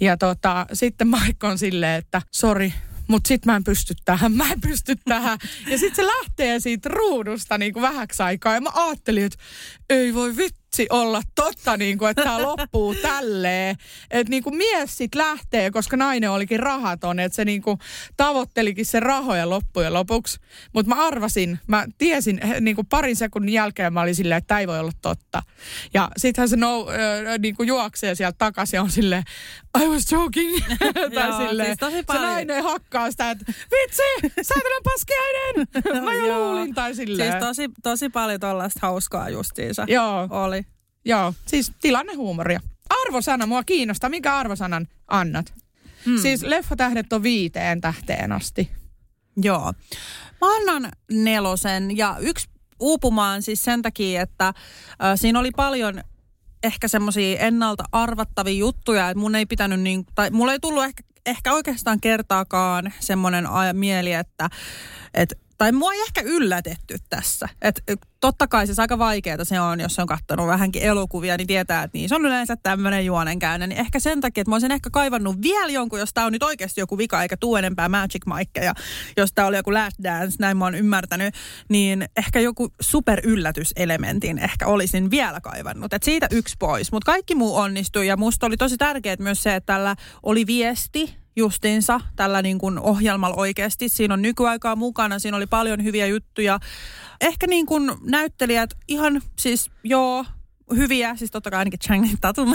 Ja 0.00 0.16
tota, 0.16 0.66
sitten 0.72 1.08
Mike 1.08 1.46
on 1.46 1.58
silleen, 1.58 1.98
että 1.98 2.22
sorry, 2.30 2.72
mutta 3.08 3.28
sit 3.28 3.46
mä 3.46 3.56
en 3.56 3.64
pysty 3.64 3.94
tähän, 4.04 4.32
mä 4.32 4.52
en 4.52 4.60
pysty 4.60 4.96
tähän. 5.04 5.38
Ja 5.66 5.78
sit 5.78 5.94
se 5.94 6.06
lähtee 6.06 6.60
siitä 6.60 6.88
ruudusta 6.88 7.58
niin 7.58 7.72
kuin 7.72 7.82
vähäksi 7.82 8.22
aikaa. 8.22 8.54
Ja 8.54 8.60
mä 8.60 8.70
ajattelin, 8.74 9.24
että 9.24 9.38
ei 9.90 10.14
voi 10.14 10.36
vitsi 10.72 10.86
olla 10.90 11.22
totta, 11.34 11.76
niin 11.76 11.98
kuin, 11.98 12.10
että 12.10 12.22
tämä 12.22 12.42
loppuu 12.42 12.94
tälleen. 12.94 13.76
Että 14.10 14.30
niin 14.30 14.42
kuin 14.42 14.56
mies 14.56 14.98
sit 14.98 15.14
lähtee, 15.14 15.70
koska 15.70 15.96
nainen 15.96 16.30
olikin 16.30 16.60
rahaton. 16.60 17.20
Että 17.20 17.36
se 17.36 17.44
niin 17.44 17.62
kuin 17.62 17.78
tavoittelikin 18.16 18.86
sen 18.86 19.02
rahoja 19.02 19.50
loppujen 19.50 19.92
lopuksi. 19.92 20.40
Mutta 20.72 20.94
mä 20.94 21.06
arvasin, 21.06 21.58
mä 21.66 21.86
tiesin 21.98 22.40
niin 22.60 22.76
kuin 22.76 22.86
parin 22.86 23.16
sekunnin 23.16 23.54
jälkeen 23.54 23.92
mä 23.92 24.00
olin 24.00 24.14
silleen, 24.14 24.38
että 24.38 24.48
tämä 24.48 24.60
ei 24.60 24.66
voi 24.66 24.78
olla 24.78 24.92
totta. 25.02 25.42
Ja 25.94 26.10
sittenhän 26.16 26.48
se 26.48 26.56
nou, 26.56 26.88
äh, 26.88 27.38
niin 27.38 27.56
kuin 27.56 27.66
juoksee 27.66 28.14
sieltä 28.14 28.38
takaisin 28.38 28.76
ja 28.76 28.82
on 28.82 28.90
silleen, 28.90 29.22
I 29.82 29.88
was 29.88 30.12
joking. 30.12 30.58
tai 31.14 31.28
Joo, 31.28 31.48
silleen, 31.48 31.66
siis 31.66 31.78
tosi 31.78 31.96
se 31.96 32.02
paljon. 32.02 32.22
nainen 32.22 32.64
hakkaa 32.64 33.10
sitä, 33.10 33.30
että 33.30 33.44
vitsi, 33.48 34.34
saatana 34.42 34.80
paskiainen. 34.84 35.66
Mä 36.04 36.14
jo 36.14 36.38
luulin 36.38 36.74
tai 36.74 36.94
silleen. 36.94 37.32
Siis 37.32 37.44
tosi, 37.44 37.68
tosi 37.82 38.08
paljon 38.08 38.40
tuollaista 38.40 38.80
hauskaa 38.82 39.28
justiinsa. 39.28 39.84
Joo, 39.88 40.28
Oli. 40.30 40.61
Joo, 41.04 41.34
siis 41.46 41.72
tilannehuumoria. 41.80 42.60
Arvosana, 43.06 43.46
mua 43.46 43.64
kiinnostaa. 43.64 44.10
Mikä 44.10 44.36
arvosanan 44.36 44.88
annat? 45.08 45.54
Hmm. 46.06 46.18
Siis 46.18 46.42
leffatähdet 46.42 47.12
on 47.12 47.22
viiteen 47.22 47.80
tähteen 47.80 48.32
asti. 48.32 48.70
Joo. 49.36 49.72
Mä 50.40 50.56
annan 50.56 50.92
nelosen 51.10 51.96
ja 51.96 52.16
yksi 52.20 52.48
uupumaan 52.80 53.42
siis 53.42 53.64
sen 53.64 53.82
takia, 53.82 54.22
että 54.22 54.48
äh, 54.48 54.54
siinä 55.14 55.38
oli 55.38 55.50
paljon 55.56 56.02
ehkä 56.62 56.88
semmoisia 56.88 57.38
ennalta 57.38 57.84
arvattavia 57.92 58.58
juttuja, 58.58 59.10
että 59.10 59.20
mun 59.20 59.34
ei 59.34 59.46
pitänyt 59.46 59.80
niin, 59.80 60.06
tai 60.14 60.30
mulla 60.30 60.52
ei 60.52 60.60
tullut 60.60 60.84
ehkä, 60.84 61.02
ehkä 61.26 61.52
oikeastaan 61.52 62.00
kertaakaan 62.00 62.92
semmoinen 63.00 63.48
mieli, 63.72 64.12
että, 64.12 64.50
että 65.14 65.34
tai 65.62 65.72
mua 65.72 65.92
ei 65.92 66.02
ehkä 66.02 66.20
yllätetty 66.24 66.96
tässä. 67.10 67.48
Et 67.60 67.82
totta 68.20 68.48
kai 68.48 68.66
siis 68.66 68.78
aika 68.78 68.98
vaikeaa 68.98 69.44
se 69.44 69.60
on, 69.60 69.80
jos 69.80 69.98
on 69.98 70.06
katsonut 70.06 70.46
vähänkin 70.46 70.82
elokuvia, 70.82 71.36
niin 71.36 71.46
tietää, 71.46 71.82
että 71.82 71.98
niin 71.98 72.08
se 72.08 72.14
on 72.14 72.26
yleensä 72.26 72.56
tämmöinen 72.56 73.06
juonenkäynne. 73.06 73.66
Niin 73.66 73.80
ehkä 73.80 74.00
sen 74.00 74.20
takia, 74.20 74.40
että 74.40 74.50
mä 74.50 74.54
olisin 74.54 74.72
ehkä 74.72 74.90
kaivannut 74.90 75.42
vielä 75.42 75.72
jonkun, 75.72 75.98
jos 75.98 76.14
tämä 76.14 76.26
on 76.26 76.32
nyt 76.32 76.42
oikeasti 76.42 76.80
joku 76.80 76.98
vika, 76.98 77.22
eikä 77.22 77.36
tuu 77.36 77.56
enempää 77.56 77.88
Magic 77.88 78.22
Mike, 78.26 78.64
ja 78.64 78.74
jos 79.16 79.32
tämä 79.32 79.48
oli 79.48 79.56
joku 79.56 79.74
Last 79.74 79.96
Dance, 80.02 80.36
näin 80.38 80.56
mä 80.56 80.64
oon 80.64 80.74
ymmärtänyt, 80.74 81.34
niin 81.68 82.04
ehkä 82.16 82.40
joku 82.40 82.72
super 82.80 83.20
yllätyselementin 83.24 84.38
ehkä 84.38 84.66
olisin 84.66 85.10
vielä 85.10 85.40
kaivannut. 85.40 85.92
Et 85.92 86.02
siitä 86.02 86.26
yksi 86.30 86.56
pois, 86.58 86.92
mutta 86.92 87.12
kaikki 87.12 87.34
muu 87.34 87.56
onnistui, 87.56 88.06
ja 88.06 88.16
musta 88.16 88.46
oli 88.46 88.56
tosi 88.56 88.76
tärkeää 88.76 89.16
myös 89.18 89.42
se, 89.42 89.54
että 89.54 89.72
tällä 89.72 89.96
oli 90.22 90.46
viesti, 90.46 91.21
justiinsa 91.36 92.00
tällä 92.16 92.42
niin 92.42 92.58
kuin 92.58 92.78
ohjelmalla 92.78 93.36
oikeasti. 93.36 93.88
Siinä 93.88 94.14
on 94.14 94.22
nykyaikaa 94.22 94.76
mukana, 94.76 95.18
siinä 95.18 95.36
oli 95.36 95.46
paljon 95.46 95.84
hyviä 95.84 96.06
juttuja. 96.06 96.60
Ehkä 97.20 97.46
niin 97.46 97.66
kuin 97.66 97.92
näyttelijät 98.02 98.70
ihan 98.88 99.22
siis 99.38 99.70
joo, 99.84 100.24
hyviä, 100.76 101.16
siis 101.16 101.30
totta 101.30 101.50
kai 101.50 101.58
ainakin 101.58 101.80
Chang 101.80 102.08
Tatum 102.20 102.54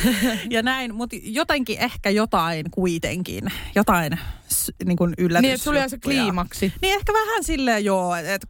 ja 0.50 0.62
näin, 0.62 0.94
mutta 0.94 1.16
jotenkin 1.22 1.78
ehkä 1.78 2.10
jotain 2.10 2.70
kuitenkin, 2.70 3.44
jotain 3.74 4.18
niin 4.84 4.96
kuin 4.96 5.14
yllätys. 5.18 5.66
Niin, 5.66 5.76
että 5.76 5.88
se 5.88 5.98
kliimaksi. 5.98 6.72
Niin 6.82 6.94
ehkä 6.94 7.12
vähän 7.12 7.44
silleen 7.44 7.84
joo, 7.84 8.14
että 8.14 8.34
et, 8.34 8.46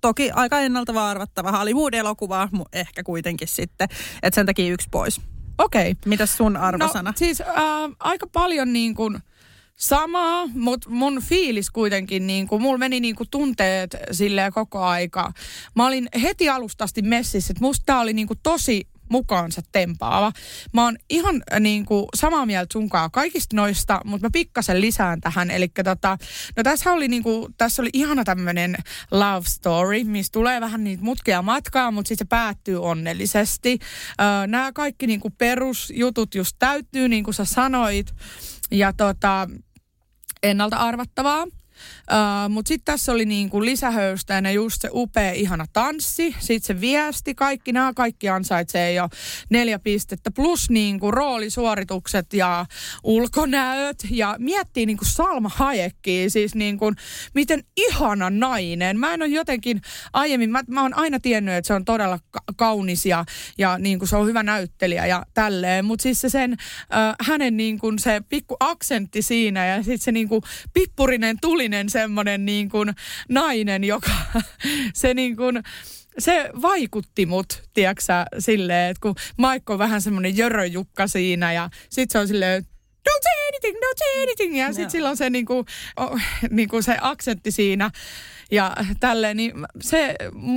toki 0.00 0.30
aika 0.30 0.60
ennalta 0.60 0.94
vaarvattava 0.94 1.52
Hollywood-elokuva, 1.52 2.48
ehkä 2.72 3.02
kuitenkin 3.02 3.48
sitten, 3.48 3.88
että 4.22 4.34
sen 4.34 4.46
takia 4.46 4.72
yksi 4.72 4.88
pois. 4.90 5.20
Okei. 5.58 5.90
Okay. 5.90 5.94
Mitäs 6.06 6.36
sun 6.36 6.56
arvosana? 6.56 7.10
No, 7.10 7.14
siis 7.16 7.40
äh, 7.40 7.46
aika 7.98 8.26
paljon 8.26 8.72
niin 8.72 8.94
kuin 8.94 9.18
samaa, 9.76 10.46
mutta 10.46 10.90
mun 10.90 11.22
fiilis 11.22 11.70
kuitenkin, 11.70 12.26
niin 12.26 12.48
kuin, 12.48 12.62
mulla 12.62 12.78
meni 12.78 13.00
niin 13.00 13.16
kuin 13.16 13.30
tunteet 13.30 13.96
silleen 14.10 14.52
koko 14.52 14.82
aika. 14.82 15.32
Mä 15.74 15.86
olin 15.86 16.08
heti 16.22 16.48
alustasti 16.48 17.02
messissä, 17.02 17.52
että 17.52 17.64
musta 17.64 17.82
tää 17.86 18.00
oli 18.00 18.12
niin 18.12 18.26
kuin 18.26 18.40
tosi 18.42 18.86
mukaansa 19.14 19.62
tempaava. 19.72 20.32
Mä 20.72 20.84
oon 20.84 20.96
ihan 21.10 21.42
äh, 21.52 21.60
niin 21.60 21.84
kuin, 21.84 22.06
samaa 22.14 22.46
mieltä 22.46 22.72
sunkaan 22.72 23.10
kaikista 23.10 23.56
noista, 23.56 24.00
mutta 24.04 24.26
mä 24.26 24.30
pikkasen 24.32 24.80
lisään 24.80 25.20
tähän. 25.20 25.50
Eli 25.50 25.68
tota, 25.84 26.18
no 26.56 26.62
tässä 26.62 26.92
oli, 26.92 27.08
niin 27.08 27.22
kuin, 27.22 27.54
tässä 27.56 27.82
oli 27.82 27.90
ihana 27.92 28.24
tämmöinen 28.24 28.76
love 29.10 29.46
story, 29.46 30.04
missä 30.04 30.32
tulee 30.32 30.60
vähän 30.60 30.84
niitä 30.84 31.04
mutkia 31.04 31.42
matkaa, 31.42 31.90
mutta 31.90 32.08
sitten 32.08 32.24
se 32.24 32.28
päättyy 32.28 32.82
onnellisesti. 32.82 33.78
Öö, 34.20 34.46
Nämä 34.46 34.72
kaikki 34.72 35.06
niin 35.06 35.20
kuin 35.20 35.34
perusjutut 35.38 36.34
just 36.34 36.56
täyttyy, 36.58 37.08
niin 37.08 37.24
kuin 37.24 37.34
sä 37.34 37.44
sanoit. 37.44 38.14
Ja 38.70 38.92
tota, 38.92 39.48
ennalta 40.42 40.76
arvattavaa. 40.76 41.46
Uh, 42.10 42.50
Mutta 42.50 42.68
sitten 42.68 42.84
tässä 42.84 43.12
oli 43.12 43.24
niinku 43.24 43.64
lisähöystäinen 43.64 44.54
just 44.54 44.80
se 44.80 44.88
upea 44.92 45.32
ihana 45.32 45.66
tanssi, 45.72 46.36
sitten 46.38 46.66
se 46.76 46.80
viesti, 46.80 47.34
kaikki 47.34 47.72
nämä 47.72 47.92
kaikki 47.96 48.28
ansaitsee 48.28 48.92
jo 48.92 49.08
neljä 49.50 49.78
pistettä, 49.78 50.30
plus 50.30 50.70
niinku 50.70 51.10
roolisuoritukset 51.10 52.32
ja 52.32 52.66
ulkonäöt. 53.04 53.96
Ja 54.10 54.36
miettii 54.38 54.86
niinku 54.86 55.04
Salma 55.04 55.50
Hayekkiä, 55.54 56.28
siis 56.28 56.54
niinku 56.54 56.92
miten 57.34 57.64
ihana 57.76 58.30
nainen. 58.30 58.98
Mä 58.98 59.14
en 59.14 59.22
ole 59.22 59.30
jotenkin 59.30 59.80
aiemmin, 60.12 60.50
mä, 60.50 60.62
mä 60.68 60.82
oon 60.82 60.94
aina 60.94 61.20
tiennyt, 61.20 61.54
että 61.54 61.66
se 61.66 61.74
on 61.74 61.84
todella 61.84 62.18
ka- 62.30 62.40
kaunis 62.56 63.06
ja, 63.06 63.24
ja 63.58 63.78
niinku 63.78 64.06
se 64.06 64.16
on 64.16 64.26
hyvä 64.26 64.42
näyttelijä 64.42 65.06
ja 65.06 65.26
tälleen, 65.34 65.84
mutta 65.84 66.02
siis 66.02 66.20
se 66.20 66.28
sen, 66.28 66.52
uh, 66.52 66.56
hänen 67.26 67.56
niinku 67.56 67.92
se 67.98 68.20
pikku 68.28 68.56
aksentti 68.60 69.22
siinä 69.22 69.66
ja 69.66 69.76
sitten 69.76 69.98
se 69.98 70.12
niinku 70.12 70.42
pippurinen 70.74 71.36
tulinen 71.64 71.88
semmoinen 71.88 72.46
niin 72.46 72.68
kuin 72.68 72.94
nainen, 73.28 73.84
joka 73.84 74.10
se 74.94 75.14
niin 75.14 75.36
kuin, 75.36 75.62
se 76.18 76.50
vaikutti 76.62 77.26
mut, 77.26 77.62
tiedäksä, 77.74 78.26
silleen, 78.38 78.90
että 78.90 79.00
kun 79.00 79.14
Maikko 79.38 79.72
on 79.72 79.78
vähän 79.78 80.02
semmoinen 80.02 80.36
jöröjukka 80.36 81.06
siinä 81.06 81.52
ja 81.52 81.70
sit 81.90 82.10
se 82.10 82.18
on 82.18 82.28
silleen, 82.28 82.66
don't 83.04 83.22
say 83.22 83.48
anything, 83.48 83.76
don't 83.76 83.98
say 83.98 84.22
anything. 84.22 84.58
Ja 84.58 84.72
sitten 84.72 84.90
silloin 84.90 85.16
se, 85.16 85.30
niinku, 85.30 85.64
niinku 86.50 86.82
se 86.82 86.96
aksentti 87.00 87.50
siinä 87.50 87.90
ja 88.50 88.76
tälleen, 89.00 89.36
niin 89.36 89.52
se 89.80 90.16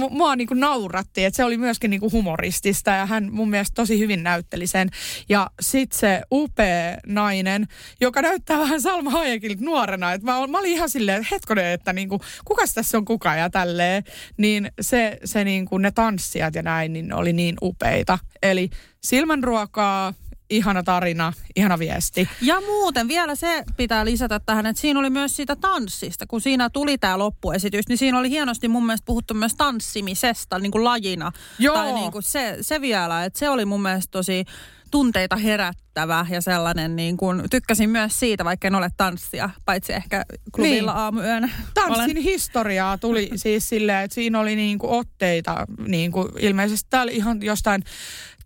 mua 0.09 0.35
niinku 0.35 0.53
nauratti, 0.53 1.25
että 1.25 1.37
se 1.37 1.43
oli 1.43 1.57
myöskin 1.57 1.89
niinku 1.89 2.11
humoristista 2.11 2.91
ja 2.91 3.05
hän 3.05 3.31
mun 3.31 3.49
mielestä 3.49 3.75
tosi 3.75 3.99
hyvin 3.99 4.23
näytteli 4.23 4.67
sen. 4.67 4.89
Ja 5.29 5.49
sitten 5.61 5.99
se 5.99 6.21
upea 6.31 6.97
nainen, 7.05 7.67
joka 8.01 8.21
näyttää 8.21 8.59
vähän 8.59 8.81
Salma 8.81 9.09
Hayekilta 9.09 9.63
nuorena, 9.63 10.13
että 10.13 10.25
mä, 10.25 10.47
mä 10.47 10.59
olin 10.59 10.71
ihan 10.71 10.89
silleen, 10.89 11.21
että 11.21 11.35
hetkonen, 11.35 11.65
että 11.65 11.93
niinku, 11.93 12.19
kukas 12.45 12.73
tässä 12.73 12.97
on 12.97 13.05
kuka 13.05 13.35
ja 13.35 13.49
tälleen, 13.49 14.03
niin 14.37 14.71
se, 14.81 15.17
se 15.25 15.43
niinku, 15.43 15.77
ne 15.77 15.91
tanssijat 15.91 16.55
ja 16.55 16.63
näin, 16.63 16.93
niin 16.93 17.13
oli 17.13 17.33
niin 17.33 17.55
upeita. 17.61 18.19
Eli 18.43 18.69
silmänruokaa, 19.03 20.13
ihana 20.49 20.83
tarina, 20.83 21.33
ihana 21.55 21.79
viesti. 21.79 22.29
Ja 22.41 22.61
muuten 22.61 23.07
vielä 23.07 23.35
se 23.35 23.63
pitää 23.77 24.05
lisätä 24.05 24.39
tähän, 24.39 24.65
että 24.65 24.81
siinä 24.81 24.99
oli 24.99 25.09
myös 25.09 25.35
siitä 25.35 25.55
tanssista. 25.55 26.27
Kun 26.27 26.41
siinä 26.41 26.69
tuli 26.69 26.97
tämä 26.97 27.17
loppuesitys, 27.17 27.87
niin 27.87 27.97
siinä 27.97 28.19
oli 28.19 28.29
hienosti 28.29 28.67
mun 28.67 28.85
mielestä 28.85 29.05
puhuttu 29.05 29.33
myös 29.33 29.55
tanssimisesta 29.55 30.59
niin 30.59 30.71
kuin 30.71 30.83
lajina. 30.83 31.31
Joo. 31.59 31.75
Tai 31.75 31.93
niin 31.93 32.11
kuin 32.11 32.23
se, 32.23 32.57
se 32.61 32.81
vielä, 32.81 33.25
että 33.25 33.39
se 33.39 33.49
oli 33.49 33.65
mun 33.65 33.81
mielestä 33.81 34.11
tosi 34.11 34.45
tunteita 34.91 35.35
herättävä 35.35 36.25
ja 36.29 36.41
sellainen 36.41 36.95
niin 36.95 37.17
kuin, 37.17 37.43
tykkäsin 37.49 37.89
myös 37.89 38.19
siitä, 38.19 38.45
vaikka 38.45 38.67
en 38.67 38.75
ole 38.75 38.89
tanssia, 38.97 39.49
paitsi 39.65 39.93
ehkä 39.93 40.25
klubilla 40.55 40.91
niin. 40.91 41.01
aamuyönä. 41.01 41.49
Tanssin 41.73 42.03
Olen... 42.03 42.17
historiaa 42.17 42.97
tuli 42.97 43.29
siis 43.35 43.69
silleen, 43.69 44.03
että 44.03 44.15
siinä 44.15 44.39
oli 44.39 44.55
niin 44.55 44.79
kuin 44.79 44.91
otteita 44.91 45.65
niin 45.87 46.11
kuin 46.11 46.27
ilmeisesti 46.39 46.87
täällä 46.89 47.11
ihan 47.11 47.43
jostain 47.43 47.83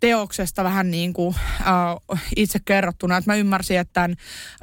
teoksesta 0.01 0.63
vähän 0.63 0.91
niin 0.91 1.13
kuin 1.13 1.35
uh, 2.07 2.19
itse 2.35 2.59
kerrottuna. 2.65 3.17
Että 3.17 3.31
mä 3.31 3.35
ymmärsin, 3.35 3.79
että 3.79 3.93
tämän 3.93 4.17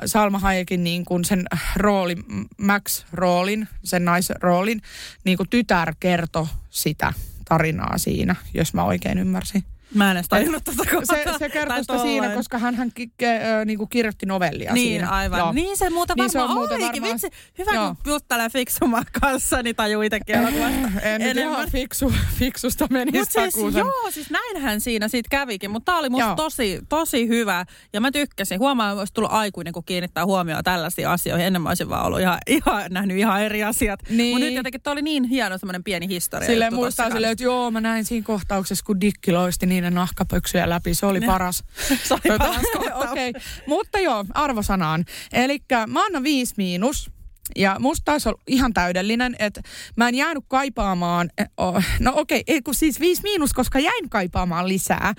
Salma 0.06 0.38
Hayekin 0.38 0.84
niin 0.84 1.04
kuin 1.04 1.24
sen 1.24 1.44
roolin, 1.76 2.24
Max-roolin, 2.58 3.68
sen 3.84 4.04
naisroolin, 4.04 4.82
niin 5.24 5.36
kuin 5.36 5.48
tytär 5.48 5.94
kertoi 6.00 6.46
sitä 6.70 7.12
tarinaa 7.44 7.98
siinä, 7.98 8.36
jos 8.54 8.74
mä 8.74 8.84
oikein 8.84 9.18
ymmärsin. 9.18 9.64
Mä 9.94 10.10
en 10.10 10.16
edes 10.16 10.28
tajunnut 10.28 10.64
tätä 10.64 10.82
Se, 11.04 11.24
se 11.38 11.48
kertoo 11.48 11.78
sitä 11.80 11.98
siinä, 11.98 12.28
koska 12.28 12.58
hän, 12.58 12.74
hän 12.74 12.90
ki, 12.94 13.10
ke, 13.16 13.36
äh, 13.36 13.64
niinku 13.64 13.86
kirjoitti 13.86 14.26
novellia 14.26 14.72
niin, 14.72 14.88
siinä. 14.88 15.08
aivan. 15.10 15.38
Joo. 15.38 15.52
Niin 15.52 15.76
se 15.76 15.84
niin 15.84 16.06
varmaan 16.08 16.30
se 16.30 16.40
on 16.40 16.50
muuten 16.50 16.80
varmaan... 16.80 17.12
Vitsi, 17.12 17.28
hyvä 17.58 17.72
Joo. 17.74 17.94
kun 18.04 18.12
juttelee 18.12 18.48
fiksumaan 18.48 19.04
kanssa, 19.20 19.62
niin 19.62 19.76
tajuu 19.76 20.02
itsekin 20.02 20.36
elokuvasta. 20.36 21.00
en 21.02 21.20
nyt 21.20 21.36
ihan 21.36 21.70
fiksu, 21.70 22.12
fiksusta 22.38 22.86
menisi 22.90 23.18
Mut 23.18 23.28
siis, 23.30 23.74
Joo, 23.74 24.10
siis 24.10 24.30
näinhän 24.30 24.80
siinä 24.80 25.08
siitä 25.08 25.28
kävikin, 25.30 25.70
mutta 25.70 25.92
tää 25.92 25.98
oli 25.98 26.08
musta 26.08 26.34
tosi, 26.34 26.80
tosi 26.88 27.28
hyvä. 27.28 27.64
Ja 27.92 28.00
mä 28.00 28.10
tykkäsin. 28.10 28.58
Huomaan, 28.58 28.90
että 28.90 28.98
olisi 29.00 29.14
tullut 29.14 29.32
aikuinen, 29.32 29.72
kun 29.72 29.84
kiinnittää 29.84 30.26
huomioon 30.26 30.64
tällaisiin 30.64 31.08
asioihin. 31.08 31.46
Ennen 31.46 31.62
mä 31.62 31.68
olisin 31.68 31.88
vaan 31.88 32.06
ollut 32.06 32.20
ihan, 32.20 32.38
ihan 32.46 32.84
nähnyt 32.90 33.16
ihan 33.16 33.42
eri 33.42 33.64
asiat. 33.64 34.00
Niin. 34.08 34.34
Mutta 34.34 34.46
nyt 34.46 34.54
jotenkin 34.54 34.80
toi 34.80 34.92
oli 34.92 35.02
niin 35.02 35.24
hieno 35.24 35.58
semmoinen 35.58 35.84
pieni 35.84 36.08
historia. 36.08 36.46
Silleen 36.46 36.74
muistaa 36.74 37.10
silleen, 37.10 37.32
että 37.32 37.44
joo, 37.44 37.70
mä 37.70 37.80
näin 37.80 38.04
siinä 38.04 38.24
kohtauksessa, 38.26 38.84
kun 38.84 39.00
Dikki 39.00 39.32
loisti 39.32 39.66
niin 39.66 39.77
niiden 39.80 39.94
nahkapöksyjä 39.94 40.68
läpi. 40.68 40.94
Se 40.94 41.06
oli 41.06 41.20
paras. 41.20 41.64
Se 42.04 42.14
oli 42.14 42.20
tota, 42.20 42.38
paras 42.38 42.64
Okei, 43.10 43.30
okay. 43.30 43.42
mutta 43.66 43.98
joo, 43.98 44.24
arvosanaan. 44.34 45.04
Eli 45.32 45.58
mä 45.86 46.04
annan 46.04 46.22
viisi 46.22 46.54
miinus. 46.56 47.10
Ja 47.56 47.76
musta 47.78 48.04
taas 48.04 48.26
on 48.26 48.34
ihan 48.46 48.74
täydellinen, 48.74 49.36
että 49.38 49.60
mä 49.96 50.08
en 50.08 50.14
jäänyt 50.14 50.44
kaipaamaan, 50.48 51.30
oh, 51.56 51.82
no 52.00 52.12
okei, 52.16 52.44
okay, 52.48 52.74
siis 52.74 53.00
viisi 53.00 53.22
miinus, 53.22 53.52
koska 53.52 53.78
jäin 53.78 54.08
kaipaamaan 54.10 54.68
lisää. 54.68 55.14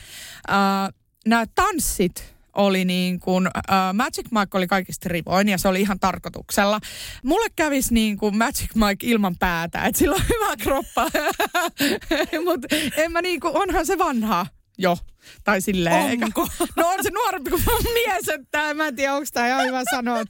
Uh, 0.49 0.99
Nämä 1.25 1.45
tanssit 1.55 2.35
oli 2.59 2.85
niin 2.85 3.19
kuin, 3.19 3.47
uh, 3.47 3.93
Magic 3.93 4.25
Mike 4.31 4.57
oli 4.57 4.67
kaikista 4.67 5.09
rivoin 5.09 5.49
ja 5.49 5.57
se 5.57 5.67
oli 5.67 5.81
ihan 5.81 5.99
tarkoituksella. 5.99 6.79
Mulle 7.23 7.47
kävisi 7.55 7.93
niin 7.93 8.17
kuin 8.17 8.37
Magic 8.37 8.75
Mike 8.75 9.07
ilman 9.07 9.35
päätä, 9.39 9.85
että 9.85 9.99
sillä 9.99 10.15
on 10.15 10.21
hyvä 10.33 10.55
kroppa. 10.57 11.09
Mutta 12.45 12.67
en 12.97 13.11
mä 13.11 13.21
niin 13.21 13.39
kuin, 13.39 13.57
onhan 13.57 13.85
se 13.85 13.97
vanha 13.97 14.45
jo. 14.77 14.97
Tai 15.43 15.61
silleen. 15.61 15.95
Onko? 15.95 16.41
Eikä, 16.41 16.65
no 16.81 16.87
on 16.87 17.03
se 17.03 17.09
nuorempi 17.09 17.49
kuin 17.49 17.63
mun 17.65 17.93
mies, 17.93 18.29
että 18.29 18.73
mä 18.73 18.87
en 18.87 18.95
tiedä, 18.95 19.13
onko 19.13 19.27
tämä 19.33 19.47
ihan 19.47 19.65
hyvä 19.65 19.81
sanoa. 19.91 20.23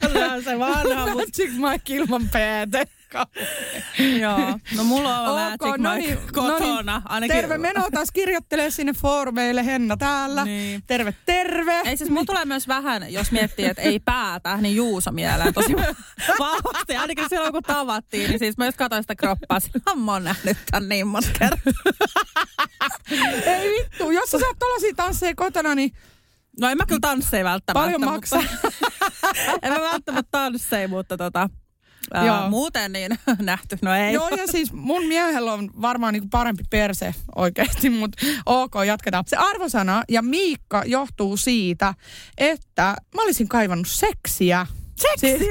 Kyllä 0.00 0.42
se 0.42 0.58
vanha, 0.58 1.06
mutta... 1.06 1.14
Magic 1.14 1.52
Mike 1.52 1.94
ilman 1.94 2.28
päätä. 2.28 2.97
Joo, 4.20 4.58
no 4.76 4.84
mulla 4.84 5.20
on 5.20 5.52
okay, 5.54 5.78
no 5.78 5.94
niin, 5.94 6.18
kotona. 6.32 6.92
No 6.92 6.98
niin. 6.98 7.10
Ainakin... 7.10 7.36
Terve 7.36 7.58
meno 7.58 7.88
taas 7.94 8.08
kirjoittelee 8.12 8.70
sinne 8.70 8.92
foorumeille, 8.92 9.64
Henna 9.64 9.96
täällä. 9.96 10.44
Niin. 10.44 10.82
Terve, 10.86 11.14
terve. 11.26 11.80
Ei 11.84 11.96
siis 11.96 12.10
mulla 12.10 12.24
tulee 12.24 12.44
myös 12.44 12.68
vähän, 12.68 13.12
jos 13.12 13.32
miettii, 13.32 13.64
että 13.64 13.82
ei 13.82 14.00
päätä, 14.00 14.56
niin 14.56 14.76
Juuso 14.76 15.12
mieleen 15.12 15.54
tosi 15.54 15.76
vahvasti. 16.38 16.96
Ainakin 16.96 17.28
silloin 17.28 17.52
kun 17.52 17.62
tavattiin, 17.62 18.28
niin 18.28 18.38
siis 18.38 18.56
mä 18.56 18.66
just 18.66 18.78
katsoin 18.78 19.02
sitä 19.02 19.16
kroppaa, 19.16 19.60
silloin 19.60 20.00
mä 20.00 20.12
oon 20.12 20.24
nähnyt 20.24 20.56
tän 20.70 20.88
niin 20.88 21.06
monta 21.06 21.28
Ei 23.46 23.70
vittu, 23.70 24.10
jos 24.10 24.30
sä 24.30 24.38
saat 24.38 24.58
tollasia 24.58 24.94
tansseja 24.96 25.34
kotona, 25.34 25.74
niin 25.74 25.92
No 26.60 26.68
en 26.68 26.76
mä 26.76 26.86
kyllä 26.86 27.00
tansseja 27.00 27.44
välttämättä. 27.44 27.84
Paljon 27.84 28.04
maksaa. 28.04 28.42
Mutta, 28.42 28.68
en 29.62 29.72
mä 29.72 29.80
välttämättä 29.80 30.28
tansseja, 30.30 30.88
mutta 30.88 31.16
tota, 31.16 31.50
Ää, 32.14 32.26
Joo. 32.26 32.50
muuten 32.50 32.92
niin 32.92 33.18
nähty, 33.40 33.78
no 33.82 33.94
ei. 33.94 34.12
Joo, 34.12 34.28
ja 34.28 34.46
siis 34.46 34.72
mun 34.72 35.06
miehellä 35.06 35.52
on 35.52 35.70
varmaan 35.82 36.12
niinku 36.12 36.28
parempi 36.30 36.64
perse 36.70 37.14
oikeasti, 37.36 37.90
mutta 37.90 38.26
ok, 38.46 38.72
jatketaan. 38.86 39.24
Se 39.26 39.36
arvosana 39.36 40.02
ja 40.08 40.22
Miikka 40.22 40.82
johtuu 40.86 41.36
siitä, 41.36 41.94
että 42.38 42.96
mä 43.14 43.22
olisin 43.22 43.48
kaivannut 43.48 43.88
seksiä. 43.88 44.66
Seksiä? 44.98 45.38
Siis, 45.38 45.50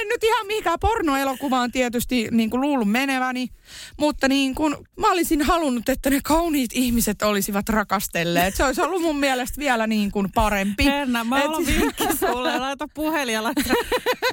en 0.00 0.08
nyt 0.08 0.24
ihan 0.24 0.46
mihinkään 0.46 0.78
pornoelokuvaan 0.80 1.72
tietysti 1.72 2.28
niin 2.30 2.50
kuin 2.50 2.60
luullut 2.60 2.90
meneväni, 2.90 3.48
mutta 3.96 4.28
niin 4.28 4.54
kuin, 4.54 4.76
mä 4.96 5.10
olisin 5.10 5.42
halunnut, 5.42 5.88
että 5.88 6.10
ne 6.10 6.20
kauniit 6.24 6.70
ihmiset 6.74 7.22
olisivat 7.22 7.68
rakastelleet. 7.68 8.54
Se 8.56 8.64
olisi 8.64 8.80
ollut 8.82 9.02
mun 9.02 9.18
mielestä 9.18 9.58
vielä 9.58 9.86
niin 9.86 10.10
kuin 10.12 10.32
parempi. 10.34 10.84
Henna, 10.84 11.24
mä 11.24 11.38
Et 11.38 11.44
haluan 11.44 11.64
siis- 11.64 11.80
vinkki 11.80 12.04
sulle. 12.16 12.58
Laita 12.58 12.88
puhelin 12.94 13.34
ja 13.34 13.42
laita 13.42 13.62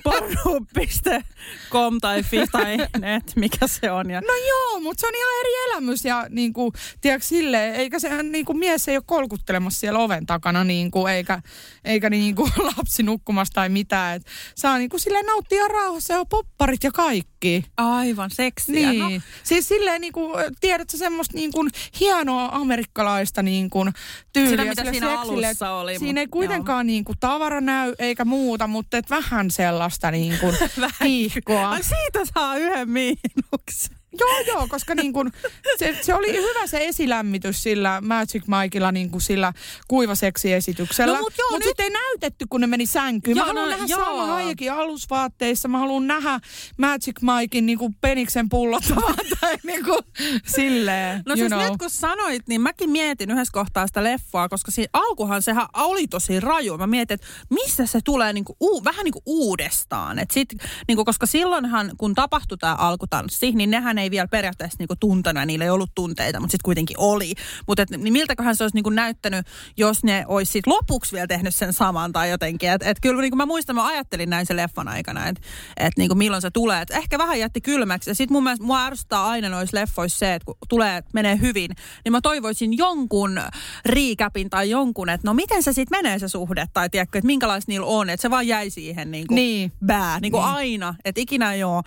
porno.com 0.04 1.98
tai 2.02 2.24
fi 2.24 2.38
tai 2.52 2.78
net, 3.00 3.24
mikä 3.36 3.68
se 3.68 3.92
on. 3.92 4.10
Ja 4.10 4.22
No 4.22 4.34
joo, 4.48 4.80
mutta 4.80 5.02
se 5.02 5.08
on 5.08 5.16
ihan 5.16 5.40
eri 5.40 5.52
elämys 5.72 6.06
ja 6.06 6.26
niin 6.30 6.54
kuin, 6.54 6.72
tiedätkö, 7.02 7.28
silleen, 7.28 7.76
eikä 7.76 8.00
se 8.00 8.24
niin 8.24 8.46
kuin 8.46 8.58
mies 8.58 8.88
ei 8.88 8.98
ole 8.98 9.04
kolkuttelemassa 9.06 9.80
siellä 9.80 10.00
oven 10.00 10.26
takana 10.26 10.64
niin 10.64 10.92
kuin, 10.92 11.14
eikä, 11.14 11.42
eikä 11.86 12.10
niin 12.10 12.36
kuin 12.36 12.52
lapsi 12.78 13.04
nukkumassa 13.04 13.54
tai 13.54 13.70
mitään. 13.70 14.16
Et 14.16 14.26
saa 14.56 14.78
niin 14.78 14.90
kuin, 14.90 15.00
silleen 15.00 15.26
nauttia 15.26 15.68
rauhassa 15.68 16.14
ja 16.14 16.26
popparit 16.26 16.84
ja 16.84 16.92
kaikki. 16.92 17.66
aivan 17.78 18.32
seksiä. 18.32 18.90
Niin. 18.90 19.00
No, 19.00 19.10
No. 19.10 19.22
Siis 19.44 19.68
silleen 19.68 20.02
niin 20.02 20.14
kuin, 20.14 20.34
tiedätkö 20.62 20.98
semmoista 20.98 21.36
niin 21.38 21.52
kuin 21.52 21.70
hienoa 22.00 22.50
amerikkalaista 22.52 23.44
niin 23.44 23.70
kuin 23.70 23.94
tyyliä. 24.34 24.52
Sitä, 24.52 24.66
mitä 24.66 24.92
siinä 24.92 25.16
seksille, 25.16 25.48
alussa 25.48 25.72
oli, 25.72 26.00
Siinä 26.00 26.22
ei 26.22 26.28
kuitenkaan 26.28 26.88
niin 26.88 27.06
kuin 27.06 27.18
tavara 27.20 27.62
näy 27.62 27.94
eikä 28.00 28.26
muuta, 28.26 28.68
mutta 28.68 28.98
et 28.98 29.10
vähän 29.10 29.52
sellaista 29.52 30.12
niin 30.18 30.40
kuin 30.40 30.56
Vähän 30.80 30.92
kiihkoa. 31.04 31.70
Ai 31.70 31.84
siitä 31.84 32.20
saa 32.34 32.58
yhden 32.58 32.90
miinuksen. 32.90 33.98
Joo, 34.20 34.40
joo, 34.56 34.68
koska 34.70 34.96
niin 34.96 35.14
kun, 35.14 35.32
se, 35.78 35.98
se 36.02 36.14
oli 36.16 36.34
hyvä 36.34 36.68
se 36.68 36.88
esilämmitys 36.88 37.64
sillä 37.64 38.02
Magic 38.02 38.44
Mikeilla 38.48 38.92
niin 38.92 39.10
kuin 39.12 39.22
sillä 39.22 39.54
kuivaseksiesityksellä. 39.88 41.14
No 41.16 41.22
mut 41.22 41.34
joo, 41.38 41.50
mut 41.52 41.60
nyt- 41.60 41.68
sitten 41.68 41.84
ei 41.84 41.90
näytetty, 41.90 42.46
kun 42.50 42.62
ne 42.62 42.68
meni 42.68 42.86
sänkyyn. 42.86 43.38
Joo, 43.38 43.46
mä 43.46 43.48
haluan 43.54 43.70
no, 43.70 43.78
nähdä 43.78 43.86
joo. 43.88 44.00
Salma 44.06 44.26
Hayekin 44.26 44.72
alusvaatteissa. 44.74 45.68
Mä 45.68 45.80
haluan 45.80 46.08
nähdä 46.08 46.40
Magic 46.78 47.16
Mikein 47.22 47.66
niin 47.66 47.78
kuin 47.78 47.96
peniksen 48.02 48.50
pullottamaan 48.50 49.16
tai 49.42 49.56
niin 49.64 49.86
kuin 49.86 50.00
silleen, 50.46 51.24
No 51.26 51.36
siis 51.36 51.48
know. 51.48 51.62
nyt 51.62 51.78
kun 51.80 51.90
sanoit, 51.90 52.48
niin 52.48 52.62
mäkin 52.62 52.90
mietin 52.90 53.32
yhdessä 53.32 53.52
kohtaa 53.54 53.88
sitä 53.88 54.04
leffaa, 54.04 54.50
koska 54.50 54.72
siinä 54.72 54.90
alkuhan 54.94 55.42
sehän 55.42 55.68
oli 55.74 56.08
tosi 56.08 56.40
raju. 56.40 56.78
Mä 56.78 56.88
mietin, 56.88 57.16
että 57.16 57.28
missä 57.50 57.86
se 57.86 58.00
tulee 58.04 58.34
niinku, 58.34 58.58
uu, 58.60 58.84
vähän 58.84 59.04
niin 59.04 59.14
kuin 59.14 59.24
uudestaan. 59.26 60.20
Et 60.20 60.32
sit, 60.32 60.50
niinku, 60.88 61.06
koska 61.06 61.26
silloinhan, 61.26 61.92
kun 61.98 62.16
tapahtui 62.16 62.58
tämä 62.58 62.76
alkutanssi, 62.76 63.52
niin 63.52 63.70
nehän 63.72 63.98
ei 63.98 64.05
vielä 64.12 64.28
periaatteessa 64.28 64.76
niinku 64.80 64.96
tuntena, 65.00 65.46
niillä 65.46 65.66
ei 65.66 65.72
ollut 65.72 65.92
tunteita, 65.96 66.40
mutta 66.40 66.52
sitten 66.52 66.66
kuitenkin 66.66 67.00
oli. 67.00 67.34
Mutta 67.68 67.86
niin 67.98 68.14
miltäköhän 68.14 68.56
se 68.56 68.64
olisi 68.64 68.76
niinku 68.78 68.90
näyttänyt, 68.90 69.48
jos 69.78 70.04
ne 70.04 70.26
olisi 70.28 70.52
sit 70.52 70.68
lopuksi 70.68 71.12
vielä 71.16 71.28
tehnyt 71.28 71.56
sen 71.56 71.74
saman 71.74 72.12
tai 72.12 72.30
jotenkin. 72.30 72.72
Että 72.72 72.90
et 72.90 72.98
kyllä 73.02 73.22
niinku 73.22 73.36
mä 73.38 73.46
muistan, 73.46 73.76
mä 73.76 73.88
ajattelin 73.88 74.30
näin 74.30 74.46
sen 74.46 74.58
leffan 74.58 74.88
aikana, 74.88 75.28
että 75.28 75.42
et 75.78 75.94
niinku 75.98 76.16
milloin 76.16 76.42
se 76.42 76.52
tulee. 76.52 76.82
Et 76.82 76.92
ehkä 76.92 77.18
vähän 77.18 77.40
jätti 77.40 77.62
kylmäksi. 77.62 78.10
Ja 78.10 78.16
sitten 78.16 78.36
mun 78.36 78.44
mielestä 78.44 78.66
mua 78.66 78.86
ärsyttää 78.86 79.26
aina 79.26 79.50
noissa 79.50 79.78
leffoissa 79.78 80.18
se, 80.20 80.34
että 80.34 80.46
kun 80.46 80.56
tulee, 80.70 81.04
menee 81.14 81.40
hyvin, 81.42 81.72
niin 82.06 82.12
mä 82.12 82.22
toivoisin 82.22 82.78
jonkun 82.78 83.40
riikäpin 83.86 84.50
tai 84.50 84.70
jonkun, 84.70 85.10
että 85.10 85.28
no 85.28 85.34
miten 85.34 85.64
se 85.64 85.74
sitten 85.74 85.98
menee 85.98 86.20
se 86.20 86.28
suhde, 86.28 86.66
tai 86.74 86.90
tiedätkö, 86.90 87.18
että 87.18 87.26
minkälaista 87.28 87.72
niillä 87.72 87.88
on, 87.88 88.10
että 88.10 88.22
se 88.22 88.30
vaan 88.30 88.48
jäi 88.48 88.70
siihen 88.70 89.12
niin 89.12 89.28
kuin 89.28 89.36
Niin. 89.36 89.72
bää, 89.86 90.20
niin 90.20 90.32
kuin 90.32 90.42
Niin. 90.44 90.54
aina, 90.56 90.96
että 91.06 91.22
ikinä 91.22 91.54
ei 91.54 91.64
ole 91.64 91.84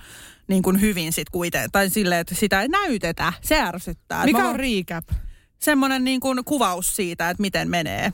niin 0.48 0.62
kuin 0.62 0.80
hyvin 0.80 1.12
sit 1.12 1.30
kuitenkin, 1.30 1.70
tai 1.72 1.90
silleen, 1.90 2.20
että 2.20 2.34
sitä 2.34 2.62
ei 2.62 2.68
näytetä, 2.68 3.32
se 3.42 3.60
ärsyttää. 3.60 4.24
Mikä 4.24 4.38
mä 4.38 4.48
on 4.48 4.56
recap? 4.56 5.04
semmoinen 5.58 6.04
niin 6.04 6.20
kuin 6.20 6.44
kuvaus 6.44 6.96
siitä, 6.96 7.30
että 7.30 7.40
miten 7.40 7.70
menee. 7.70 8.12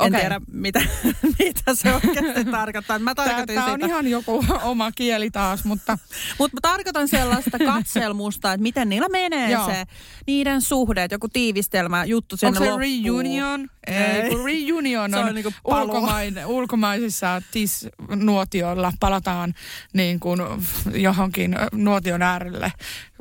En 0.00 0.06
Okei. 0.06 0.20
tiedä, 0.20 0.40
mitä, 0.52 0.80
mitä 1.38 1.74
se 1.74 1.94
oikeasti 1.94 2.44
tarkoittaa. 2.50 2.98
Mä 2.98 3.14
tarkoitin 3.14 3.54
Tämä 3.54 3.66
on 3.66 3.72
sitä. 3.74 3.86
ihan 3.86 4.08
joku 4.08 4.44
oma 4.62 4.92
kieli 4.92 5.30
taas, 5.30 5.64
mutta 5.64 5.98
Mutta 6.38 6.56
mä 6.56 6.60
tarkoitan 6.62 7.08
sellaista 7.08 7.58
katselmusta, 7.58 8.52
että 8.52 8.62
miten 8.62 8.88
niillä 8.88 9.08
menee 9.08 9.50
Joo. 9.50 9.66
se, 9.66 9.84
niiden 10.26 10.62
suhde, 10.62 11.06
joku 11.10 11.28
tiivistelmä 11.28 12.04
juttu 12.04 12.36
sinne 12.36 12.48
onko 12.48 12.58
se 12.64 12.70
loppuun. 12.70 12.80
reunion? 12.80 13.68
Ei, 13.86 14.30
kun 14.30 14.44
reunion 14.44 15.14
on, 15.14 15.24
on 15.24 15.52
paluu. 15.62 15.84
ulkomain, 15.84 16.46
ulkomaisissa 16.46 17.42
tis-nuotioilla 17.50 18.92
palataan 19.00 19.54
niin 19.92 20.20
kuin 20.20 20.40
johonkin 20.94 21.56
nuotion 21.72 22.22
äärelle 22.22 22.72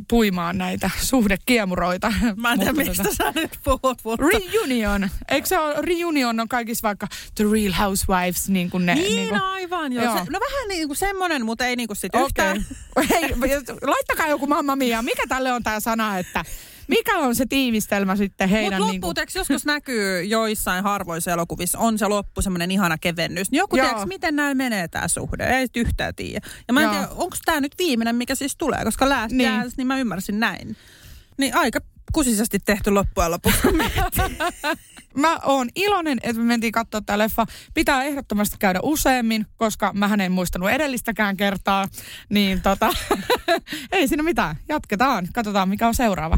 puimaan 0.10 0.58
näitä 0.58 0.90
suhdekiemuroita. 1.00 2.14
Mä 2.36 2.54
en 2.54 2.60
tiedä, 2.60 2.74
mistä 2.74 3.04
tota- 3.04 3.16
sä 3.16 3.32
nyt 3.36 3.60
puhut, 3.64 3.98
mutta... 4.04 4.26
Reunion. 4.34 5.10
Eikö 5.30 5.48
se 5.48 5.60
ole, 5.60 5.76
reunion 5.78 6.40
on 6.40 6.48
kaikissa 6.48 6.88
vaikka 6.88 7.08
The 7.36 7.44
Real 7.52 7.74
Housewives, 7.80 8.50
niin 8.50 8.70
kuin 8.70 8.86
ne. 8.86 8.96
Niin, 8.96 9.16
niin 9.16 9.30
kuin, 9.30 9.42
aivan, 9.42 9.94
joo. 9.94 10.04
Joo. 10.04 10.14
Se, 10.14 10.32
no 10.32 10.40
vähän 10.40 10.68
niin 10.68 10.88
kuin 10.88 10.98
semmoinen, 10.98 11.46
mutta 11.46 11.66
ei 11.66 11.76
niin 11.76 11.88
kuin 11.88 11.98
sit 11.98 12.16
Okei. 12.16 12.26
yhtään. 12.26 12.66
Hei, 13.10 13.30
laittakaa 13.82 14.28
joku 14.28 14.48
mamma 14.48 14.76
mia. 14.76 15.02
Mikä 15.02 15.24
tälle 15.28 15.54
on 15.54 15.64
tämä 15.64 15.80
sana, 15.80 16.18
että 16.18 16.46
mikä 16.88 17.18
on 17.18 17.36
se 17.36 17.46
tiivistelmä 17.46 18.16
sitten 18.16 18.50
Mutta 18.50 18.56
heidän... 18.58 18.82
loppuun, 18.82 18.92
niin 18.92 19.02
kuin, 19.02 19.16
joskus 19.36 19.66
näkyy 19.66 20.24
joissain 20.24 20.84
harvoissa 20.84 21.32
elokuvissa, 21.32 21.80
on 21.80 21.98
se 21.98 22.08
loppu 22.08 22.42
semmoinen 22.42 22.72
ihana 22.72 22.98
kevennys. 22.98 23.52
Niin 23.52 23.58
joku 23.58 23.76
tiedätkö, 23.76 24.06
miten 24.06 24.36
näin 24.36 24.58
menee 24.58 24.88
tämä 24.88 25.08
suhde? 25.08 25.44
Ei 25.44 25.68
yhtään 25.76 26.16
tiedä. 26.16 26.48
Ja 26.68 26.74
mä 26.74 26.80
en 26.80 26.84
Joo. 26.84 26.94
tiedä, 26.94 27.08
onko 27.08 27.38
tämä 27.46 27.62
nyt 27.62 27.76
viimeinen, 27.78 28.16
mikä 28.16 28.36
siis 28.36 28.56
tulee, 28.56 28.84
koska 28.84 29.10
Last 29.10 29.32
Niin. 29.32 29.38
niin. 29.38 29.60
Dance, 29.60 29.74
niin 29.78 29.88
mä 29.88 30.00
ymmärsin 30.00 30.40
näin. 30.40 30.78
Niin 31.38 31.56
aika 31.56 31.80
kusisesti 32.14 32.60
tehty 32.60 32.92
loppujen 32.92 33.32
lopuksi. 33.32 33.60
Mä 35.18 35.40
oon 35.44 35.70
iloinen, 35.76 36.18
että 36.24 36.42
me 36.42 36.48
mentiin 36.48 36.72
katsoa 36.72 37.02
tämä 37.02 37.18
leffa. 37.18 37.46
Pitää 37.74 38.04
ehdottomasti 38.04 38.56
käydä 38.60 38.80
useammin, 38.84 39.46
koska 39.58 39.92
mä 39.94 40.10
en 40.26 40.32
muistanut 40.32 40.70
edellistäkään 40.70 41.38
kertaa. 41.38 41.88
Niin 42.30 42.62
tota, 42.62 42.94
ei 43.92 44.08
siinä 44.08 44.24
mitään. 44.24 44.56
Jatketaan. 44.70 45.28
Katsotaan, 45.34 45.70
mikä 45.70 45.88
on 45.88 45.96
seuraava. 45.96 46.38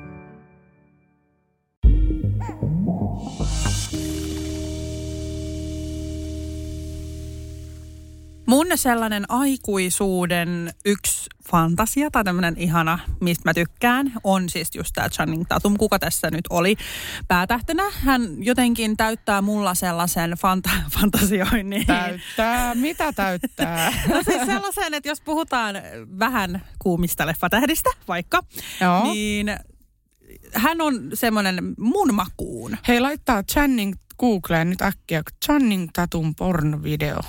Mun 8.51 8.67
sellainen 8.75 9.25
aikuisuuden 9.29 10.73
yksi 10.85 11.29
fantasia 11.51 12.11
tai 12.11 12.23
tämmöinen 12.23 12.57
ihana, 12.57 12.99
mistä 13.19 13.49
mä 13.49 13.53
tykkään, 13.53 14.13
on 14.23 14.49
siis 14.49 14.75
just 14.75 14.91
tämä 14.93 15.09
Channing 15.09 15.43
Tatum, 15.47 15.77
kuka 15.77 15.99
tässä 15.99 16.31
nyt 16.31 16.45
oli 16.49 16.75
päätähtönä. 17.27 17.83
Hän 17.91 18.21
jotenkin 18.39 18.97
täyttää 18.97 19.41
mulla 19.41 19.75
sellaisen 19.75 20.31
fanta- 20.31 20.89
fantasioinnin. 20.99 21.85
Täyttää. 21.85 22.75
Mitä 22.75 23.13
täyttää? 23.13 23.93
No 24.13 24.23
siis 24.23 24.45
sellaisen, 24.45 24.93
että 24.93 25.09
jos 25.09 25.21
puhutaan 25.21 25.75
vähän 26.19 26.61
kuumista 26.79 27.27
leffatähdistä 27.27 27.89
vaikka, 28.07 28.43
Joo. 28.81 29.13
niin 29.13 29.55
hän 30.53 30.81
on 30.81 31.09
semmoinen 31.13 31.73
mun 31.77 32.13
makuun. 32.13 32.77
Hei, 32.87 32.99
laittaa 32.99 33.43
Channing 33.43 33.93
Googleen 34.21 34.69
nyt 34.69 34.81
äkkiä. 34.81 35.21
Channing 35.45 35.89
Tatum 35.93 36.33
porn-video. 36.35 37.19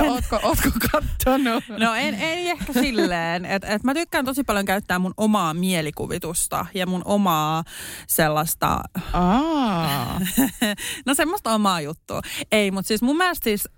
ootko, 0.08 0.40
ootko 0.42 0.70
kattonut? 0.92 1.64
No 1.78 1.94
en, 1.94 2.14
ei 2.14 2.50
ehkä 2.50 2.72
silleen, 2.72 3.44
että 3.44 3.68
et 3.68 3.84
mä 3.84 3.94
tykkään 3.94 4.24
tosi 4.24 4.44
paljon 4.44 4.64
käyttää 4.64 4.98
mun 4.98 5.14
omaa 5.16 5.54
mielikuvitusta 5.54 6.66
ja 6.74 6.86
mun 6.86 7.02
omaa 7.04 7.64
sellaista, 8.06 8.80
Aa. 9.12 10.20
no 11.06 11.14
semmoista 11.14 11.54
omaa 11.54 11.80
juttua. 11.80 12.20
Ei, 12.52 12.70
mutta 12.70 12.88
siis 12.88 13.02
mun 13.02 13.16
mielestä 13.16 13.44
siis, 13.44 13.68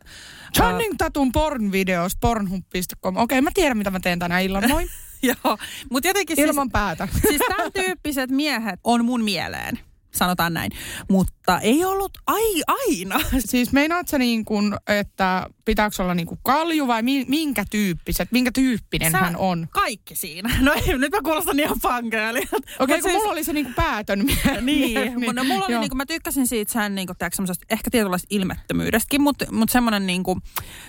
Channing 0.56 0.94
Tatum 0.98 1.32
porn-videos 1.32 2.12
pornhub.com. 2.20 3.16
Okei, 3.16 3.40
mä 3.40 3.50
tiedän 3.54 3.78
mitä 3.78 3.90
mä 3.90 4.00
teen 4.00 4.18
tänä 4.18 4.40
illan. 4.40 4.68
Moi. 4.68 4.86
joo, 5.22 5.58
mutta 5.90 6.08
jotenkin 6.08 6.36
siis, 6.36 6.48
Ilman 6.48 6.70
päätä. 6.70 7.08
siis 7.28 7.42
tämän 7.48 7.72
tyyppiset 7.72 8.30
miehet 8.30 8.80
on 8.84 9.04
mun 9.04 9.24
mieleen. 9.24 9.78
Sanotaan 10.16 10.54
näin. 10.54 10.70
Mutta 11.10 11.60
ei 11.60 11.84
ollut 11.84 12.18
ai, 12.26 12.62
aina. 12.66 13.20
Siis 13.38 13.72
meinaat 13.72 14.08
sä 14.08 14.18
niin 14.18 14.44
kuin, 14.44 14.74
että 14.88 15.46
pitääkö 15.64 16.02
olla 16.02 16.14
niin 16.14 16.26
kuin 16.26 16.40
kalju 16.42 16.86
vai 16.86 17.02
mi- 17.02 17.24
minkä 17.28 17.64
tyyppiset, 17.70 18.32
minkä 18.32 18.50
tyyppinen 18.54 19.12
Sä- 19.12 19.18
hän 19.18 19.36
on? 19.36 19.68
Kaikki 19.70 20.14
siinä. 20.16 20.56
No 20.66 20.72
ei, 20.72 20.98
nyt 20.98 21.12
mä 21.12 21.22
kuulostan 21.24 21.60
ihan 21.60 21.80
fankeelilta. 21.80 22.56
Okei, 22.56 22.98
okay, 22.98 23.00
kun 23.00 23.12
mulla 23.12 23.30
oli 23.32 23.44
se 23.44 23.52
niin 23.52 23.66
kuin 23.66 23.74
päätön 23.74 24.24
mie- 24.26 24.60
Niin, 24.60 25.20
mie- 25.20 25.32
no 25.32 25.44
mulla 25.44 25.64
oli 25.64 25.72
joo. 25.72 25.80
niinku, 25.80 25.96
mä 25.96 26.06
tykkäsin 26.06 26.46
siitä 26.46 26.72
sen 26.72 26.94
tiedätkö, 26.94 27.28
semmoisesta 27.32 27.66
ehkä 27.70 27.90
tietynlaista 27.90 28.26
ilmettömyydestäkin, 28.30 29.22
mutta 29.22 29.52
mut 29.52 29.70
semmoinen 29.70 30.06
niinku, 30.06 30.38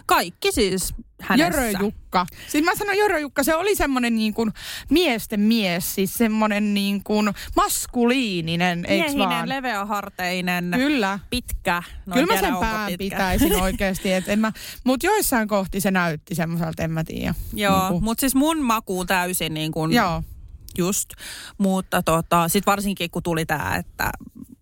kaikki 0.06 0.52
siis 0.52 0.94
hänessä. 1.22 1.62
Jörö 1.62 1.72
Jukka. 1.80 2.26
Siis 2.48 2.64
mä 2.64 2.76
sanon 2.76 2.98
Jörö 2.98 3.20
Jukka, 3.20 3.44
se 3.44 3.56
oli 3.56 3.76
semmoinen 3.76 4.16
niin 4.16 4.34
kuin 4.34 4.54
miesten 4.90 5.40
mies, 5.40 5.96
siis 5.96 6.14
semmoinen 6.14 6.74
niin 6.74 7.04
kuin 7.04 7.34
maskuliininen, 7.56 8.86
Miehinen, 8.90 9.30
vaan? 9.30 9.50
leveäharteinen, 9.50 10.72
Kyllä. 10.76 11.20
pitkä. 11.30 11.84
No, 12.06 12.14
Kyllä 12.14 12.34
mä 12.34 12.40
sen 12.40 12.56
pään 12.58 12.88
pitkä. 12.88 12.98
pitäisin 12.98 13.62
oikeasti, 13.64 14.14
et 14.14 14.30
en 14.30 14.40
mä, 14.40 14.52
mut 14.84 15.04
joissain 15.04 15.48
kohti 15.48 15.82
se 15.82 15.92
näytti 15.92 16.36
semmoiselta, 16.36 16.84
en 16.84 16.92
mä 16.92 17.04
tiedä. 17.04 17.36
Joo, 17.54 17.80
Niinku- 17.80 18.02
mutta 18.02 18.22
siis 18.22 18.36
mun 18.36 18.62
maku 18.62 19.06
täysin 19.06 19.54
niin 19.54 19.72
kuin 19.72 19.92
Joo. 19.94 20.24
just. 20.78 21.10
Mutta 21.58 22.04
tota, 22.04 22.48
sitten 22.50 22.72
varsinkin 22.72 23.12
kun 23.12 23.24
tuli 23.24 23.46
tämä, 23.46 23.76
että 23.76 24.10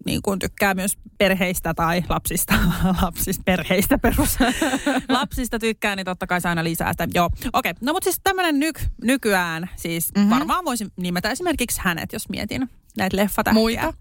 niin 0.06 0.22
kuin 0.22 0.39
tykkää 0.39 0.74
myös 0.74 0.97
perheistä 1.18 1.74
tai 1.74 2.03
lapsista, 2.10 2.53
lapsista, 3.01 3.43
perheistä 3.45 3.97
perus, 3.97 4.38
lapsista 5.10 5.60
tykkää, 5.60 5.95
niin 5.95 6.06
totta 6.06 6.28
kai 6.28 6.41
se 6.41 6.49
aina 6.49 6.64
lisää 6.64 6.93
sitä. 6.93 7.08
Joo, 7.14 7.26
okei. 7.26 7.49
Okay. 7.53 7.74
No 7.82 7.93
mutta 7.93 8.03
siis 8.06 8.20
tämmöinen 8.24 8.60
nyk, 8.60 8.80
nykyään, 9.03 9.70
siis 9.76 10.12
Mhm. 10.12 10.20
mm-hmm. 10.20 10.36
varmaan 10.39 10.66
voisin 10.66 10.91
nimetä 10.97 11.30
esimerkiksi 11.30 11.82
hänet, 11.84 12.14
jos 12.14 12.30
mietin 12.30 12.70
näitä 12.97 13.18
leffatähtiä. 13.18 13.62
Muita? 13.62 13.93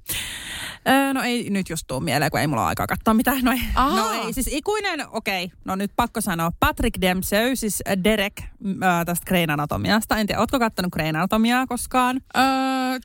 Öö, 0.88 1.12
no 1.12 1.22
ei 1.22 1.50
nyt 1.50 1.68
just 1.70 1.84
tuu 1.86 2.00
mieleen, 2.00 2.30
kun 2.30 2.40
ei 2.40 2.46
mulla 2.46 2.62
ole 2.62 2.68
aikaa 2.68 2.86
katsoa 2.86 3.14
mitään. 3.14 3.44
No 3.44 3.52
ei, 3.52 3.60
no 3.76 4.12
ei 4.12 4.32
siis 4.32 4.48
ikuinen, 4.52 5.08
okei, 5.10 5.44
okay, 5.44 5.56
no 5.64 5.76
nyt 5.76 5.90
pakko 5.96 6.20
sanoa. 6.20 6.50
Patrick 6.60 7.00
Dempsey, 7.00 7.56
siis 7.56 7.82
Derek 8.04 8.32
äh, 8.40 9.04
tästä 9.06 9.24
Grain 9.26 9.50
Anatomiasta. 9.50 10.16
En 10.16 10.26
tiedä, 10.26 10.40
ootko 10.40 10.58
kattonut 10.58 10.92
Grain 10.92 11.16
Anatomiaa 11.16 11.66
koskaan? 11.66 12.20
Öö, 12.36 12.42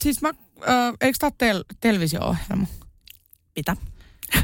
siis 0.01 0.21
mä, 0.21 0.31
öö, 0.69 0.91
eikö 1.01 1.17
tää 1.19 1.27
ole 1.27 1.33
tel- 1.53 1.75
televisio-ohjelma? 1.79 2.67
Mitä? 3.59 3.75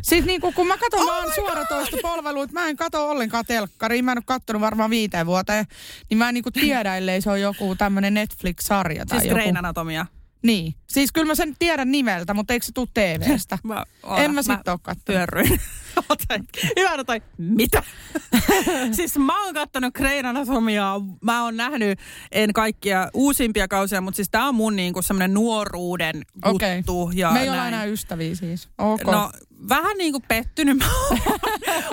Siis 0.01 0.26
niin 0.26 0.41
kun 0.41 0.68
mä 0.68 0.78
katson 0.78 0.99
Oh 0.99 1.07
vaan 1.07 1.34
suoratoista 1.36 1.97
palveluita, 2.01 2.53
mä 2.53 2.68
en 2.68 2.76
katso 2.76 3.09
ollenkaan 3.09 3.45
telkkariin, 3.45 4.05
mä 4.05 4.11
en 4.11 4.18
ole 4.18 4.24
kattonut 4.26 4.61
varmaan 4.61 4.89
viiteen 4.89 5.26
vuoteen, 5.26 5.66
niin 6.09 6.18
mä 6.18 6.30
en 6.30 6.34
niin 6.34 6.43
tiedä, 6.53 6.97
ellei 6.97 7.22
se 7.22 7.30
on 7.30 7.41
joku 7.41 7.76
tämmönen 7.76 8.13
Netflix-sarja 8.13 9.05
tai 9.05 9.20
Siis 9.20 9.34
joku. 9.34 9.57
Anatomia. 9.57 10.05
Niin. 10.45 10.73
Siis 10.87 11.11
kyllä 11.11 11.27
mä 11.27 11.35
sen 11.35 11.55
tiedän 11.59 11.91
nimeltä, 11.91 12.33
mutta 12.33 12.53
eikö 12.53 12.65
se 12.65 12.71
tule 12.71 12.87
TVstä? 12.93 13.57
Mä, 13.63 13.83
en 14.17 14.33
mä 14.33 14.41
sit 14.41 14.67
oo 14.67 14.77
kattonut. 14.81 15.05
Pyörryin. 15.05 15.59
Hyvä, 16.79 17.03
toi. 17.03 17.21
Mitä? 17.37 17.83
siis 18.97 19.17
mä 19.17 19.43
oon 19.45 19.53
kattonut 19.53 19.93
Grain 19.93 20.25
Anatomiaa. 20.25 21.01
Mä 21.21 21.43
oon 21.43 21.57
nähnyt, 21.57 21.99
en 22.31 22.53
kaikkia 22.53 23.09
uusimpia 23.13 23.67
kausia, 23.67 24.01
mutta 24.01 24.15
siis 24.15 24.29
tää 24.29 24.45
on 24.47 24.55
mun 24.55 24.75
niinku 24.75 25.01
semmonen 25.01 25.33
nuoruuden 25.33 26.21
Okei. 26.45 26.77
juttu. 26.77 27.11
Ja 27.13 27.31
Me 27.31 27.39
ei 27.41 27.47
näin. 27.49 27.67
enää 27.67 27.85
ystäviä 27.85 28.35
siis. 28.35 28.69
Ok. 28.77 29.03
No, 29.03 29.31
vähän 29.69 29.97
niin 29.97 30.11
kuin 30.11 30.23
pettynyt 30.27 30.77
mä 30.77 30.85
oon. 31.09 31.19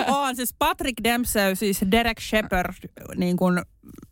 oon. 0.17 0.35
Siis 0.35 0.53
Patrick 0.59 1.03
Dempsey, 1.03 1.55
siis 1.55 1.79
Derek 1.91 2.19
Shepard, 2.19 2.73
niin 3.15 3.37
kuin 3.37 3.61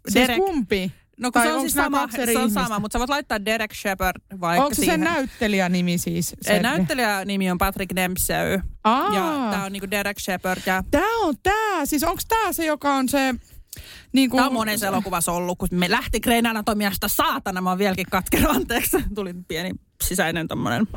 siis 0.09 0.15
Derek. 0.27 0.37
kumpi? 0.37 0.91
No 1.21 1.31
kun 1.31 1.41
tai 1.41 1.47
se 1.47 1.53
on 1.53 1.61
siis 1.61 1.73
sama, 1.73 2.07
se 2.15 2.21
on 2.21 2.29
ihmistä? 2.29 2.63
sama, 2.63 2.79
mutta 2.79 2.95
sä 2.95 2.99
voit 2.99 3.09
laittaa 3.09 3.45
Derek 3.45 3.73
Shepard 3.73 4.21
vaikka 4.41 4.63
Onko 4.63 4.75
se 4.75 4.79
siihen. 4.79 4.99
sen 4.99 5.13
näyttelijänimi 5.13 5.97
siis? 5.97 6.35
Se 6.41 6.59
näyttelijä 6.59 7.25
nimi 7.25 7.51
on 7.51 7.57
Patrick 7.57 7.95
Dempsey. 7.95 8.59
Aa. 8.83 9.13
Ja 9.15 9.51
tää 9.51 9.63
on 9.63 9.71
niinku 9.71 9.91
Derek 9.91 10.19
Shepard. 10.19 10.61
Ja 10.65 10.83
Tää 10.91 11.17
on 11.21 11.35
tää. 11.43 11.85
Siis 11.85 12.03
onko 12.03 12.21
tää 12.27 12.53
se, 12.53 12.65
joka 12.65 12.93
on 12.95 13.09
se... 13.09 13.35
Niin 14.13 14.29
kuin, 14.29 14.37
Tämä 14.37 14.47
on 14.47 14.53
monessa 14.53 14.87
elokuvassa 14.87 15.31
ollut, 15.31 15.57
kun 15.57 15.67
me 15.71 15.89
lähti 15.91 16.19
Grain 16.19 16.45
Anatomiasta 16.47 17.07
saatana. 17.07 17.61
Mä 17.61 17.69
oon 17.69 17.79
vieläkin 17.79 18.05
katkera, 18.11 18.49
anteeksi. 18.49 18.97
Tuli 19.15 19.33
pieni 19.47 19.71
sisäinen 20.03 20.47
tommonen, 20.47 20.87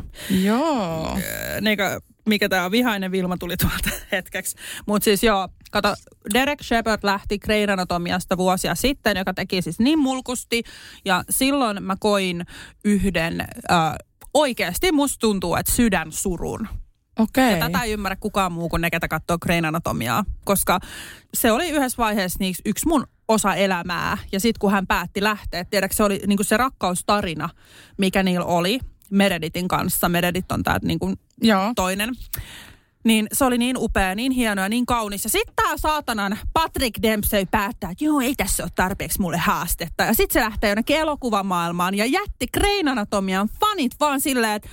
Joo. 0.43 1.11
äh, 1.12 1.20
niinkö, 1.61 2.01
mikä 2.29 2.49
tää 2.49 2.64
on, 2.64 2.70
vihainen 2.70 3.12
Vilma 3.12 3.37
tuli 3.37 3.57
tuolta 3.57 3.91
hetkeksi. 4.12 4.57
Mutta 4.87 5.05
siis 5.05 5.22
joo, 5.22 5.49
kato, 5.83 5.95
Derek 6.35 6.62
Shepard 6.62 7.01
lähti 7.03 7.39
Grain 7.39 7.70
Anatomiasta 7.70 8.37
vuosia 8.37 8.75
sitten, 8.75 9.16
joka 9.16 9.35
teki 9.35 9.62
siis 9.62 9.79
niin 9.79 9.99
mulkusti. 9.99 10.62
Ja 11.05 11.25
silloin 11.31 11.83
mä 11.83 11.97
koin 12.01 12.47
yhden, 12.85 13.41
äh, 13.41 13.95
oikeasti 14.35 14.93
musta 14.93 15.20
tuntuu, 15.20 15.57
että 15.57 15.72
sydän 15.72 16.12
surun. 16.12 16.68
Okei. 17.18 17.53
Ja 17.53 17.59
tätä 17.59 17.83
ei 17.83 17.93
ymmärrä 17.93 18.16
kukaan 18.16 18.53
muu 18.53 18.68
kuin 18.68 18.81
ne, 18.81 18.91
ketä 18.91 19.09
katsoo 19.09 19.39
Grain 19.39 19.64
Anatomiaa, 19.64 20.25
koska 20.45 20.81
se 21.35 21.53
oli 21.53 21.68
yhdessä 21.68 21.99
vaiheessa 21.99 22.37
niin 22.41 22.55
yksi 22.64 22.89
mun 22.89 23.07
osa 23.29 23.55
elämää. 23.55 24.18
Ja 24.33 24.41
sitten 24.41 24.59
kun 24.59 24.72
hän 24.72 24.87
päätti 24.87 25.22
lähteä, 25.22 25.64
tiedätkö, 25.64 25.97
se 25.97 26.03
oli 26.03 26.20
niin 26.27 26.45
se 26.45 26.57
rakkaustarina, 26.57 27.49
mikä 27.99 28.22
niillä 28.22 28.47
oli 28.47 28.79
Meredithin 29.11 29.68
kanssa. 29.68 30.09
Meredith 30.09 30.53
on 30.53 30.62
tämä 30.62 30.79
niin 30.83 30.99
toinen. 31.77 32.11
Niin 33.05 33.27
se 33.33 33.45
oli 33.45 33.59
niin 33.59 33.77
upea, 33.79 34.15
niin 34.15 34.33
hieno 34.33 34.63
ja 34.63 34.69
niin 34.69 34.87
kaunis. 34.87 35.25
Ja 35.25 35.31
sitten 35.31 35.55
tämä 35.57 35.77
saatanan 35.77 36.39
Patrick 36.53 37.03
Dempsey 37.03 37.47
päättää, 37.51 37.91
että 37.91 38.05
joo, 38.05 38.21
ei 38.21 38.35
tässä 38.35 38.63
ole 38.63 38.71
tarpeeksi 38.75 39.21
mulle 39.21 39.39
haastetta. 39.39 40.05
Ja 40.05 40.15
sitten 40.15 40.33
se 40.33 40.41
lähtee 40.41 40.71
jonnekin 40.71 40.97
elokuvamaailmaan 40.97 41.95
ja 41.95 42.07
jätti 42.07 42.47
Grain 42.55 42.89
Anatomian 42.89 43.49
fanit 43.61 43.93
vaan 44.01 44.21
silleen, 44.21 44.53
että 44.53 44.69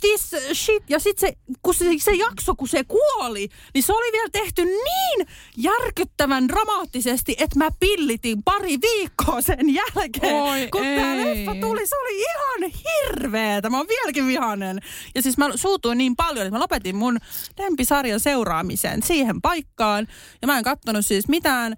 this 0.00 0.34
shit. 0.52 0.84
Ja 0.88 0.98
sitten 0.98 1.30
se, 1.30 1.36
kun 1.62 1.74
se, 1.74 1.84
se 1.98 2.10
jakso, 2.10 2.54
kun 2.54 2.68
se 2.68 2.84
kuoli, 2.84 3.48
niin 3.74 3.82
se 3.82 3.92
oli 3.92 4.12
vielä 4.12 4.28
tehty 4.32 4.64
niin 4.64 5.28
järkyttävän 5.56 6.48
dramaattisesti, 6.48 7.36
että 7.38 7.58
mä 7.58 7.68
pillitin 7.80 8.42
pari 8.42 8.78
viikkoa 8.82 9.40
sen 9.40 9.74
jälkeen. 9.74 10.42
Oi 10.42 10.68
kun 10.72 10.82
tämä 10.82 11.16
leffa 11.16 11.54
tuli, 11.60 11.86
se 11.86 11.96
oli 11.96 12.22
ihan 12.22 12.72
hirveetä. 12.84 13.70
Mä 13.70 13.76
oon 13.76 13.88
vieläkin 13.88 14.26
vihanen. 14.26 14.80
Ja 15.14 15.22
siis 15.22 15.38
mä 15.38 15.48
suutuin 15.54 15.98
niin 15.98 16.16
paljon, 16.16 16.46
että 16.46 16.56
mä 16.56 16.62
lopetin 16.62 16.96
mun 16.96 17.18
lempisarjan 17.58 18.20
seuraamisen 18.20 19.02
siihen 19.02 19.42
paikkaan. 19.42 20.08
Ja 20.42 20.46
mä 20.46 20.58
en 20.58 20.64
kattonut 20.64 21.06
siis 21.06 21.28
mitään 21.28 21.76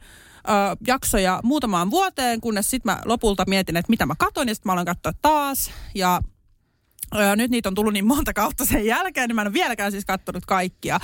jaksoja 0.87 1.41
muutamaan 1.43 1.91
vuoteen, 1.91 2.41
kunnes 2.41 2.71
sitten 2.71 2.93
mä 2.93 3.03
lopulta 3.05 3.45
mietin, 3.47 3.77
että 3.77 3.91
mitä 3.91 4.07
mä 4.07 4.15
katon. 4.19 4.49
Ja 4.49 4.55
sitten 4.55 4.69
mä 4.69 4.73
aloin 4.73 4.87
katsoa 4.87 5.13
taas. 5.23 5.71
Ja 5.95 6.21
ja 7.15 7.37
nyt 7.37 7.51
niitä 7.51 7.69
on 7.69 7.75
tullut 7.75 7.93
niin 7.93 8.07
monta 8.07 8.33
kautta 8.33 8.65
sen 8.65 8.87
jälkeen, 8.87 9.29
niin 9.29 9.37
mä 9.37 9.43
en 9.43 9.49
ole 9.49 9.53
vieläkään 9.53 9.93
siis 9.93 10.05
kattonut 10.05 10.47
kaikkia. 10.47 11.01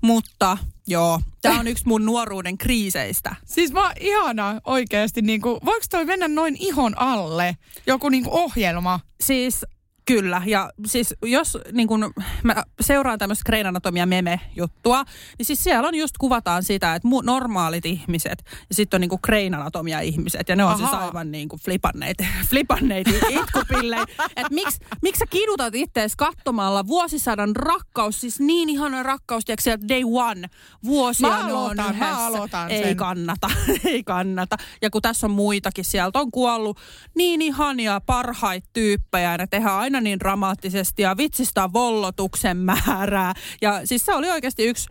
Mutta 0.00 0.58
joo, 0.86 1.20
tämä 1.42 1.60
on 1.60 1.66
yksi 1.66 1.86
mun 1.86 2.06
nuoruuden 2.06 2.58
kriiseistä. 2.58 3.36
Siis 3.44 3.72
mä 3.72 3.92
ihana 4.00 4.60
oikeasti, 4.64 5.22
niin 5.22 5.40
kuin, 5.40 5.60
voiko 5.64 5.84
toi 5.90 6.04
mennä 6.04 6.28
noin 6.28 6.56
ihon 6.58 6.98
alle? 6.98 7.56
Joku 7.86 8.08
niin 8.08 8.24
kuin 8.24 8.34
ohjelma? 8.34 9.00
Siis 9.20 9.66
Kyllä, 10.08 10.42
ja 10.46 10.70
siis 10.86 11.14
jos 11.22 11.58
niin 11.72 11.88
kun 11.88 12.12
mä 12.42 12.54
seuraan 12.80 13.18
tämmöistä 13.18 13.42
Grain 13.46 13.66
Anatomia 13.66 14.06
meme-juttua, 14.06 15.04
niin 15.38 15.46
siis 15.46 15.64
siellä 15.64 15.88
on 15.88 15.94
just 15.94 16.14
kuvataan 16.18 16.62
sitä, 16.64 16.94
että 16.94 17.08
mu- 17.08 17.24
normaalit 17.24 17.86
ihmiset 17.86 18.44
ja 18.68 18.74
sitten 18.74 18.96
on 18.98 19.00
niin 19.00 19.08
kuin 19.08 19.20
Grain 19.22 19.54
Anatomia 19.54 20.00
ihmiset, 20.00 20.48
ja 20.48 20.56
ne 20.56 20.64
on 20.64 20.70
Aha. 20.70 20.78
siis 20.78 20.92
aivan 20.94 21.30
niin 21.30 21.48
kuin 21.48 21.60
flipanneita, 21.60 22.24
flipanneita 22.50 23.10
itkupillejä. 23.28 24.04
Että 24.36 24.54
miksi 24.54 24.78
miksi 25.02 25.18
sä 25.18 25.24
kidutat 25.30 25.74
ittees 25.74 26.16
katsomalla 26.16 26.86
vuosisadan 26.86 27.56
rakkaus, 27.56 28.20
siis 28.20 28.40
niin 28.40 28.68
ihana 28.68 29.02
rakkaus, 29.02 29.44
tiedätkö 29.44 29.62
sieltä 29.62 29.88
day 29.88 30.02
one, 30.04 30.48
vuosia 30.84 31.28
Mä 31.28 31.36
ne 31.36 31.42
on 31.44 31.50
aloitan, 31.50 31.96
mä 31.96 32.06
yhdessä. 32.06 32.26
aloitan 32.26 32.70
Ei 32.70 32.82
sen. 32.82 32.96
kannata, 32.96 33.50
ei 33.84 34.04
kannata. 34.04 34.56
Ja 34.82 34.90
kun 34.90 35.02
tässä 35.02 35.26
on 35.26 35.30
muitakin, 35.30 35.84
sieltä 35.84 36.18
on 36.18 36.30
kuollut 36.30 36.78
niin 37.14 37.42
ihania 37.42 38.00
parhaita 38.06 38.68
tyyppejä, 38.72 39.30
ja 39.32 39.38
ne 39.38 39.46
tehdään 39.46 39.74
aina 39.78 39.97
niin 40.00 40.20
dramaattisesti, 40.20 41.02
ja 41.02 41.16
vitsistä 41.16 41.64
on 41.64 41.72
vollotuksen 41.72 42.56
määrää. 42.56 43.34
Ja 43.62 43.86
siis 43.86 44.06
se 44.06 44.14
oli 44.14 44.30
oikeasti 44.30 44.64
yksi, 44.64 44.88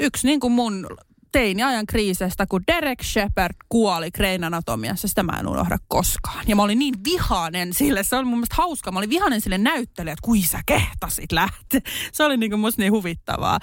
yksi 0.00 0.26
niin 0.26 0.40
kuin 0.40 0.52
mun 0.52 0.86
teiniajan 1.32 1.86
kriisestä, 1.86 2.46
kun 2.46 2.62
Derek 2.66 3.02
Shepard 3.02 3.54
kuoli 3.68 4.10
Grain 4.10 4.44
Anatomiassa. 4.44 5.08
Sitä 5.08 5.22
mä 5.22 5.32
en 5.40 5.48
unohda 5.48 5.78
koskaan. 5.88 6.44
Ja 6.48 6.56
mä 6.56 6.62
olin 6.62 6.78
niin 6.78 6.94
vihanen 7.04 7.74
sille. 7.74 8.02
Se 8.02 8.16
oli 8.16 8.24
mun 8.24 8.38
mielestä 8.38 8.54
hauska. 8.54 8.92
Mä 8.92 8.98
olin 8.98 9.10
vihanen 9.10 9.40
sille 9.40 9.58
näyttelijä, 9.58 10.12
että 10.12 10.24
kui 10.24 10.42
sä 10.42 10.60
kehtasit 10.66 11.32
lähteä. 11.32 11.80
Se 12.12 12.24
oli 12.24 12.36
niin 12.36 12.50
kuin 12.50 12.60
musta 12.60 12.82
niin 12.82 12.92
huvittavaa. 12.92 13.58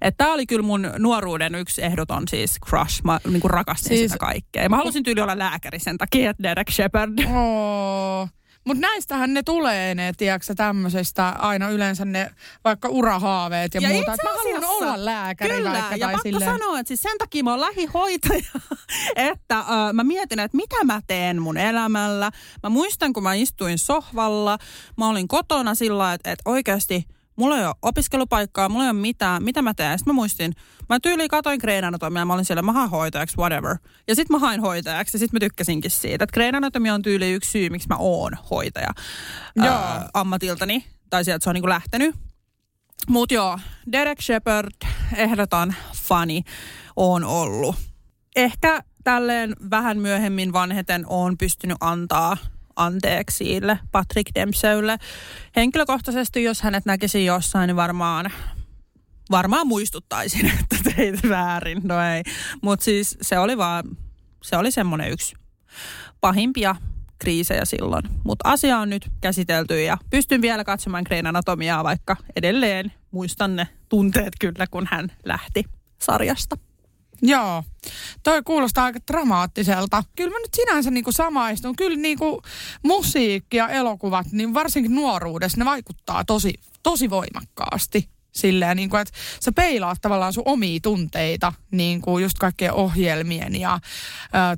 Että 0.00 0.24
tää 0.24 0.32
oli 0.32 0.46
kyllä 0.46 0.62
mun 0.62 0.90
nuoruuden 0.98 1.54
yksi 1.54 1.82
ehdoton 1.82 2.28
siis 2.28 2.58
crush. 2.66 3.04
Mä 3.04 3.20
niin 3.30 3.40
kuin 3.40 3.50
rakastin 3.50 3.96
siis, 3.96 4.12
sitä 4.12 4.26
kaikkea. 4.26 4.68
Mä 4.68 4.76
halusin 4.76 5.02
tyyli 5.02 5.20
olla 5.20 5.38
lääkäri 5.38 5.78
sen 5.78 5.98
takia, 5.98 6.30
että 6.30 6.42
Derek 6.42 6.70
Shepard. 6.70 7.12
Oo. 7.34 8.28
Mutta 8.66 8.80
näistähän 8.80 9.34
ne 9.34 9.42
tulee 9.42 9.94
ne, 9.94 10.12
tiedätkö 10.16 10.54
tämmöisestä 10.54 11.28
aina 11.28 11.68
yleensä 11.70 12.04
ne 12.04 12.30
vaikka 12.64 12.88
urahaaveet 12.88 13.74
ja, 13.74 13.80
Ja 13.80 13.88
muuta. 13.88 14.12
Et 14.12 14.18
mä 14.22 14.30
haluan 14.30 14.56
asiassa- 14.56 14.68
olla 14.76 15.04
lääkäri 15.04 15.54
Kyllä, 15.54 15.70
vaikka 15.72 15.96
ja 15.96 16.06
pakko 16.06 16.20
silleen. 16.22 16.50
sanoa, 16.50 16.78
että 16.78 16.88
siis 16.88 17.02
sen 17.02 17.18
takia 17.18 17.44
mä 17.44 17.50
oon 17.50 17.60
lähihoitaja, 17.60 18.44
että 19.16 19.58
äh, 19.58 19.66
mä 19.92 20.04
mietin, 20.04 20.38
että 20.38 20.56
mitä 20.56 20.84
mä 20.84 21.00
teen 21.06 21.42
mun 21.42 21.56
elämällä. 21.56 22.30
Mä 22.62 22.68
muistan, 22.68 23.12
kun 23.12 23.22
mä 23.22 23.34
istuin 23.34 23.78
sohvalla, 23.78 24.58
mä 24.96 25.08
olin 25.08 25.28
kotona 25.28 25.74
sillä 25.74 26.12
että, 26.12 26.32
että 26.32 26.50
oikeasti 26.50 27.04
mulla 27.36 27.58
ei 27.58 27.66
ole 27.66 27.74
opiskelupaikkaa, 27.82 28.68
mulla 28.68 28.84
ei 28.84 28.90
ole 28.90 29.00
mitään, 29.00 29.42
mitä 29.42 29.62
mä 29.62 29.74
teen. 29.74 29.98
Sitten 29.98 30.14
mä 30.14 30.16
muistin, 30.16 30.52
mä 30.88 31.00
tyyliin 31.00 31.28
katoin 31.28 31.60
Green 31.60 31.84
Anatomia, 31.84 32.24
mä 32.24 32.34
olin 32.34 32.44
siellä, 32.44 32.62
mä 32.62 32.72
hain 32.72 32.90
hoitajaksi, 32.90 33.36
whatever. 33.38 33.76
Ja 34.08 34.14
sitten 34.14 34.34
mä 34.34 34.38
hain 34.38 34.60
hoitajaksi 34.60 35.16
ja 35.16 35.18
sitten 35.18 35.36
mä 35.36 35.40
tykkäsinkin 35.40 35.90
siitä, 35.90 36.24
että 36.24 36.34
Green 36.34 36.54
Anatomia 36.54 36.94
on 36.94 37.02
tyyli 37.02 37.32
yksi 37.32 37.50
syy, 37.50 37.70
miksi 37.70 37.88
mä 37.88 37.96
oon 37.98 38.32
hoitaja 38.50 38.90
Joo. 39.56 39.66
ää, 39.66 40.08
ammatiltani. 40.14 40.84
Tai 41.10 41.24
sieltä 41.24 41.44
se 41.44 41.50
on 41.50 41.54
niinku 41.54 41.68
lähtenyt. 41.68 42.14
Mut 43.08 43.32
joo, 43.32 43.58
Derek 43.92 44.20
Shepard, 44.20 44.72
ehdoton 45.16 45.74
fani, 45.94 46.42
on 46.96 47.24
ollut. 47.24 47.76
Ehkä 48.36 48.82
tälleen 49.04 49.56
vähän 49.70 49.98
myöhemmin 49.98 50.52
vanheten 50.52 51.04
on 51.08 51.38
pystynyt 51.38 51.76
antaa 51.80 52.36
anteeksi 52.76 53.44
sille 53.44 53.78
Patrick 53.92 54.34
Dempseylle. 54.34 54.98
Henkilökohtaisesti, 55.56 56.42
jos 56.42 56.62
hänet 56.62 56.84
näkisi 56.84 57.24
jossain, 57.24 57.66
niin 57.68 57.76
varmaan, 57.76 58.30
varmaan 59.30 59.66
muistuttaisin, 59.66 60.52
että 60.60 60.76
teit 60.96 61.28
väärin. 61.28 61.80
No 61.84 62.00
ei. 62.00 62.22
Mutta 62.62 62.84
siis 62.84 63.18
se 63.22 63.38
oli 63.38 63.58
vaan, 63.58 63.84
se 64.42 64.56
oli 64.56 64.70
semmoinen 64.70 65.10
yksi 65.10 65.34
pahimpia 66.20 66.76
kriisejä 67.18 67.64
silloin. 67.64 68.02
Mutta 68.24 68.48
asia 68.48 68.78
on 68.78 68.90
nyt 68.90 69.10
käsitelty 69.20 69.82
ja 69.82 69.98
pystyn 70.10 70.42
vielä 70.42 70.64
katsomaan 70.64 71.04
Green 71.06 71.26
Anatomiaa, 71.26 71.84
vaikka 71.84 72.16
edelleen 72.36 72.92
muistan 73.10 73.56
ne 73.56 73.68
tunteet 73.88 74.32
kyllä, 74.40 74.66
kun 74.70 74.88
hän 74.90 75.12
lähti 75.24 75.64
sarjasta. 76.02 76.56
Joo, 77.26 77.64
toi 78.22 78.42
kuulostaa 78.42 78.84
aika 78.84 78.98
dramaattiselta. 79.12 80.04
Kyllä 80.16 80.30
mä 80.30 80.38
nyt 80.38 80.54
sinänsä 80.54 80.90
niinku 80.90 81.12
samaistun. 81.12 81.76
Kyllä 81.76 81.96
niinku 81.96 82.42
musiikki 82.82 83.56
ja 83.56 83.68
elokuvat, 83.68 84.26
niin 84.32 84.54
varsinkin 84.54 84.94
nuoruudessa, 84.94 85.58
ne 85.58 85.64
vaikuttaa 85.64 86.24
tosi, 86.24 86.54
tosi 86.82 87.10
voimakkaasti. 87.10 88.13
Silleen, 88.34 88.76
niin 88.76 88.90
kuin, 88.90 89.00
että 89.00 89.14
sä 89.40 89.52
peilaat 89.52 89.98
tavallaan 90.00 90.32
sun 90.32 90.42
omia 90.46 90.80
tunteita 90.82 91.52
niin 91.70 92.00
kuin 92.00 92.22
just 92.22 92.38
kaikkien 92.38 92.72
ohjelmien 92.72 93.60
ja 93.60 93.78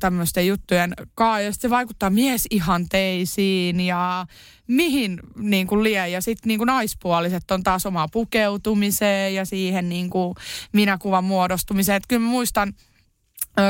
tämmöisten 0.00 0.46
juttujen 0.46 0.94
kaa. 1.14 1.40
Ja 1.40 1.52
se 1.52 1.70
vaikuttaa 1.70 2.10
miesihanteisiin 2.10 3.80
ja 3.80 4.26
mihin 4.66 5.20
niin 5.36 5.66
kuin 5.66 5.82
lie. 5.82 6.08
Ja 6.08 6.20
sitten 6.20 6.48
niin 6.48 6.58
kuin 6.58 6.66
naispuoliset 6.66 7.50
on 7.50 7.62
taas 7.62 7.86
omaa 7.86 8.08
pukeutumiseen 8.08 9.34
ja 9.34 9.44
siihen 9.44 9.88
niin 9.88 10.10
kuin 10.10 10.34
minäkuvan 10.72 11.24
muodostumiseen. 11.24 11.96
Että 11.96 12.08
kyllä 12.08 12.22
mä 12.22 12.30
muistan, 12.30 12.72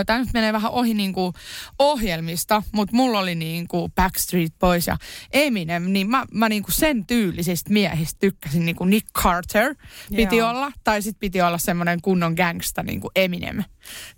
Tämä 0.06 0.18
nyt 0.18 0.32
menee 0.32 0.52
vähän 0.52 0.70
ohi 0.70 0.94
niin 0.94 1.12
kuin 1.12 1.32
ohjelmista, 1.78 2.62
mutta 2.72 2.96
mulla 2.96 3.18
oli 3.18 3.34
niin 3.34 3.68
kuin 3.68 3.92
Backstreet 3.92 4.52
Boys 4.58 4.86
ja 4.86 4.96
Eminem, 5.32 5.82
niin 5.82 6.10
mä, 6.10 6.24
mä 6.32 6.48
niin 6.48 6.62
kuin 6.62 6.74
sen 6.74 7.06
tyylisistä 7.06 7.72
miehistä 7.72 8.16
tykkäsin, 8.20 8.66
niin 8.66 8.76
kuin 8.76 8.90
Nick 8.90 9.06
Carter 9.18 9.74
piti 10.16 10.36
Joo. 10.36 10.50
olla, 10.50 10.72
tai 10.84 11.02
sitten 11.02 11.20
piti 11.20 11.42
olla 11.42 11.58
semmoinen 11.58 12.00
kunnon 12.02 12.34
gangsta, 12.36 12.82
niin 12.82 13.00
kuin 13.00 13.10
Eminem 13.16 13.64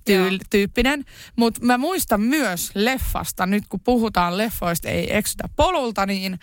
tyyl, 0.04 0.32
Joo. 0.32 0.40
tyyppinen. 0.50 1.04
Mutta 1.36 1.60
mä 1.64 1.78
muistan 1.78 2.20
myös 2.20 2.70
leffasta, 2.74 3.46
nyt 3.46 3.64
kun 3.68 3.80
puhutaan 3.80 4.38
leffoista, 4.38 4.88
ei 4.88 5.16
eksytä 5.16 5.48
polulta, 5.56 6.06
niin 6.06 6.38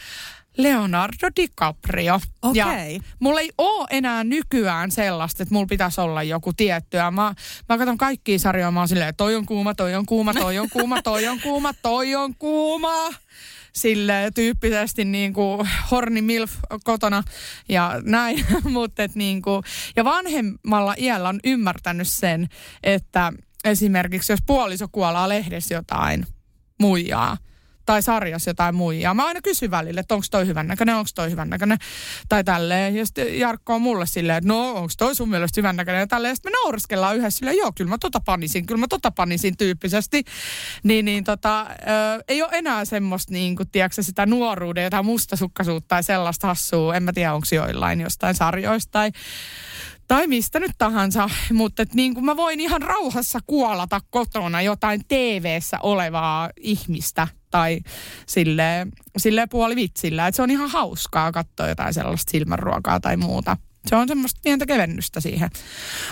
Leonardo 0.57 1.27
DiCaprio. 1.35 2.19
Ja 2.53 2.65
Okei. 2.67 2.99
mulla 3.19 3.39
ei 3.39 3.51
ole 3.57 3.87
enää 3.89 4.23
nykyään 4.23 4.91
sellaista, 4.91 5.43
että 5.43 5.53
mulla 5.53 5.67
pitäisi 5.69 6.01
olla 6.01 6.23
joku 6.23 6.53
tiettyä. 6.53 7.11
Mä, 7.11 7.33
mä 7.69 7.77
katson 7.77 7.97
kaikkia 7.97 8.39
sarjoja, 8.39 8.71
mä 8.71 8.79
oon 8.79 8.87
silleen, 8.87 9.15
toi 9.15 9.35
on 9.35 9.45
kuuma, 9.45 9.75
toi 9.75 9.95
on 9.95 10.05
kuuma, 10.05 10.33
toi 10.33 10.59
on 10.59 10.69
kuuma, 10.69 11.01
toi 11.01 11.27
on 11.27 11.39
kuuma, 11.39 11.73
toi 11.73 12.15
on 12.15 12.35
kuuma. 12.35 12.93
Sille 13.73 14.31
tyyppisesti 14.35 15.05
niin 15.05 15.33
kuin 15.33 15.67
horni 15.91 16.21
milf 16.21 16.51
kotona 16.83 17.23
ja 17.69 18.01
näin. 18.03 18.45
Mutta 18.63 19.03
niin 19.15 19.41
kuin, 19.41 19.63
ja 19.95 20.03
vanhemmalla 20.03 20.95
iällä 20.97 21.29
on 21.29 21.39
ymmärtänyt 21.43 22.07
sen, 22.07 22.47
että 22.83 23.33
esimerkiksi 23.63 24.33
jos 24.33 24.39
puoliso 24.45 24.87
kuolaa 24.91 25.29
lehdessä 25.29 25.75
jotain 25.75 26.25
muijaa, 26.79 27.37
tai 27.85 28.01
sarjassa 28.01 28.49
jotain 28.49 28.75
muijaa. 28.75 29.13
Mä 29.13 29.25
aina 29.25 29.41
kysyn 29.41 29.71
välillä, 29.71 30.01
että 30.01 30.15
onko 30.15 30.25
toi 30.31 30.47
hyvän 30.47 30.67
näköinen, 30.67 30.95
onko 30.95 31.09
toi 31.15 31.31
hyvän 31.31 31.49
näköinen, 31.49 31.77
tai 32.29 32.43
tälleen. 32.43 32.95
Ja 32.95 33.05
sitten 33.05 33.39
Jarkko 33.39 33.75
on 33.75 33.81
mulle 33.81 34.05
silleen, 34.05 34.37
että 34.37 34.47
no 34.47 34.71
onko 34.71 34.93
toi 34.97 35.15
sun 35.15 35.29
mielestä 35.29 35.61
hyvän 35.61 35.75
näköinen, 35.75 35.99
ja 35.99 36.07
tälleen. 36.07 36.31
Ja 36.31 36.35
sitten 36.35 36.51
me 36.51 36.57
naureskellaan 36.63 37.17
yhdessä 37.17 37.37
silleen, 37.37 37.57
joo, 37.57 37.71
kyllä 37.75 37.89
mä 37.89 37.97
tota 37.97 38.19
panisin, 38.19 38.65
kyllä 38.65 38.79
mä 38.79 38.87
tota 38.87 39.11
panisin 39.11 39.57
tyyppisesti. 39.57 40.23
Niin, 40.83 41.05
niin 41.05 41.23
tota, 41.23 41.61
ö, 41.61 42.23
ei 42.27 42.41
ole 42.41 42.49
enää 42.53 42.85
semmoista, 42.85 43.33
niin 43.33 43.55
kuin, 43.55 43.69
tiedätkö, 43.69 44.03
sitä 44.03 44.25
nuoruuden, 44.25 44.83
jotain 44.83 45.05
mustasukkaisuutta 45.05 45.87
tai 45.87 46.03
sellaista 46.03 46.47
hassua. 46.47 46.95
En 46.95 47.03
mä 47.03 47.13
tiedä, 47.13 47.33
onko 47.33 47.47
joillain 47.51 48.01
jostain 48.01 48.35
sarjoista 48.35 48.91
tai 48.91 49.11
tai 50.07 50.27
mistä 50.27 50.59
nyt 50.59 50.71
tahansa, 50.77 51.29
mutta 51.53 51.81
et 51.81 51.93
niin 51.93 52.13
kuin 52.13 52.25
mä 52.25 52.37
voin 52.37 52.59
ihan 52.59 52.81
rauhassa 52.81 53.39
kuolata 53.47 54.01
kotona 54.09 54.61
jotain 54.61 55.01
TV-ssä 55.07 55.79
olevaa 55.83 56.49
ihmistä 56.57 57.27
tai 57.55 57.79
sille, 58.27 58.87
sille 59.17 59.47
puoli 59.47 59.75
vitsillä. 59.75 60.27
Et 60.27 60.35
se 60.35 60.41
on 60.41 60.51
ihan 60.51 60.69
hauskaa 60.69 61.31
katsoa 61.31 61.67
jotain 61.67 61.93
sellaista 61.93 62.31
silmänruokaa 62.31 62.99
tai 62.99 63.17
muuta. 63.17 63.57
Se 63.85 63.95
on 63.95 64.07
semmoista 64.07 64.39
pientä 64.43 64.65
kevennystä 64.65 65.21
siihen 65.21 65.49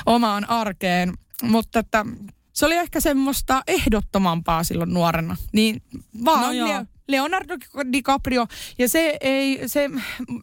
omaan 0.06 0.50
arkeen, 0.50 1.14
mutta 1.42 1.80
että 1.80 2.06
se 2.54 2.66
oli 2.66 2.76
ehkä 2.76 3.00
semmoista 3.00 3.64
ehdottomampaa 3.68 4.64
silloin 4.64 4.94
nuorena. 4.94 5.36
Niin 5.54 5.82
vaan 6.26 6.58
No. 6.60 6.66
Leo- 6.68 6.86
Leonardo 7.08 7.56
DiCaprio, 7.94 8.48
ja 8.80 8.90
se 8.90 9.18
ei, 9.22 9.62
se, 9.70 9.90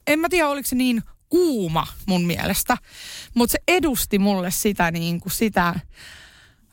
en 0.06 0.18
mä 0.18 0.28
tiedä 0.28 0.48
oliko 0.48 0.68
se 0.68 0.76
niin 0.76 1.02
kuuma 1.28 1.86
mun 2.06 2.26
mielestä, 2.26 2.76
mutta 3.34 3.52
se 3.52 3.58
edusti 3.68 4.18
mulle 4.18 4.50
sitä 4.50 4.90
niin 4.90 5.20
kuin 5.20 5.32
sitä 5.32 5.80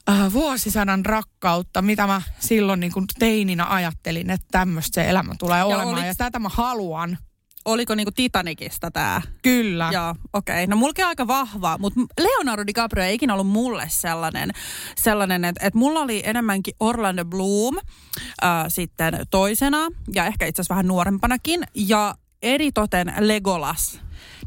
äh, 0.09 0.33
vuosisadan 0.33 1.05
rakkautta, 1.05 1.81
mitä 1.81 2.07
mä 2.07 2.21
silloin 2.39 2.79
niin 2.79 2.91
kuin 2.91 3.05
teininä 3.19 3.65
ajattelin, 3.69 4.29
että 4.29 4.47
tämmöistä 4.51 4.95
se 4.95 5.09
elämä 5.09 5.35
tulee 5.39 5.63
olemaan 5.63 5.87
oliks- 5.87 6.07
ja 6.07 6.15
tätä 6.15 6.39
mä 6.39 6.49
haluan. 6.49 7.17
Oliko 7.65 7.95
niinku 7.95 8.11
Titanicista 8.11 8.91
tämä? 8.91 9.21
Kyllä. 9.41 9.89
Joo, 9.93 10.15
okei. 10.33 10.63
Okay. 10.63 10.67
No 10.67 10.75
mulki 10.75 11.03
aika 11.03 11.27
vahva, 11.27 11.77
mutta 11.77 11.99
Leonardo 12.19 12.67
DiCaprio 12.67 13.03
ei 13.03 13.15
ikinä 13.15 13.33
ollut 13.33 13.47
mulle 13.47 13.85
sellainen, 13.89 14.51
sellainen 14.97 15.45
että, 15.45 15.67
että 15.67 15.79
mulla 15.79 15.99
oli 15.99 16.21
enemmänkin 16.25 16.73
Orlando 16.79 17.25
Bloom 17.25 17.77
äh, 17.77 18.65
sitten 18.67 19.19
toisena 19.29 19.77
ja 20.13 20.25
ehkä 20.25 20.45
itse 20.45 20.61
asiassa 20.61 20.73
vähän 20.73 20.87
nuorempanakin 20.87 21.63
ja 21.75 22.15
eritoten 22.41 23.13
Legolas. 23.19 23.99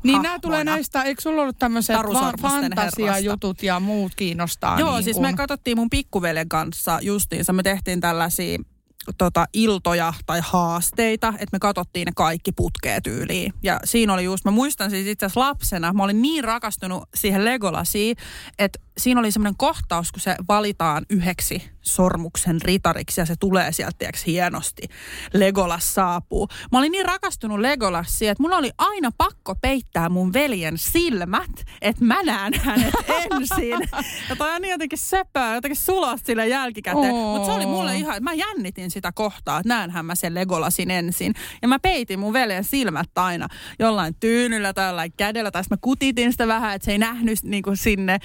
Niin 0.02 0.22
nämä 0.22 0.38
tulee 0.38 0.64
näistä, 0.64 1.02
eikö 1.02 1.22
sulla 1.22 1.42
ollut 1.42 1.58
tämmöiset 1.58 1.96
va- 1.96 2.32
fantasiajutut 2.40 3.62
ja 3.62 3.80
muut 3.80 4.14
kiinnostaa? 4.14 4.80
Joo, 4.80 4.94
niin 4.94 5.04
siis 5.04 5.16
kun... 5.16 5.26
me 5.26 5.32
katsottiin 5.32 5.78
mun 5.78 5.90
pikkuveljen 5.90 6.48
kanssa 6.48 6.98
justiinsa. 7.02 7.52
Me 7.52 7.62
tehtiin 7.62 8.00
tällaisia 8.00 8.58
tota, 9.18 9.46
iltoja 9.52 10.14
tai 10.26 10.40
haasteita, 10.44 11.28
että 11.28 11.48
me 11.52 11.58
katsottiin 11.58 12.06
ne 12.06 12.12
kaikki 12.16 12.52
putkeet 12.52 13.02
tyyliin. 13.02 13.52
Ja 13.62 13.80
siinä 13.84 14.14
oli 14.14 14.24
just, 14.24 14.44
mä 14.44 14.50
muistan 14.50 14.90
siis 14.90 15.06
itse 15.06 15.26
asiassa 15.26 15.40
lapsena, 15.40 15.92
mä 15.92 16.04
olin 16.04 16.22
niin 16.22 16.44
rakastunut 16.44 17.08
siihen 17.14 17.44
Legolasiin, 17.44 18.16
että 18.58 18.78
siinä 19.00 19.20
oli 19.20 19.32
semmoinen 19.32 19.56
kohtaus, 19.56 20.12
kun 20.12 20.20
se 20.20 20.36
valitaan 20.48 21.06
yhdeksi 21.10 21.70
sormuksen 21.82 22.62
ritariksi 22.62 23.20
ja 23.20 23.26
se 23.26 23.34
tulee 23.40 23.72
sieltä 23.72 23.96
tiiäks, 23.98 24.26
hienosti. 24.26 24.82
Legolas 25.34 25.94
saapuu. 25.94 26.48
Mä 26.72 26.78
olin 26.78 26.92
niin 26.92 27.06
rakastunut 27.06 27.58
Legolasiin, 27.58 28.30
että 28.30 28.42
mulla 28.42 28.56
oli 28.56 28.70
aina 28.78 29.10
pakko 29.18 29.54
peittää 29.54 30.08
mun 30.08 30.32
veljen 30.32 30.78
silmät, 30.78 31.64
että 31.82 32.04
mä 32.04 32.22
näen 32.22 32.52
hänet 32.60 32.94
ensin. 33.30 33.78
Ja 34.28 34.36
toi 34.36 34.54
on 34.54 34.62
niin 34.62 34.72
jotenkin 34.72 34.98
söpöä, 34.98 35.54
jotenkin 35.54 35.80
sulosta 35.80 36.26
sille 36.26 36.48
jälkikäteen. 36.48 37.12
Oo. 37.12 37.36
Mutta 37.36 37.46
se 37.46 37.52
oli 37.52 37.66
mulle 37.66 37.96
ihan, 37.96 38.22
mä 38.22 38.32
jännitin 38.32 38.90
sitä 38.90 39.12
kohtaa, 39.12 39.58
että 39.58 39.68
näenhän 39.68 40.06
mä 40.06 40.14
sen 40.14 40.34
Legolasin 40.34 40.90
ensin. 40.90 41.34
Ja 41.62 41.68
mä 41.68 41.78
peitin 41.78 42.18
mun 42.18 42.32
veljen 42.32 42.64
silmät 42.64 43.10
aina 43.16 43.48
jollain 43.78 44.14
tyynyllä 44.20 44.72
tai 44.72 44.88
jollain 44.88 45.12
kädellä. 45.16 45.50
Tai 45.50 45.62
mä 45.70 45.76
kutitin 45.80 46.32
sitä 46.32 46.46
vähän, 46.46 46.74
että 46.74 46.84
se 46.84 46.92
ei 46.92 46.98
nähnyt 46.98 47.38
niin 47.42 47.62
kuin 47.62 47.76
sinne 47.76 48.18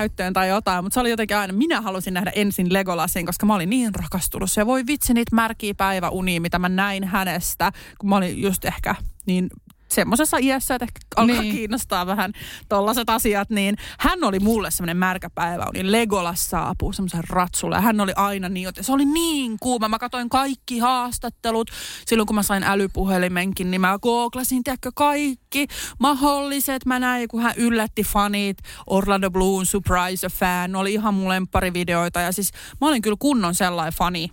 näyttöön 0.00 0.32
tai 0.32 0.48
jotain. 0.48 0.84
Mutta 0.84 0.94
se 0.94 1.00
oli 1.00 1.10
jotenkin 1.10 1.36
aina, 1.36 1.52
minä 1.52 1.80
halusin 1.80 2.14
nähdä 2.14 2.32
ensin 2.34 2.72
Legolasin, 2.72 3.26
koska 3.26 3.46
mä 3.46 3.54
olin 3.54 3.70
niin 3.70 3.94
rakastunut. 3.94 4.50
Se 4.50 4.66
voi 4.66 4.86
vitsi 4.86 5.14
niitä 5.14 5.36
märkiä 5.36 5.74
päiväunia, 5.74 6.40
mitä 6.40 6.58
mä 6.58 6.68
näin 6.68 7.04
hänestä, 7.04 7.72
kun 7.98 8.08
mä 8.08 8.16
olin 8.16 8.42
just 8.42 8.64
ehkä 8.64 8.94
niin 9.26 9.50
semmoisessa 9.90 10.36
iässä, 10.40 10.74
että 10.74 10.84
ehkä 10.84 11.00
alkaa 11.16 11.42
Niin. 11.42 11.54
kiinnostaa 11.54 12.06
vähän 12.06 12.32
tollaset 12.68 13.10
asiat, 13.10 13.50
niin 13.50 13.76
hän 13.98 14.24
oli 14.24 14.38
mulle 14.40 14.70
semmoinen 14.70 14.96
märkä 14.96 15.30
päiväuni. 15.30 15.92
Legolas 15.92 16.50
saapuu 16.50 16.92
semmoisen 16.92 17.24
ratsulle 17.28 17.76
ja 17.76 17.80
hän 17.80 18.00
oli 18.00 18.12
aina 18.16 18.48
niin, 18.48 18.68
että 18.68 18.82
se 18.82 18.92
oli 18.92 19.04
niin 19.04 19.56
kuuma. 19.60 19.88
Mä 19.88 19.98
katsoin 19.98 20.28
kaikki 20.28 20.78
haastattelut. 20.78 21.70
Silloin 22.06 22.26
kun 22.26 22.36
mä 22.36 22.42
sain 22.42 22.62
älypuhelimenkin, 22.62 23.70
niin 23.70 23.80
mä 23.80 23.98
googlasin, 24.02 24.64
tiedätkö, 24.64 24.90
kaikki 24.94 25.66
mahdolliset. 25.98 26.86
Mä 26.86 26.98
näin, 26.98 27.28
kun 27.28 27.42
hän 27.42 27.54
yllätti 27.56 28.02
fanit. 28.02 28.58
Orlando 28.86 29.30
Bloom, 29.30 29.64
Surprise 29.64 30.26
a 30.26 30.30
Fan, 30.30 30.76
oli 30.76 30.92
ihan 30.92 31.14
mun 31.14 31.28
lempparivideoita. 31.28 32.20
Ja 32.20 32.32
siis 32.32 32.50
mä 32.80 32.88
olin 32.88 33.02
kyllä 33.02 33.16
kunnon 33.18 33.54
sellainen 33.54 33.92
fani, 33.92 34.30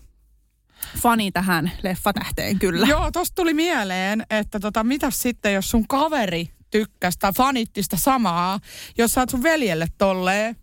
fani 0.98 1.32
tähän 1.32 1.72
leffatähteen 1.84 2.60
kyllä. 2.60 2.88
Joo, 2.88 3.12
tosta 3.12 3.36
tuli 3.36 3.54
mieleen, 3.54 4.24
että 4.30 4.60
tota, 4.60 4.84
mitä 4.84 5.12
sitten, 5.12 5.54
jos 5.54 5.72
sun 5.72 5.88
kaveri 5.88 6.50
tykkäsi 6.72 7.20
tai 7.20 7.32
fanittista 7.38 7.98
samaa, 7.98 8.60
jos 8.98 9.12
sä 9.12 9.22
oot 9.22 9.30
sun 9.30 9.44
veljelle 9.44 9.88
tolleen, 9.98 10.56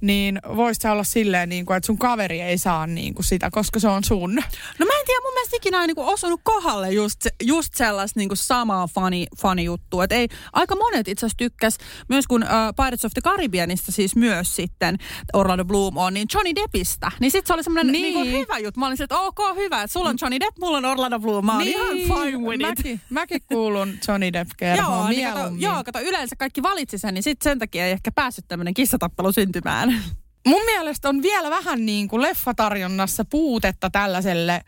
niin 0.00 0.40
voisi 0.56 0.88
olla 0.88 1.04
silleen, 1.04 1.48
niin 1.48 1.66
kuin, 1.66 1.76
että 1.76 1.86
sun 1.86 1.98
kaveri 1.98 2.40
ei 2.40 2.58
saa 2.58 2.86
niin 2.86 3.14
kuin 3.14 3.24
sitä, 3.24 3.50
koska 3.52 3.80
se 3.80 3.88
on 3.88 4.04
sun. 4.04 4.34
No 4.78 4.86
mä 4.86 4.99
tiedä, 5.10 5.20
mun 5.24 5.34
mielestä 5.34 5.56
ikinä 5.56 5.80
on 5.80 5.86
niin 5.86 5.98
osunut 5.98 6.40
kohdalle 6.42 6.90
just, 6.90 7.26
just 7.42 7.74
sellaista 7.74 8.20
niin 8.20 8.30
samaa 8.34 8.86
funny, 8.86 9.24
funny 9.40 9.62
juttua. 9.62 10.04
Et 10.04 10.12
ei, 10.12 10.28
aika 10.52 10.76
monet 10.76 11.08
itse 11.08 11.26
asiassa 11.26 11.38
tykkäs, 11.38 11.78
myös 12.08 12.26
kun 12.26 12.42
uh, 12.42 12.48
Pirates 12.76 13.04
of 13.04 13.12
the 13.12 13.20
Caribbeanista 13.20 13.92
siis 13.92 14.16
myös 14.16 14.56
sitten 14.56 14.96
Orlando 15.32 15.64
Bloom 15.64 15.96
on, 15.96 16.14
niin 16.14 16.26
Johnny 16.34 16.54
Deppistä. 16.54 17.12
Niin 17.20 17.30
sit 17.30 17.46
se 17.46 17.52
oli 17.54 17.64
semmoinen 17.64 17.92
niin. 17.92 18.14
niin 18.14 18.38
hyvä 18.38 18.58
juttu. 18.58 18.80
Mä 18.80 18.86
olin 18.86 19.02
että 19.02 19.18
ok, 19.18 19.38
hyvä, 19.56 19.82
että 19.82 19.92
sulla 19.92 20.08
on 20.08 20.16
Johnny 20.20 20.40
Depp, 20.40 20.58
mulla 20.58 20.76
on 20.76 20.84
Orlando 20.84 21.18
Bloom. 21.18 21.46
Mä 21.46 21.58
niin. 21.58 21.68
ihan 21.68 21.96
fine 21.96 22.38
with 22.38 22.54
it. 22.54 22.78
Mäkin, 22.78 23.00
mäkin 23.10 23.40
kuulun 23.48 23.94
Johnny 24.08 24.32
Depp 24.32 24.50
kerhoon 24.56 24.98
joo, 24.98 25.08
niin 25.08 25.32
kato, 25.32 25.54
joo, 25.56 25.84
kato, 25.84 26.00
yleensä 26.00 26.36
kaikki 26.36 26.62
valitsi 26.62 26.98
sen, 26.98 27.14
niin 27.14 27.22
sit 27.22 27.42
sen 27.42 27.58
takia 27.58 27.86
ei 27.86 27.92
ehkä 27.92 28.12
päässyt 28.12 28.48
tämmöinen 28.48 28.74
kissatappelu 28.74 29.32
syntymään. 29.32 30.02
Mun 30.46 30.64
mielestä 30.64 31.08
on 31.08 31.22
vielä 31.22 31.50
vähän 31.50 31.86
niin 31.86 32.08
kuin 32.08 32.22
leffatarjonnassa 32.22 33.24
puutetta 33.24 33.90
tällaiselle, 33.90 34.60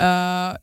öö, 0.00 0.06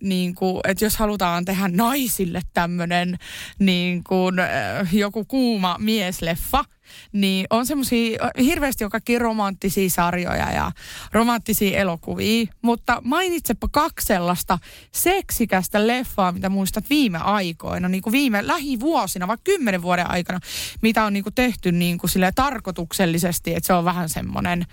niin 0.03 0.36
kuin, 0.36 0.59
että 0.67 0.86
jos 0.86 0.97
halutaan 0.97 1.45
tehdä 1.45 1.67
naisille 1.67 2.41
tämmöinen 2.53 3.17
niin 3.59 4.03
kuin, 4.03 4.39
öö, 4.39 4.47
joku 4.91 5.25
kuuma 5.25 5.75
miesleffa– 5.80 6.65
niin 7.11 7.47
on 7.49 7.65
semmoisia 7.65 8.30
hirveästi 8.43 8.84
jo 8.84 8.89
kaikki 8.89 9.19
romanttisia 9.19 9.89
sarjoja 9.89 10.51
ja 10.51 10.71
romanttisia 11.11 11.80
elokuvia, 11.80 12.45
mutta 12.61 13.01
mainitsepa 13.03 13.67
kaksi 13.71 14.05
sellaista 14.05 14.59
seksikästä 14.91 15.88
leffaa, 15.88 16.32
mitä 16.32 16.49
muistat 16.49 16.89
viime 16.89 17.17
aikoina, 17.17 17.89
niin 17.89 18.01
kuin 18.01 18.11
viime 18.11 18.47
lähivuosina, 18.47 19.27
vaikka 19.27 19.43
kymmenen 19.43 19.82
vuoden 19.82 20.11
aikana, 20.11 20.39
mitä 20.82 21.03
on 21.03 21.13
niin 21.13 21.23
kuin 21.23 21.36
tehty 21.36 21.71
niin 21.71 21.97
kuin 21.97 22.11
tarkoituksellisesti, 22.36 23.55
että 23.55 23.67
se 23.67 23.73
on 23.73 23.86
vähän 23.86 24.09
semmoinen, 24.09 24.65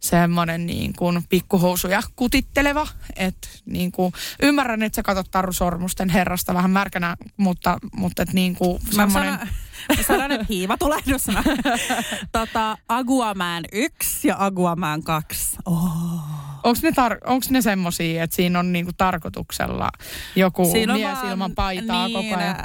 semmoinen 0.00 0.66
niin 0.66 0.92
kuin 0.98 1.22
pikkuhousuja 1.28 2.02
kutitteleva, 2.16 2.86
että 3.16 3.48
niin 3.66 3.92
kuin, 3.94 4.12
ymmärrän, 4.42 4.82
että 4.82 4.96
sä 4.96 5.02
katsot 5.02 5.30
Taru 5.30 5.52
Sormusten 5.52 6.08
herrasta 6.08 6.54
vähän 6.54 6.70
märkänä, 6.70 7.16
mutta, 7.36 7.78
mutta 7.96 8.22
että 8.22 8.34
niin 8.34 8.56
kuin 8.56 8.80
semmoinen... 8.90 9.38
Sanon, 10.06 10.32
että 10.32 10.46
hiiva 10.48 10.76
tulehdusana. 10.76 11.42
tota, 12.32 12.78
Aguaman 12.88 13.64
1 13.72 14.28
ja 14.28 14.36
Aguaman 14.38 15.02
2. 15.02 15.56
Oh. 15.66 15.84
Onko 16.64 16.80
ne, 16.82 16.90
tar- 16.90 17.20
onks 17.24 17.50
ne 17.50 17.62
semmosia, 17.62 18.24
että 18.24 18.36
siinä 18.36 18.58
on 18.58 18.72
niinku 18.72 18.92
tarkoituksella 18.96 19.88
joku 20.36 20.64
siinä 20.72 20.94
mies 20.94 21.14
vaan, 21.14 21.30
ilman 21.30 21.54
paitaa 21.54 22.08
niin, 22.08 22.28
koko 22.30 22.40
ajan? 22.40 22.56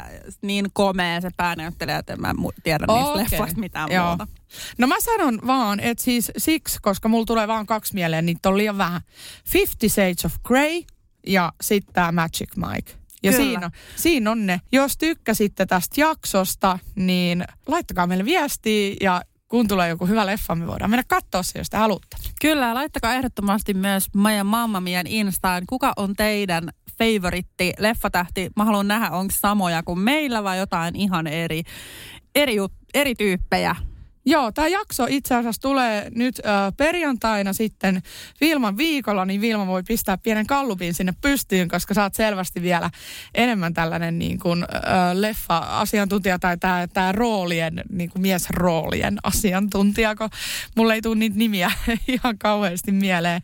Niin 0.42 0.68
komea 0.74 1.22
se 1.22 1.30
päänäyttelijä, 1.38 1.98
että 1.98 2.14
en 2.14 2.22
mä 2.22 2.34
tiedä 2.64 2.86
oh, 2.88 2.98
niistä 2.98 3.12
okay. 3.12 3.24
leffoista 3.24 3.60
mitään 3.60 3.92
Joo. 3.92 4.08
muuta. 4.08 4.28
No 4.78 4.88
mä 4.88 4.96
sanon 5.00 5.40
vaan, 5.48 5.80
että 5.80 6.04
siis 6.04 6.32
siksi, 6.38 6.80
koska 6.82 7.10
mulla 7.10 7.26
tulee 7.26 7.48
vaan 7.48 7.66
kaksi 7.66 7.94
mieleen, 7.94 8.26
niin 8.26 8.38
on 8.46 8.58
liian 8.58 8.78
vähän. 8.78 9.02
Fifty 9.46 9.90
Shades 9.90 10.26
of 10.26 10.34
Grey 10.44 10.82
ja 11.30 11.54
sitten 11.62 11.94
tämä 11.94 12.12
Magic 12.12 12.56
Mike. 12.56 12.92
Ja 13.24 13.32
siinä 13.32 13.66
on, 13.66 13.72
siinä 13.96 14.32
on 14.32 14.46
ne. 14.46 14.62
Jos 14.72 14.98
tykkäsitte 14.98 15.66
tästä 15.66 16.02
jaksosta, 16.02 16.80
niin 16.96 17.46
laittakaa 17.68 18.08
meille 18.08 18.26
viestiä 18.26 18.96
ja 19.02 19.22
kun 19.48 19.68
tulee 19.68 19.90
joku 19.90 20.06
hyvä 20.06 20.26
leffa, 20.26 20.56
me 20.56 20.68
voidaan 20.68 20.90
mennä 20.90 21.04
katsoa 21.08 21.44
se, 21.44 21.60
jos 21.60 21.70
te 21.70 21.78
haluatte. 21.78 22.18
Kyllä, 22.42 22.74
laittakaa 22.74 23.14
ehdottomasti 23.14 23.74
myös 23.74 24.06
meidän 24.16 24.46
Mamma 24.46 24.82
Mien 24.82 25.08
Instaan. 25.08 25.64
Kuka 25.70 25.94
on 25.98 26.14
teidän 26.14 26.70
favoritti 26.98 27.74
leffatähti? 27.80 28.50
Mä 28.56 28.66
haluan 28.66 28.88
nähdä, 28.88 29.10
onko 29.10 29.34
samoja 29.38 29.84
kuin 29.84 30.00
meillä 30.00 30.44
vai 30.44 30.58
jotain 30.58 30.96
ihan 30.96 31.28
eri, 31.28 31.64
eri, 32.36 32.56
eri 32.94 33.16
tyyppejä. 33.16 33.76
Joo, 34.30 34.52
tämä 34.52 34.68
jakso 34.68 35.06
itse 35.10 35.36
asiassa 35.36 35.62
tulee 35.62 36.12
nyt 36.16 36.42
äh, 36.46 36.74
perjantaina 36.78 37.54
sitten 37.54 38.02
Vilman 38.42 38.78
viikolla, 38.78 39.26
niin 39.26 39.42
Vilma 39.42 39.68
voi 39.68 39.84
pistää 39.84 40.18
pienen 40.18 40.48
kallupin 40.48 40.94
sinne 40.94 41.14
pystyyn, 41.22 41.68
koska 41.68 42.04
oot 42.04 42.14
selvästi 42.14 42.62
vielä 42.62 42.90
enemmän 43.36 43.74
tällainen 43.74 44.20
niin 44.20 44.40
kuin, 44.40 44.64
äh, 44.64 44.80
leffa-asiantuntija 45.14 46.40
tai 46.40 46.58
tämä 46.58 46.88
tää 46.88 47.12
roolien, 47.12 47.84
niin 47.90 48.10
kuin 48.10 48.22
miesroolien 48.22 49.18
asiantuntija, 49.24 50.16
kun 50.16 50.30
mulle 50.76 50.94
ei 50.94 51.02
tule 51.02 51.16
niitä 51.16 51.38
nimiä 51.38 51.72
ihan 52.08 52.38
kauheasti 52.38 52.92
mieleen. 52.92 53.42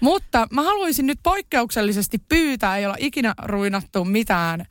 Mutta 0.00 0.46
mä 0.50 0.62
haluaisin 0.62 1.06
nyt 1.06 1.18
poikkeuksellisesti 1.22 2.18
pyytää, 2.28 2.76
ei 2.76 2.86
olla 2.86 2.96
ikinä 2.98 3.34
ruinattu 3.42 4.04
mitään 4.04 4.60
äh, 4.60 4.66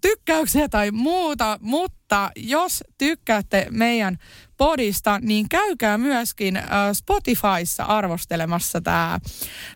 tykkäyksiä 0.00 0.68
tai 0.68 0.90
muuta, 0.90 1.58
mutta 1.60 2.30
jos 2.36 2.84
tykkäätte 2.98 3.66
meidän 3.70 4.18
podista, 4.60 5.18
niin 5.22 5.48
käykää 5.48 5.98
myöskin 5.98 6.56
äh, 6.56 6.64
Spotifyssa 6.92 7.84
arvostelemassa 7.84 8.80
tämä 8.80 9.20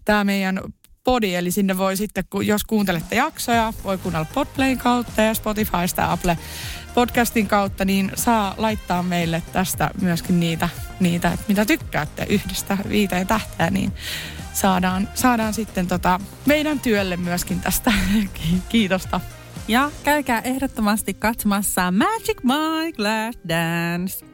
tää 0.05 0.25
meidän 0.25 0.61
podi, 1.05 1.35
eli 1.35 1.51
sinne 1.51 1.79
voi 1.79 1.97
sitten, 1.97 2.25
kun, 2.31 2.47
jos 2.47 2.65
kuuntelette 2.65 3.17
jaksoja, 3.17 3.73
voi 3.85 3.99
kuunnella 3.99 4.27
Podplayn 4.35 4.79
kautta 4.79 5.23
ja 5.23 5.35
Spotifysta 5.35 6.13
Apple 6.13 6.39
podcastin 6.95 7.47
kautta, 7.47 7.85
niin 7.85 8.13
saa 8.15 8.55
laittaa 8.57 9.03
meille 9.03 9.43
tästä 9.53 9.91
myöskin 10.01 10.41
niitä, 10.41 10.69
niitä 11.01 11.33
että 11.33 11.45
mitä 11.49 11.65
tykkäätte 11.65 12.27
yhdestä 12.29 12.79
viiteen 12.89 13.27
tähteä, 13.27 13.71
niin 13.71 13.93
saadaan, 14.53 15.09
saadaan 15.15 15.55
sitten 15.55 15.87
tota 15.87 16.21
meidän 16.47 16.81
työlle 16.81 17.17
myöskin 17.17 17.61
tästä 17.61 17.93
kiitosta. 18.69 19.21
Ja 19.69 19.91
käykää 20.05 20.41
ehdottomasti 20.41 21.15
katsomassa 21.15 21.91
Magic 21.91 22.43
Mike 22.43 23.03
Last 23.03 23.41
Dance. 23.49 24.34